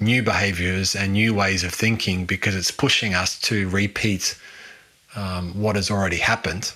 new 0.00 0.22
behaviors 0.22 0.94
and 0.94 1.12
new 1.12 1.34
ways 1.34 1.64
of 1.64 1.72
thinking 1.72 2.26
because 2.26 2.54
it's 2.54 2.70
pushing 2.70 3.14
us 3.14 3.40
to 3.40 3.68
repeat 3.68 4.38
um, 5.16 5.60
what 5.60 5.76
has 5.76 5.90
already 5.90 6.16
happened. 6.16 6.72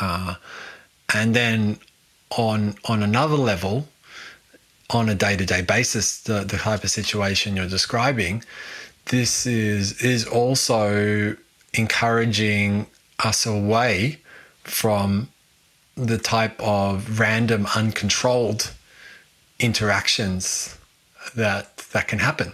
Uh, 0.00 0.34
and 1.14 1.34
then 1.34 1.78
on 2.36 2.74
on 2.86 3.02
another 3.02 3.36
level, 3.36 3.88
on 4.90 5.08
a 5.08 5.14
day-to-day 5.14 5.62
basis, 5.62 6.20
the, 6.22 6.40
the 6.44 6.58
type 6.58 6.84
of 6.84 6.90
situation 6.90 7.56
you're 7.56 7.68
describing, 7.68 8.42
this 9.06 9.46
is 9.46 10.00
is 10.02 10.26
also 10.26 11.36
encouraging 11.74 12.86
us 13.20 13.46
away 13.46 14.18
from 14.64 15.28
the 15.96 16.18
type 16.18 16.60
of 16.60 17.18
random, 17.18 17.66
uncontrolled 17.74 18.72
interactions 19.58 20.76
that 21.34 21.76
that 21.92 22.08
can 22.08 22.18
happen. 22.18 22.52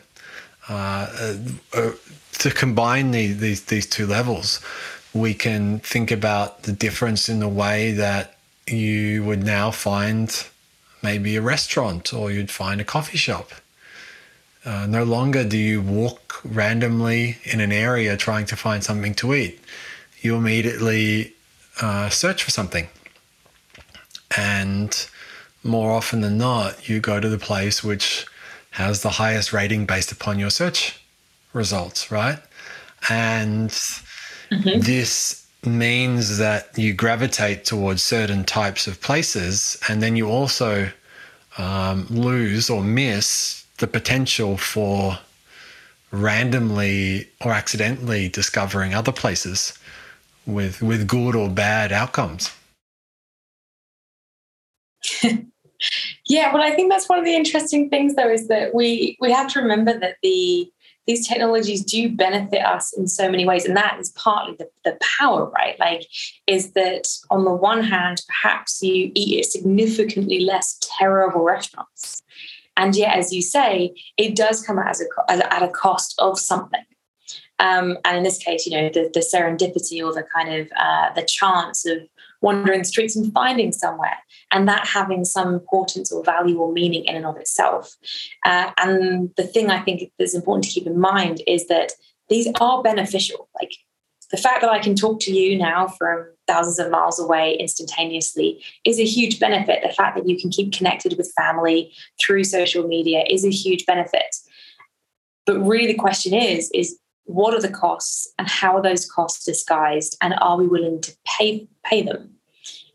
Uh, 0.69 1.37
uh, 1.75 1.91
to 2.39 2.51
combine 2.51 3.11
the, 3.11 3.33
these 3.33 3.65
these 3.65 3.87
two 3.87 4.07
levels, 4.07 4.61
we 5.13 5.35
can 5.35 5.81
think 5.81 6.11
about 6.11 6.63
the 6.63 6.73
difference 6.73 7.29
in 7.29 7.41
the 7.41 7.49
way 7.49 7.93
that 7.93 8.37
you 8.67 9.25
would 9.25 9.43
now 9.43 9.71
find 9.71 10.47
maybe 11.03 11.37
a 11.37 11.43
restaurant 11.43 12.15
or 12.15 12.31
you'd 12.31 12.51
find 12.51 12.81
a 12.81 12.85
coffee 12.85 13.19
shop. 13.19 13.51
Uh, 14.65 14.87
no 14.87 15.03
longer 15.03 15.43
do 15.43 15.59
you 15.59 15.83
walk 15.83 16.41
randomly 16.45 17.39
in 17.43 17.61
an 17.61 17.73
area 17.73 18.17
trying 18.17 18.47
to 18.47 18.55
find 18.55 18.85
something 18.85 19.13
to 19.13 19.35
eat. 19.35 19.59
You 20.21 20.37
immediately 20.37 21.35
uh, 21.81 22.09
search 22.09 22.45
for 22.45 22.53
something. 22.53 22.89
And 24.37 25.09
more 25.63 25.93
often 25.93 26.21
than 26.21 26.39
not, 26.39 26.89
you 26.89 27.01
go 27.01 27.21
to 27.21 27.29
the 27.29 27.39
place 27.39 27.85
which 27.85 28.27
has 28.71 29.03
the 29.03 29.11
highest 29.11 29.53
rating 29.53 29.87
based 29.87 30.13
upon 30.13 30.39
your 30.39 30.51
search 30.51 31.01
results, 31.53 32.11
right? 32.11 32.39
And 33.09 33.71
mm-hmm. 33.71 34.81
this 34.81 35.47
means 35.65 36.39
that 36.39 36.77
you 36.77 36.95
gravitate 36.95 37.65
towards 37.65 38.03
certain 38.03 38.45
types 38.45 38.87
of 38.87 39.01
places, 39.01 39.79
and 39.89 40.03
then 40.03 40.17
you 40.17 40.29
also 40.29 40.91
um, 41.59 42.07
lose 42.09 42.71
or 42.71 42.83
miss 42.83 43.65
the 43.79 43.87
potential 43.87 44.57
for 44.57 45.19
randomly 46.11 47.29
or 47.45 47.53
accidentally 47.53 48.29
discovering 48.29 48.95
other 48.95 49.13
places 49.13 49.79
with 50.47 50.83
with 50.83 51.07
good 51.07 51.35
or 51.35 51.49
bad 51.49 51.93
outcomes. 51.93 52.51
Yeah, 56.27 56.53
well, 56.53 56.63
I 56.63 56.75
think 56.75 56.91
that's 56.91 57.09
one 57.09 57.19
of 57.19 57.25
the 57.25 57.35
interesting 57.35 57.91
things, 57.91 58.15
though, 58.15 58.31
is 58.31 58.49
that 58.49 58.75
we 58.75 59.17
we 59.21 59.33
have 59.33 59.49
to 59.53 59.61
remember 59.61 59.99
that 59.99 60.17
the 60.23 60.71
these 61.07 61.27
technologies 61.27 61.85
do 61.85 62.09
benefit 62.09 62.65
us 62.65 62.97
in 62.97 63.09
so 63.09 63.29
many 63.29 63.45
ways, 63.45 63.65
and 63.65 63.77
that 63.77 63.99
is 63.99 64.11
partly 64.11 64.55
the, 64.57 64.69
the 64.85 64.97
power, 65.19 65.51
right? 65.51 65.77
Like, 65.81 66.07
is 66.47 66.73
that 66.75 67.09
on 67.31 67.45
the 67.45 67.53
one 67.53 67.83
hand, 67.83 68.23
perhaps 68.29 68.81
you 68.81 69.11
eat 69.15 69.41
at 69.41 69.51
significantly 69.51 70.41
less 70.41 70.79
terrible 70.99 71.43
restaurants, 71.43 72.23
and 72.77 72.95
yet, 72.95 73.17
as 73.19 73.33
you 73.33 73.43
say, 73.43 73.95
it 74.17 74.37
does 74.37 74.65
come 74.65 74.79
as 74.79 75.01
a 75.01 75.33
at 75.33 75.63
a 75.63 75.69
cost 75.69 76.15
of 76.19 76.39
something. 76.39 76.85
Um, 77.59 77.99
and 78.05 78.17
in 78.17 78.23
this 78.23 78.39
case, 78.39 78.67
you 78.67 78.73
know, 78.77 78.89
the, 78.89 79.11
the 79.13 79.21
serendipity 79.21 80.05
or 80.05 80.13
the 80.13 80.25
kind 80.35 80.53
of 80.53 80.69
uh, 80.77 81.13
the 81.15 81.23
chance 81.23 81.87
of 81.87 81.99
wandering 82.43 82.81
the 82.81 82.85
streets 82.85 83.17
and 83.17 83.33
finding 83.33 83.73
somewhere, 83.73 84.19
and 84.51 84.69
that 84.69 84.87
having 84.87 85.25
some 85.25 85.55
importance 85.55 86.13
or 86.13 86.23
value 86.23 86.59
or 86.59 86.73
meaning 86.73 87.05
in 87.07 87.17
and 87.17 87.27
of 87.27 87.37
itself. 87.37 87.97
Uh, 88.45 88.71
and 88.79 89.31
the 89.37 89.45
thing 89.45 89.71
I 89.71 89.81
think 89.81 90.13
that's 90.19 90.35
important 90.35 90.65
to 90.65 90.71
keep 90.71 90.87
in 90.87 91.01
mind 91.01 91.43
is 91.47 91.69
that 91.69 91.93
these 92.29 92.49
are 92.61 92.83
beneficial. 92.83 93.49
Like 93.59 93.73
the 94.31 94.37
fact 94.37 94.63
that 94.63 94.71
I 94.71 94.79
can 94.79 94.95
talk 94.95 95.21
to 95.21 95.33
you 95.33 95.59
now 95.59 95.87
from 95.87 96.27
thousands 96.47 96.79
of 96.79 96.91
miles 96.91 97.21
away 97.21 97.55
instantaneously 97.55 98.63
is 98.85 98.99
a 98.99 99.05
huge 99.05 99.39
benefit. 99.39 99.83
The 99.83 99.95
fact 99.95 100.17
that 100.17 100.29
you 100.29 100.39
can 100.39 100.51
keep 100.51 100.73
connected 100.73 101.17
with 101.17 101.33
family 101.37 101.93
through 102.21 102.45
social 102.45 102.87
media 102.89 103.25
is 103.29 103.45
a 103.45 103.51
huge 103.51 103.87
benefit. 103.87 104.35
But 105.45 105.61
really, 105.61 105.87
the 105.87 105.95
question 105.95 106.35
is, 106.35 106.71
is 106.73 106.99
what 107.25 107.55
are 107.55 107.61
the 107.61 107.71
costs 107.71 108.33
and 108.39 108.49
how 108.49 108.77
are 108.77 108.83
those 108.83 109.11
costs 109.11 109.45
disguised 109.45 110.17
and 110.21 110.35
are 110.41 110.57
we 110.57 110.67
willing 110.67 111.01
to 111.01 111.17
pay 111.25 111.69
pay 111.85 112.03
them 112.03 112.37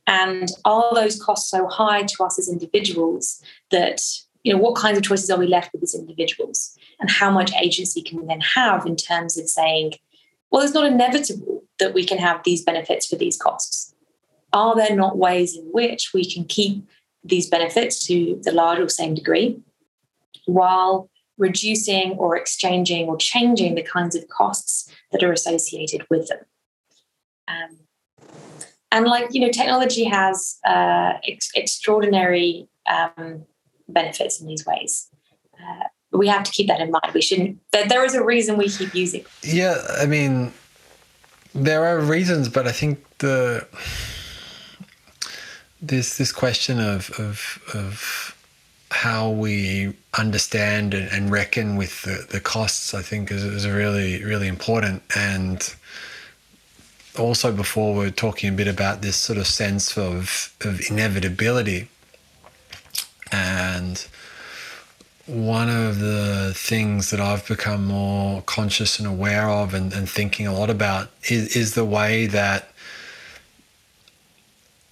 And 0.08 0.50
are 0.64 0.96
those 0.96 1.22
costs 1.22 1.52
so 1.52 1.68
high 1.68 2.04
to 2.04 2.24
us 2.24 2.40
as 2.40 2.50
individuals 2.50 3.42
that, 3.72 4.02
you 4.44 4.54
know, 4.54 4.60
what 4.60 4.76
kinds 4.76 4.98
of 4.98 5.04
choices 5.04 5.30
are 5.30 5.38
we 5.38 5.48
left 5.48 5.74
with 5.74 5.84
as 5.84 5.94
individuals? 5.94 6.78
And 7.00 7.12
how 7.12 7.30
much 7.30 7.52
agency 7.62 8.02
can 8.02 8.22
we 8.22 8.26
then 8.26 8.42
have 8.42 8.86
in 8.86 8.96
terms 8.96 9.38
of 9.38 9.50
saying, 9.50 9.94
well, 10.50 10.64
it's 10.64 10.74
not 10.74 10.86
inevitable 10.86 11.64
that 11.80 11.94
we 11.94 12.06
can 12.06 12.18
have 12.18 12.42
these 12.44 12.64
benefits 12.64 13.06
for 13.06 13.18
these 13.18 13.38
costs. 13.38 13.94
Are 14.54 14.76
there 14.76 14.96
not 14.96 15.18
ways 15.18 15.58
in 15.58 15.66
which 15.66 16.12
we 16.14 16.24
can 16.24 16.46
keep 16.46 16.88
these 17.24 17.50
benefits 17.50 18.06
to 18.08 18.40
the 18.44 18.54
large 18.54 18.80
or 18.80 18.88
same 18.88 19.14
degree 19.14 19.60
while 20.46 21.10
reducing 21.38 22.12
or 22.14 22.36
exchanging 22.36 23.08
or 23.08 23.18
changing 23.18 23.76
the 23.76 23.84
kinds 23.84 24.16
of 24.16 24.28
costs 24.30 24.92
that 25.12 25.24
are 25.24 25.32
associated 25.32 26.06
with 26.10 26.28
them? 26.28 26.40
Um, 27.48 27.78
and 28.92 29.06
like 29.06 29.34
you 29.34 29.42
know 29.42 29.52
technology 29.52 30.06
has 30.06 30.58
uh, 30.66 31.14
ex- 31.28 31.52
extraordinary 31.56 32.68
um, 32.90 33.46
benefits 33.88 34.40
in 34.42 34.48
these 34.48 34.66
ways. 34.66 35.10
Uh, 35.54 35.88
we 36.12 36.28
have 36.28 36.44
to 36.44 36.52
keep 36.52 36.68
that 36.68 36.80
in 36.80 36.92
mind. 36.92 37.14
We 37.14 37.22
shouldn't 37.22 37.60
there, 37.78 37.88
there 37.88 38.06
is 38.06 38.16
a 38.16 38.24
reason 38.24 38.58
we 38.58 38.70
keep 38.70 38.94
using 38.94 39.26
yeah 39.44 39.82
i 40.00 40.06
mean 40.06 40.54
there 41.54 41.86
are 41.86 42.00
reasons 42.00 42.50
but 42.50 42.68
i 42.68 42.72
think 42.72 43.04
the 43.20 43.68
this 45.82 46.18
this 46.18 46.32
question 46.32 46.80
of 46.80 47.12
of 47.20 47.60
of 47.74 48.37
how 48.90 49.30
we 49.30 49.94
understand 50.18 50.94
and 50.94 51.32
reckon 51.32 51.76
with 51.76 52.02
the, 52.04 52.26
the 52.32 52.40
costs 52.40 52.94
i 52.94 53.02
think 53.02 53.32
is, 53.32 53.44
is 53.44 53.68
really 53.68 54.24
really 54.24 54.48
important 54.48 55.04
and 55.16 55.76
also 57.20 57.52
before 57.52 57.96
we 57.96 58.06
are 58.06 58.12
talking 58.12 58.50
a 58.50 58.54
bit 58.54 58.68
about 58.68 59.02
this 59.02 59.16
sort 59.16 59.38
of 59.38 59.48
sense 59.48 59.98
of, 59.98 60.54
of 60.62 60.82
inevitability. 60.90 61.90
And 63.32 64.06
one 65.26 65.70
of 65.70 66.00
the 66.00 66.54
things 66.56 67.10
that 67.12 67.20
I've 67.20 67.48
become 67.48 67.86
more 67.86 68.42
conscious 68.44 69.00
and 69.00 69.08
aware 69.08 69.50
of 69.50 69.74
and, 69.74 69.92
and 69.94 70.10
thinking 70.10 70.48
a 70.48 70.54
lot 70.54 70.70
about 70.70 71.10
is, 71.30 71.56
is 71.56 71.74
the 71.74 71.86
way 71.86 72.28
that 72.28 72.72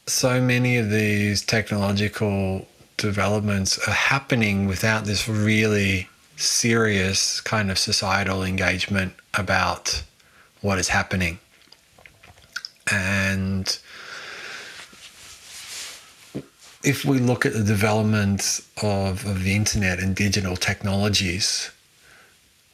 so 0.07 0.41
many 0.41 0.77
of 0.77 0.89
these 0.89 1.41
technological 1.43 2.67
developments 2.97 3.77
are 3.87 3.93
happening 3.93 4.67
without 4.67 5.05
this 5.05 5.27
really 5.27 6.09
serious 6.37 7.41
kind 7.41 7.71
of 7.71 7.77
societal 7.77 8.43
engagement 8.43 9.13
about 9.33 10.03
what 10.61 10.79
is 10.79 10.89
happening. 10.89 11.39
And 12.91 13.77
if 16.83 17.03
we 17.03 17.19
look 17.19 17.45
at 17.45 17.53
the 17.53 17.63
development 17.63 18.61
of, 18.81 19.25
of 19.25 19.43
the 19.43 19.55
internet 19.55 19.99
and 19.99 20.15
digital 20.15 20.55
technologies, 20.55 21.71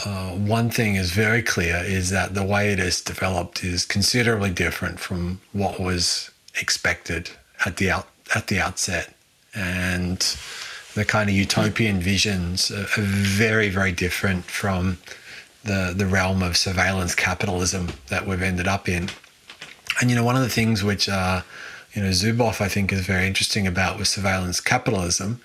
uh, 0.05 0.31
one 0.31 0.69
thing 0.69 0.95
is 0.95 1.11
very 1.11 1.41
clear 1.41 1.77
is 1.77 2.09
that 2.09 2.33
the 2.33 2.43
way 2.43 2.73
it 2.73 2.79
has 2.79 3.01
developed 3.01 3.63
is 3.63 3.85
considerably 3.85 4.49
different 4.49 4.99
from 4.99 5.39
what 5.53 5.79
was 5.79 6.31
expected 6.59 7.29
at 7.65 7.77
the 7.77 7.89
out, 7.89 8.07
at 8.35 8.47
the 8.47 8.59
outset, 8.59 9.13
and 9.53 10.19
the 10.93 11.05
kind 11.05 11.29
of 11.29 11.35
utopian 11.35 11.99
visions 11.99 12.71
are, 12.71 12.81
are 12.81 13.05
very 13.05 13.69
very 13.69 13.91
different 13.91 14.45
from 14.45 14.97
the 15.63 15.93
the 15.95 16.05
realm 16.05 16.41
of 16.41 16.57
surveillance 16.57 17.15
capitalism 17.15 17.89
that 18.09 18.25
we've 18.25 18.41
ended 18.41 18.67
up 18.67 18.89
in. 18.89 19.09
And 19.99 20.09
you 20.09 20.15
know, 20.15 20.23
one 20.23 20.35
of 20.35 20.41
the 20.41 20.49
things 20.49 20.83
which 20.83 21.07
uh, 21.07 21.41
you 21.93 22.01
know 22.01 22.09
Zuboff 22.09 22.61
I 22.61 22.67
think 22.67 22.91
is 22.91 23.05
very 23.05 23.27
interesting 23.27 23.67
about 23.67 23.97
with 23.97 24.07
surveillance 24.07 24.59
capitalism 24.59 25.41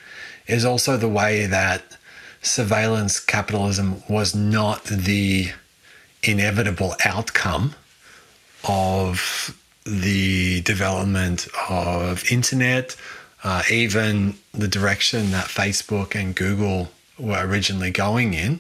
is 0.47 0.65
also 0.65 0.97
the 0.97 1.09
way 1.09 1.47
that 1.47 1.83
surveillance 2.43 3.19
capitalism 3.19 4.03
was 4.09 4.35
not 4.35 4.85
the 4.85 5.51
inevitable 6.23 6.95
outcome 7.05 7.75
of 8.69 9.57
the 9.85 10.61
development 10.63 11.47
of 11.69 12.31
internet, 12.31 12.97
uh, 13.47 13.63
even 13.71 14.35
the 14.53 14.67
direction 14.67 15.31
that 15.31 15.47
Facebook 15.47 16.21
and 16.21 16.35
Google 16.35 16.89
were 17.17 17.47
originally 17.47 17.93
going 17.93 18.35
in. 18.35 18.59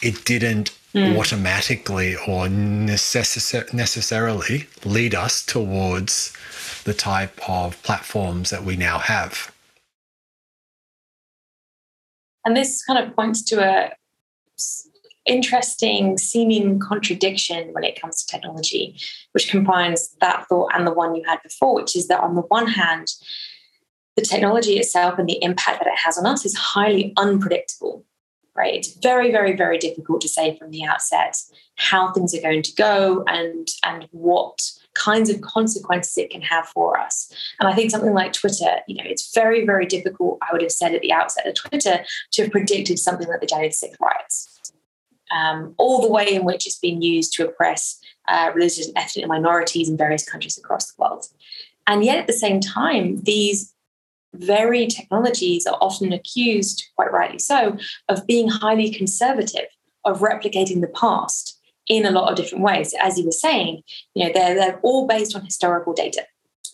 It 0.00 0.24
didn't 0.24 0.70
mm. 0.94 1.18
automatically 1.18 2.16
or 2.16 2.46
necess- 2.46 3.74
necessarily 3.74 4.68
lead 4.86 5.14
us 5.14 5.44
towards 5.44 6.32
the 6.84 6.94
type 6.94 7.38
of 7.46 7.80
platforms 7.82 8.48
that 8.48 8.64
we 8.64 8.74
now 8.74 8.98
have. 8.98 9.52
And 12.46 12.56
this 12.56 12.82
kind 12.84 13.06
of 13.06 13.14
points 13.14 13.42
to 13.50 13.60
a 13.62 13.92
interesting 15.26 16.18
seeming 16.18 16.78
contradiction 16.78 17.72
when 17.72 17.84
it 17.84 18.00
comes 18.00 18.22
to 18.22 18.26
technology, 18.26 18.96
which 19.32 19.48
combines 19.48 20.14
that 20.20 20.46
thought 20.48 20.72
and 20.74 20.86
the 20.86 20.92
one 20.92 21.14
you 21.14 21.22
had 21.26 21.42
before, 21.42 21.74
which 21.74 21.96
is 21.96 22.08
that 22.08 22.20
on 22.20 22.34
the 22.34 22.42
one 22.42 22.66
hand, 22.66 23.12
the 24.16 24.22
technology 24.22 24.78
itself 24.78 25.18
and 25.18 25.28
the 25.28 25.42
impact 25.42 25.78
that 25.78 25.88
it 25.88 25.98
has 25.98 26.18
on 26.18 26.26
us 26.26 26.44
is 26.44 26.56
highly 26.56 27.12
unpredictable 27.16 28.04
right? 28.54 28.74
It's 28.74 28.94
very, 29.02 29.30
very, 29.30 29.56
very 29.56 29.78
difficult 29.78 30.20
to 30.22 30.28
say 30.28 30.56
from 30.58 30.70
the 30.70 30.84
outset 30.84 31.36
how 31.76 32.12
things 32.12 32.34
are 32.34 32.40
going 32.40 32.62
to 32.62 32.74
go 32.74 33.24
and 33.26 33.68
and 33.84 34.08
what 34.10 34.60
kinds 34.94 35.30
of 35.30 35.40
consequences 35.40 36.18
it 36.18 36.30
can 36.30 36.42
have 36.42 36.66
for 36.68 36.98
us. 36.98 37.32
And 37.58 37.68
I 37.68 37.74
think 37.74 37.90
something 37.90 38.12
like 38.12 38.34
Twitter, 38.34 38.76
you 38.86 38.96
know, 38.96 39.04
it's 39.06 39.32
very, 39.34 39.64
very 39.64 39.86
difficult, 39.86 40.38
I 40.42 40.52
would 40.52 40.60
have 40.60 40.70
said 40.70 40.94
at 40.94 41.00
the 41.00 41.12
outset 41.12 41.46
of 41.46 41.54
Twitter, 41.54 42.04
to 42.32 42.42
have 42.42 42.52
predicted 42.52 42.98
something 42.98 43.26
like 43.26 43.40
the 43.40 43.46
January 43.46 43.70
6th 43.70 43.98
riots. 44.00 44.60
Um, 45.34 45.74
all 45.78 46.02
the 46.02 46.12
way 46.12 46.34
in 46.34 46.44
which 46.44 46.66
it's 46.66 46.78
been 46.78 47.00
used 47.00 47.32
to 47.34 47.46
oppress 47.48 47.98
uh, 48.28 48.50
religious 48.54 48.86
and 48.86 48.98
ethnic 48.98 49.26
minorities 49.26 49.88
in 49.88 49.96
various 49.96 50.28
countries 50.28 50.58
across 50.58 50.92
the 50.92 51.00
world. 51.00 51.24
And 51.86 52.04
yet 52.04 52.18
at 52.18 52.26
the 52.26 52.32
same 52.32 52.60
time, 52.60 53.22
these 53.22 53.72
very 54.34 54.86
technologies 54.86 55.66
are 55.66 55.78
often 55.80 56.12
accused, 56.12 56.88
quite 56.96 57.12
rightly 57.12 57.38
so, 57.38 57.76
of 58.08 58.26
being 58.26 58.48
highly 58.48 58.90
conservative, 58.90 59.68
of 60.04 60.20
replicating 60.20 60.80
the 60.80 60.92
past 60.94 61.58
in 61.86 62.06
a 62.06 62.10
lot 62.10 62.30
of 62.30 62.36
different 62.36 62.64
ways. 62.64 62.94
As 63.00 63.18
you 63.18 63.24
were 63.24 63.32
saying, 63.32 63.82
you 64.14 64.24
know, 64.24 64.32
they're, 64.32 64.54
they're 64.54 64.80
all 64.82 65.06
based 65.06 65.34
on 65.34 65.44
historical 65.44 65.92
data. 65.92 66.24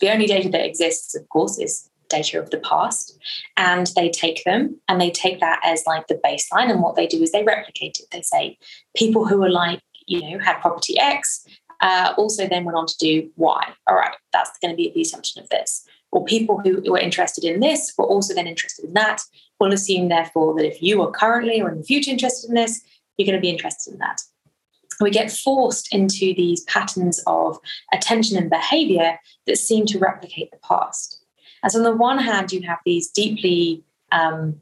The 0.01 0.13
only 0.13 0.27
data 0.27 0.49
that 0.51 0.65
exists, 0.65 1.15
of 1.17 1.29
course, 1.29 1.59
is 1.59 1.89
data 2.09 2.41
of 2.41 2.51
the 2.51 2.59
past. 2.59 3.19
And 3.57 3.91
they 3.97 4.11
take 4.11 4.45
them 4.45 4.81
and 4.89 5.01
they 5.01 5.11
take 5.11 5.41
that 5.41 5.61
as 5.65 5.85
like 5.87 6.07
the 6.07 6.21
baseline. 6.25 6.71
And 6.71 6.83
what 6.83 6.97
they 6.97 7.07
do 7.07 7.23
is 7.23 7.33
they 7.33 7.45
replicate 7.45 7.99
it. 8.01 8.07
They 8.11 8.23
say 8.23 8.59
people 8.97 9.27
who 9.27 9.43
are 9.43 9.51
like, 9.51 9.81
you 10.07 10.21
know, 10.23 10.39
had 10.39 10.61
property 10.61 10.99
X 10.99 11.47
uh, 11.81 12.15
also 12.17 12.49
then 12.49 12.65
went 12.65 12.77
on 12.77 12.87
to 12.87 12.99
do 12.99 13.31
Y. 13.37 13.73
All 13.87 13.97
right, 13.97 14.17
that's 14.33 14.59
going 14.61 14.73
to 14.73 14.77
be 14.77 14.91
the 14.95 15.03
assumption 15.03 15.43
of 15.43 15.49
this 15.51 15.87
or 16.11 16.25
people 16.25 16.59
who 16.59 16.83
were 16.91 16.99
interested 16.99 17.45
in 17.45 17.61
this 17.61 17.93
were 17.99 18.07
also 18.07 18.33
then 18.33 18.47
interested 18.47 18.87
in 18.87 18.95
that, 18.95 19.21
We'll 19.61 19.73
assume, 19.73 20.09
therefore, 20.09 20.55
that 20.55 20.67
if 20.67 20.83
you 20.83 21.03
are 21.03 21.11
currently 21.11 21.61
or 21.61 21.71
in 21.71 21.79
the 21.79 21.85
future 21.85 22.11
interested 22.11 22.49
in 22.49 22.55
this, 22.55 22.81
you're 23.17 23.27
going 23.27 23.37
to 23.37 23.43
be 23.43 23.51
interested 23.51 23.93
in 23.93 23.99
that. 23.99 24.21
We 25.01 25.11
get 25.11 25.31
forced 25.31 25.93
into 25.93 26.35
these 26.35 26.63
patterns 26.65 27.23
of 27.27 27.59
attention 27.93 28.37
and 28.37 28.51
behavior 28.51 29.19
that 29.47 29.59
seem 29.59 29.87
to 29.87 29.99
replicate 29.99 30.51
the 30.51 30.59
past. 30.59 31.18
And 31.63 31.73
so, 31.73 31.79
on 31.79 31.85
the 31.85 31.93
one 31.93 32.19
hand, 32.19 32.53
you 32.53 32.63
have 32.63 32.79
these 32.85 33.09
deeply 33.09 33.83
um, 34.13 34.61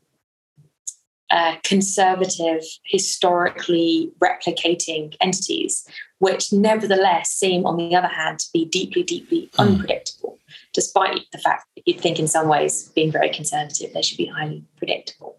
uh, 1.31 1.57
conservative, 1.63 2.63
historically 2.85 4.13
replicating 4.21 5.17
entities, 5.21 5.87
which 6.19 6.53
nevertheless 6.53 7.31
seem, 7.31 7.67
on 7.67 7.77
the 7.77 7.95
other 7.95 8.09
hand, 8.09 8.39
to 8.41 8.47
be 8.53 8.65
deeply, 8.65 9.03
deeply 9.03 9.51
mm. 9.55 9.59
unpredictable 9.59 10.37
despite 10.77 11.23
the 11.33 11.39
fact 11.39 11.67
that 11.75 11.83
you'd 11.87 12.01
think 12.01 12.21
in 12.21 12.29
some 12.29 12.49
ways, 12.49 12.91
being 12.95 13.11
very 13.11 13.31
conservative, 13.31 13.93
they 13.95 14.03
should 14.03 14.19
be 14.19 14.27
highly 14.27 14.63
predictable. 14.77 15.39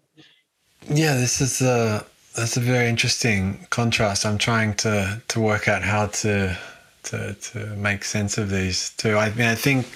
Yeah, 0.90 1.14
this 1.14 1.40
is 1.40 1.62
a 1.62 2.04
that's 2.36 2.56
a 2.56 2.60
very 2.60 2.88
interesting 2.88 3.66
contrast. 3.70 4.26
I'm 4.26 4.38
trying 4.38 4.74
to 4.84 5.22
to 5.28 5.40
work 5.40 5.68
out 5.68 5.82
how 5.82 6.06
to 6.22 6.58
to 7.04 7.34
to 7.34 7.58
make 7.76 8.04
sense 8.04 8.36
of 8.36 8.50
these 8.50 8.90
two. 8.96 9.16
I 9.16 9.30
mean, 9.30 9.46
I 9.46 9.54
think 9.54 9.86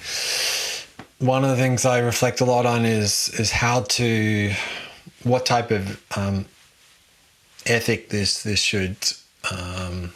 one 1.23 1.45
of 1.45 1.51
the 1.51 1.57
things 1.57 1.85
I 1.85 2.01
reflect 2.01 2.41
a 2.41 2.45
lot 2.45 2.67
on 2.67 2.85
is 2.85 3.29
is 3.39 3.53
how 3.53 3.83
to 3.83 4.53
what 5.23 5.47
type 5.47 5.71
of 5.71 6.03
um, 6.17 6.47
ethic 7.65 8.09
this 8.09 8.43
this 8.43 8.61
should 8.61 8.97
um, 9.51 10.13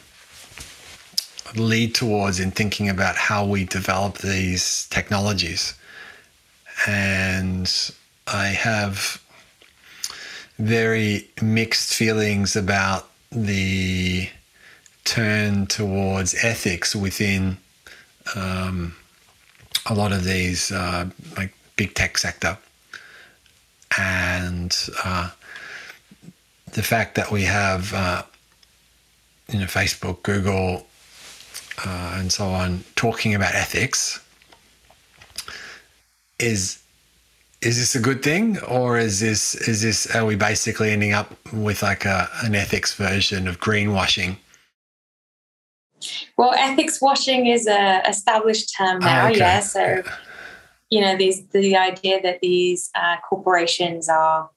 lead 1.54 1.94
towards 1.94 2.40
in 2.40 2.50
thinking 2.50 2.88
about 2.88 3.14
how 3.14 3.44
we 3.44 3.64
develop 3.64 4.18
these 4.18 4.88
technologies. 4.90 5.74
And 6.88 7.72
I 8.26 8.46
have 8.46 9.22
very 10.58 11.28
mixed 11.40 11.94
feelings 11.94 12.56
about 12.56 13.08
the 13.30 14.28
turn 15.04 15.66
towards 15.66 16.34
ethics 16.44 16.96
within 16.96 17.58
um, 18.34 18.96
a 19.88 19.94
lot 19.94 20.12
of 20.12 20.24
these 20.24 20.72
uh, 20.72 21.08
like 21.36 21.54
big 21.76 21.94
tech 21.94 22.18
sector, 22.18 22.58
and 23.98 24.76
uh, 25.04 25.30
the 26.72 26.82
fact 26.82 27.14
that 27.14 27.30
we 27.30 27.42
have 27.42 27.92
uh, 27.94 28.22
you 29.52 29.58
know 29.60 29.66
Facebook, 29.66 30.22
Google, 30.22 30.86
uh, 31.84 32.16
and 32.18 32.32
so 32.32 32.46
on 32.46 32.84
talking 32.94 33.34
about 33.34 33.54
ethics 33.54 34.20
is 36.38 36.82
is 37.62 37.78
this 37.78 37.94
a 37.94 38.00
good 38.00 38.22
thing? 38.22 38.58
Or 38.60 38.98
is 38.98 39.20
this 39.20 39.54
is 39.54 39.82
this 39.82 40.14
are 40.14 40.24
we 40.24 40.36
basically 40.36 40.90
ending 40.90 41.12
up 41.12 41.34
with 41.52 41.82
like 41.82 42.04
a, 42.04 42.28
an 42.42 42.54
ethics 42.54 42.94
version 42.94 43.48
of 43.48 43.60
greenwashing 43.60 44.36
well 46.36 46.52
ethics 46.56 47.00
washing 47.00 47.46
is 47.46 47.66
a 47.66 48.02
established 48.08 48.74
term 48.76 48.98
now 48.98 49.26
oh, 49.26 49.30
okay. 49.30 49.38
yeah 49.38 49.60
so 49.60 50.02
you 50.90 51.00
know 51.00 51.16
these 51.16 51.46
the 51.48 51.76
idea 51.76 52.20
that 52.22 52.40
these 52.40 52.90
uh, 52.94 53.16
corporations 53.28 54.08
are 54.08 54.50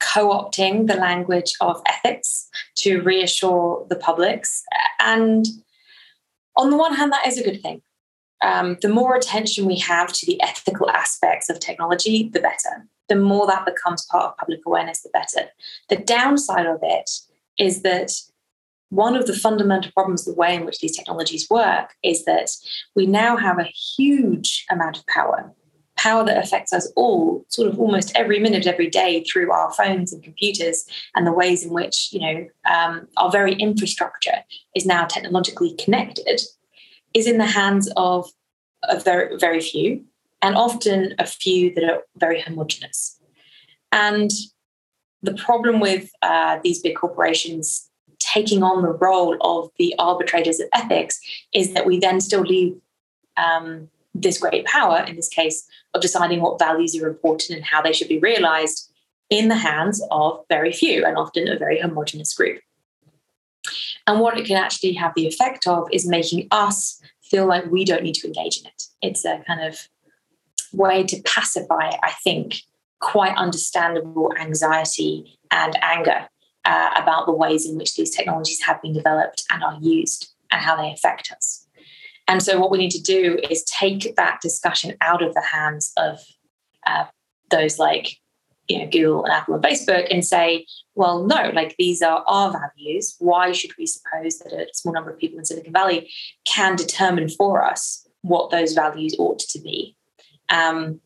co-opting 0.00 0.86
the 0.86 0.94
language 0.94 1.52
of 1.60 1.82
ethics 1.86 2.48
to 2.74 3.02
reassure 3.02 3.86
the 3.90 3.96
publics 3.96 4.62
and 4.98 5.46
on 6.56 6.70
the 6.70 6.76
one 6.76 6.94
hand 6.94 7.12
that 7.12 7.26
is 7.26 7.38
a 7.38 7.44
good 7.44 7.60
thing 7.60 7.82
um, 8.42 8.78
the 8.80 8.88
more 8.88 9.14
attention 9.14 9.66
we 9.66 9.78
have 9.78 10.12
to 10.12 10.26
the 10.26 10.40
ethical 10.42 10.90
aspects 10.90 11.50
of 11.50 11.60
technology, 11.60 12.28
the 12.28 12.40
better. 12.40 12.86
The 13.08 13.16
more 13.16 13.46
that 13.46 13.66
becomes 13.66 14.06
part 14.06 14.24
of 14.24 14.36
public 14.36 14.60
awareness, 14.66 15.02
the 15.02 15.10
better. 15.10 15.48
The 15.88 15.96
downside 15.96 16.66
of 16.66 16.78
it 16.82 17.10
is 17.58 17.82
that 17.82 18.12
one 18.90 19.16
of 19.16 19.26
the 19.26 19.32
fundamental 19.32 19.92
problems, 19.92 20.24
the 20.24 20.34
way 20.34 20.54
in 20.54 20.64
which 20.64 20.80
these 20.80 20.96
technologies 20.96 21.48
work, 21.48 21.94
is 22.02 22.24
that 22.24 22.50
we 22.94 23.06
now 23.06 23.36
have 23.36 23.58
a 23.58 23.64
huge 23.96 24.66
amount 24.70 24.98
of 24.98 25.06
power, 25.06 25.52
power 25.96 26.24
that 26.24 26.42
affects 26.42 26.72
us 26.72 26.92
all, 26.96 27.44
sort 27.48 27.68
of 27.68 27.78
almost 27.78 28.12
every 28.16 28.40
minute, 28.40 28.66
every 28.66 28.88
day 28.88 29.24
through 29.24 29.52
our 29.52 29.72
phones 29.72 30.12
and 30.12 30.22
computers, 30.22 30.84
and 31.14 31.26
the 31.26 31.32
ways 31.32 31.64
in 31.64 31.72
which 31.72 32.08
you 32.12 32.20
know 32.20 32.46
um, 32.70 33.06
our 33.16 33.30
very 33.30 33.54
infrastructure 33.54 34.44
is 34.74 34.84
now 34.84 35.04
technologically 35.04 35.74
connected 35.76 36.40
is 37.14 37.26
in 37.26 37.38
the 37.38 37.46
hands 37.46 37.90
of 37.96 38.28
a 38.84 38.98
very, 38.98 39.36
very 39.36 39.60
few, 39.60 40.04
and 40.42 40.56
often 40.56 41.14
a 41.18 41.26
few 41.26 41.74
that 41.74 41.84
are 41.84 42.02
very 42.16 42.40
homogenous. 42.40 43.18
And 43.92 44.30
the 45.22 45.34
problem 45.34 45.80
with 45.80 46.10
uh, 46.22 46.58
these 46.62 46.80
big 46.80 46.96
corporations 46.96 47.89
taking 48.32 48.62
on 48.62 48.82
the 48.82 48.92
role 48.92 49.36
of 49.40 49.70
the 49.78 49.94
arbitrators 49.98 50.60
of 50.60 50.68
ethics 50.72 51.20
is 51.52 51.74
that 51.74 51.86
we 51.86 51.98
then 51.98 52.20
still 52.20 52.42
leave 52.42 52.76
um, 53.36 53.88
this 54.14 54.38
great 54.38 54.64
power, 54.66 55.04
in 55.06 55.16
this 55.16 55.28
case, 55.28 55.66
of 55.94 56.00
deciding 56.00 56.40
what 56.40 56.58
values 56.58 56.96
are 56.96 57.08
important 57.08 57.56
and 57.56 57.64
how 57.64 57.82
they 57.82 57.92
should 57.92 58.08
be 58.08 58.18
realized 58.18 58.90
in 59.30 59.48
the 59.48 59.56
hands 59.56 60.02
of 60.10 60.44
very 60.48 60.72
few 60.72 61.04
and 61.04 61.16
often 61.16 61.48
a 61.48 61.58
very 61.58 61.80
homogenous 61.80 62.34
group. 62.34 62.60
And 64.06 64.20
what 64.20 64.38
it 64.38 64.46
can 64.46 64.56
actually 64.56 64.94
have 64.94 65.12
the 65.14 65.26
effect 65.26 65.66
of 65.66 65.88
is 65.92 66.06
making 66.06 66.48
us 66.50 67.00
feel 67.22 67.46
like 67.46 67.66
we 67.66 67.84
don't 67.84 68.02
need 68.02 68.16
to 68.16 68.26
engage 68.26 68.60
in 68.60 68.66
it. 68.66 68.82
It's 69.02 69.24
a 69.24 69.42
kind 69.46 69.62
of 69.62 69.88
way 70.72 71.04
to 71.04 71.22
pacify, 71.22 71.90
I 72.02 72.12
think, 72.24 72.62
quite 73.00 73.36
understandable 73.36 74.32
anxiety 74.38 75.38
and 75.50 75.76
anger 75.82 76.28
uh, 76.70 76.90
about 76.96 77.26
the 77.26 77.32
ways 77.32 77.68
in 77.68 77.76
which 77.76 77.96
these 77.96 78.10
technologies 78.10 78.62
have 78.62 78.80
been 78.80 78.92
developed 78.92 79.42
and 79.50 79.64
are 79.64 79.76
used 79.80 80.32
and 80.52 80.62
how 80.62 80.76
they 80.76 80.92
affect 80.92 81.32
us. 81.32 81.66
And 82.28 82.40
so, 82.40 82.60
what 82.60 82.70
we 82.70 82.78
need 82.78 82.92
to 82.92 83.02
do 83.02 83.40
is 83.50 83.64
take 83.64 84.14
that 84.14 84.40
discussion 84.40 84.96
out 85.00 85.20
of 85.20 85.34
the 85.34 85.42
hands 85.42 85.92
of 85.96 86.20
uh, 86.86 87.06
those 87.50 87.80
like 87.80 88.18
you 88.68 88.78
know 88.78 88.86
Google 88.88 89.24
and 89.24 89.32
Apple 89.32 89.54
and 89.54 89.64
Facebook 89.64 90.06
and 90.12 90.24
say, 90.24 90.64
well, 90.94 91.24
no, 91.24 91.50
like 91.52 91.74
these 91.76 92.02
are 92.02 92.22
our 92.28 92.52
values. 92.52 93.16
Why 93.18 93.50
should 93.50 93.76
we 93.76 93.86
suppose 93.86 94.38
that 94.38 94.52
a 94.52 94.68
small 94.72 94.94
number 94.94 95.10
of 95.10 95.18
people 95.18 95.40
in 95.40 95.44
Silicon 95.44 95.72
Valley 95.72 96.08
can 96.44 96.76
determine 96.76 97.28
for 97.30 97.64
us 97.64 98.06
what 98.22 98.50
those 98.52 98.74
values 98.74 99.16
ought 99.18 99.40
to 99.40 99.58
be? 99.58 99.96
Um, 100.50 101.00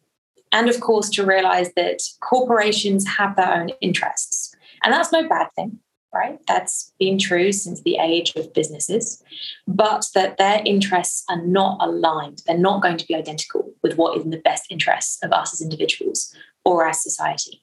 and 0.53 0.69
of 0.69 0.79
course, 0.81 1.09
to 1.11 1.25
realize 1.25 1.73
that 1.75 2.03
corporations 2.21 3.09
have 3.09 3.35
their 3.37 3.51
own 3.51 3.71
interests. 3.81 4.54
And 4.85 4.93
that's 4.93 5.13
no 5.13 5.27
bad 5.27 5.49
thing, 5.57 5.79
right? 6.13 6.39
That's 6.47 6.93
been 6.99 7.19
true 7.19 7.53
since 7.53 7.83
the 7.83 7.97
age 7.97 8.35
of 8.37 8.53
businesses, 8.53 9.23
but 9.67 10.07
that 10.15 10.37
their 10.37 10.63
interests 10.65 11.25
are 11.29 11.43
not 11.43 11.79
aligned. 11.81 12.43
They're 12.47 12.59
not 12.59 12.83
going 12.83 12.99
to 12.99 13.07
be 13.07 13.15
identical 13.15 13.73
with 13.83 13.97
what 13.97 14.17
is 14.17 14.25
in 14.25 14.31
the 14.31 14.39
best 14.39 14.67
interests 14.71 15.19
of 15.23 15.33
us 15.33 15.55
as 15.55 15.61
individuals 15.61 16.35
or 16.65 16.87
as 16.87 17.03
society. 17.03 17.63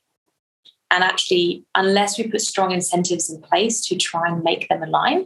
And 0.90 1.04
actually, 1.04 1.66
unless 1.74 2.18
we 2.18 2.28
put 2.28 2.42
strong 2.42 2.72
incentives 2.72 3.30
in 3.30 3.42
place 3.42 3.86
to 3.88 3.96
try 3.96 4.28
and 4.28 4.44
make 4.44 4.68
them 4.68 4.84
align, 4.84 5.26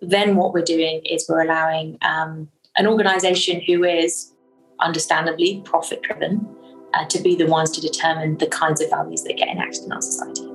then 0.00 0.34
what 0.36 0.54
we're 0.54 0.62
doing 0.62 1.02
is 1.04 1.26
we're 1.28 1.42
allowing 1.42 1.98
um, 2.00 2.48
an 2.76 2.86
organization 2.86 3.60
who 3.60 3.84
is 3.84 4.32
understandably 4.80 5.62
profit 5.64 6.02
driven 6.02 6.48
uh, 6.94 7.04
to 7.06 7.20
be 7.20 7.34
the 7.34 7.46
ones 7.46 7.70
to 7.72 7.80
determine 7.80 8.38
the 8.38 8.46
kinds 8.46 8.80
of 8.80 8.88
values 8.90 9.22
that 9.24 9.36
get 9.36 9.48
enacted 9.48 9.84
in 9.84 9.92
our 9.92 10.02
society. 10.02 10.53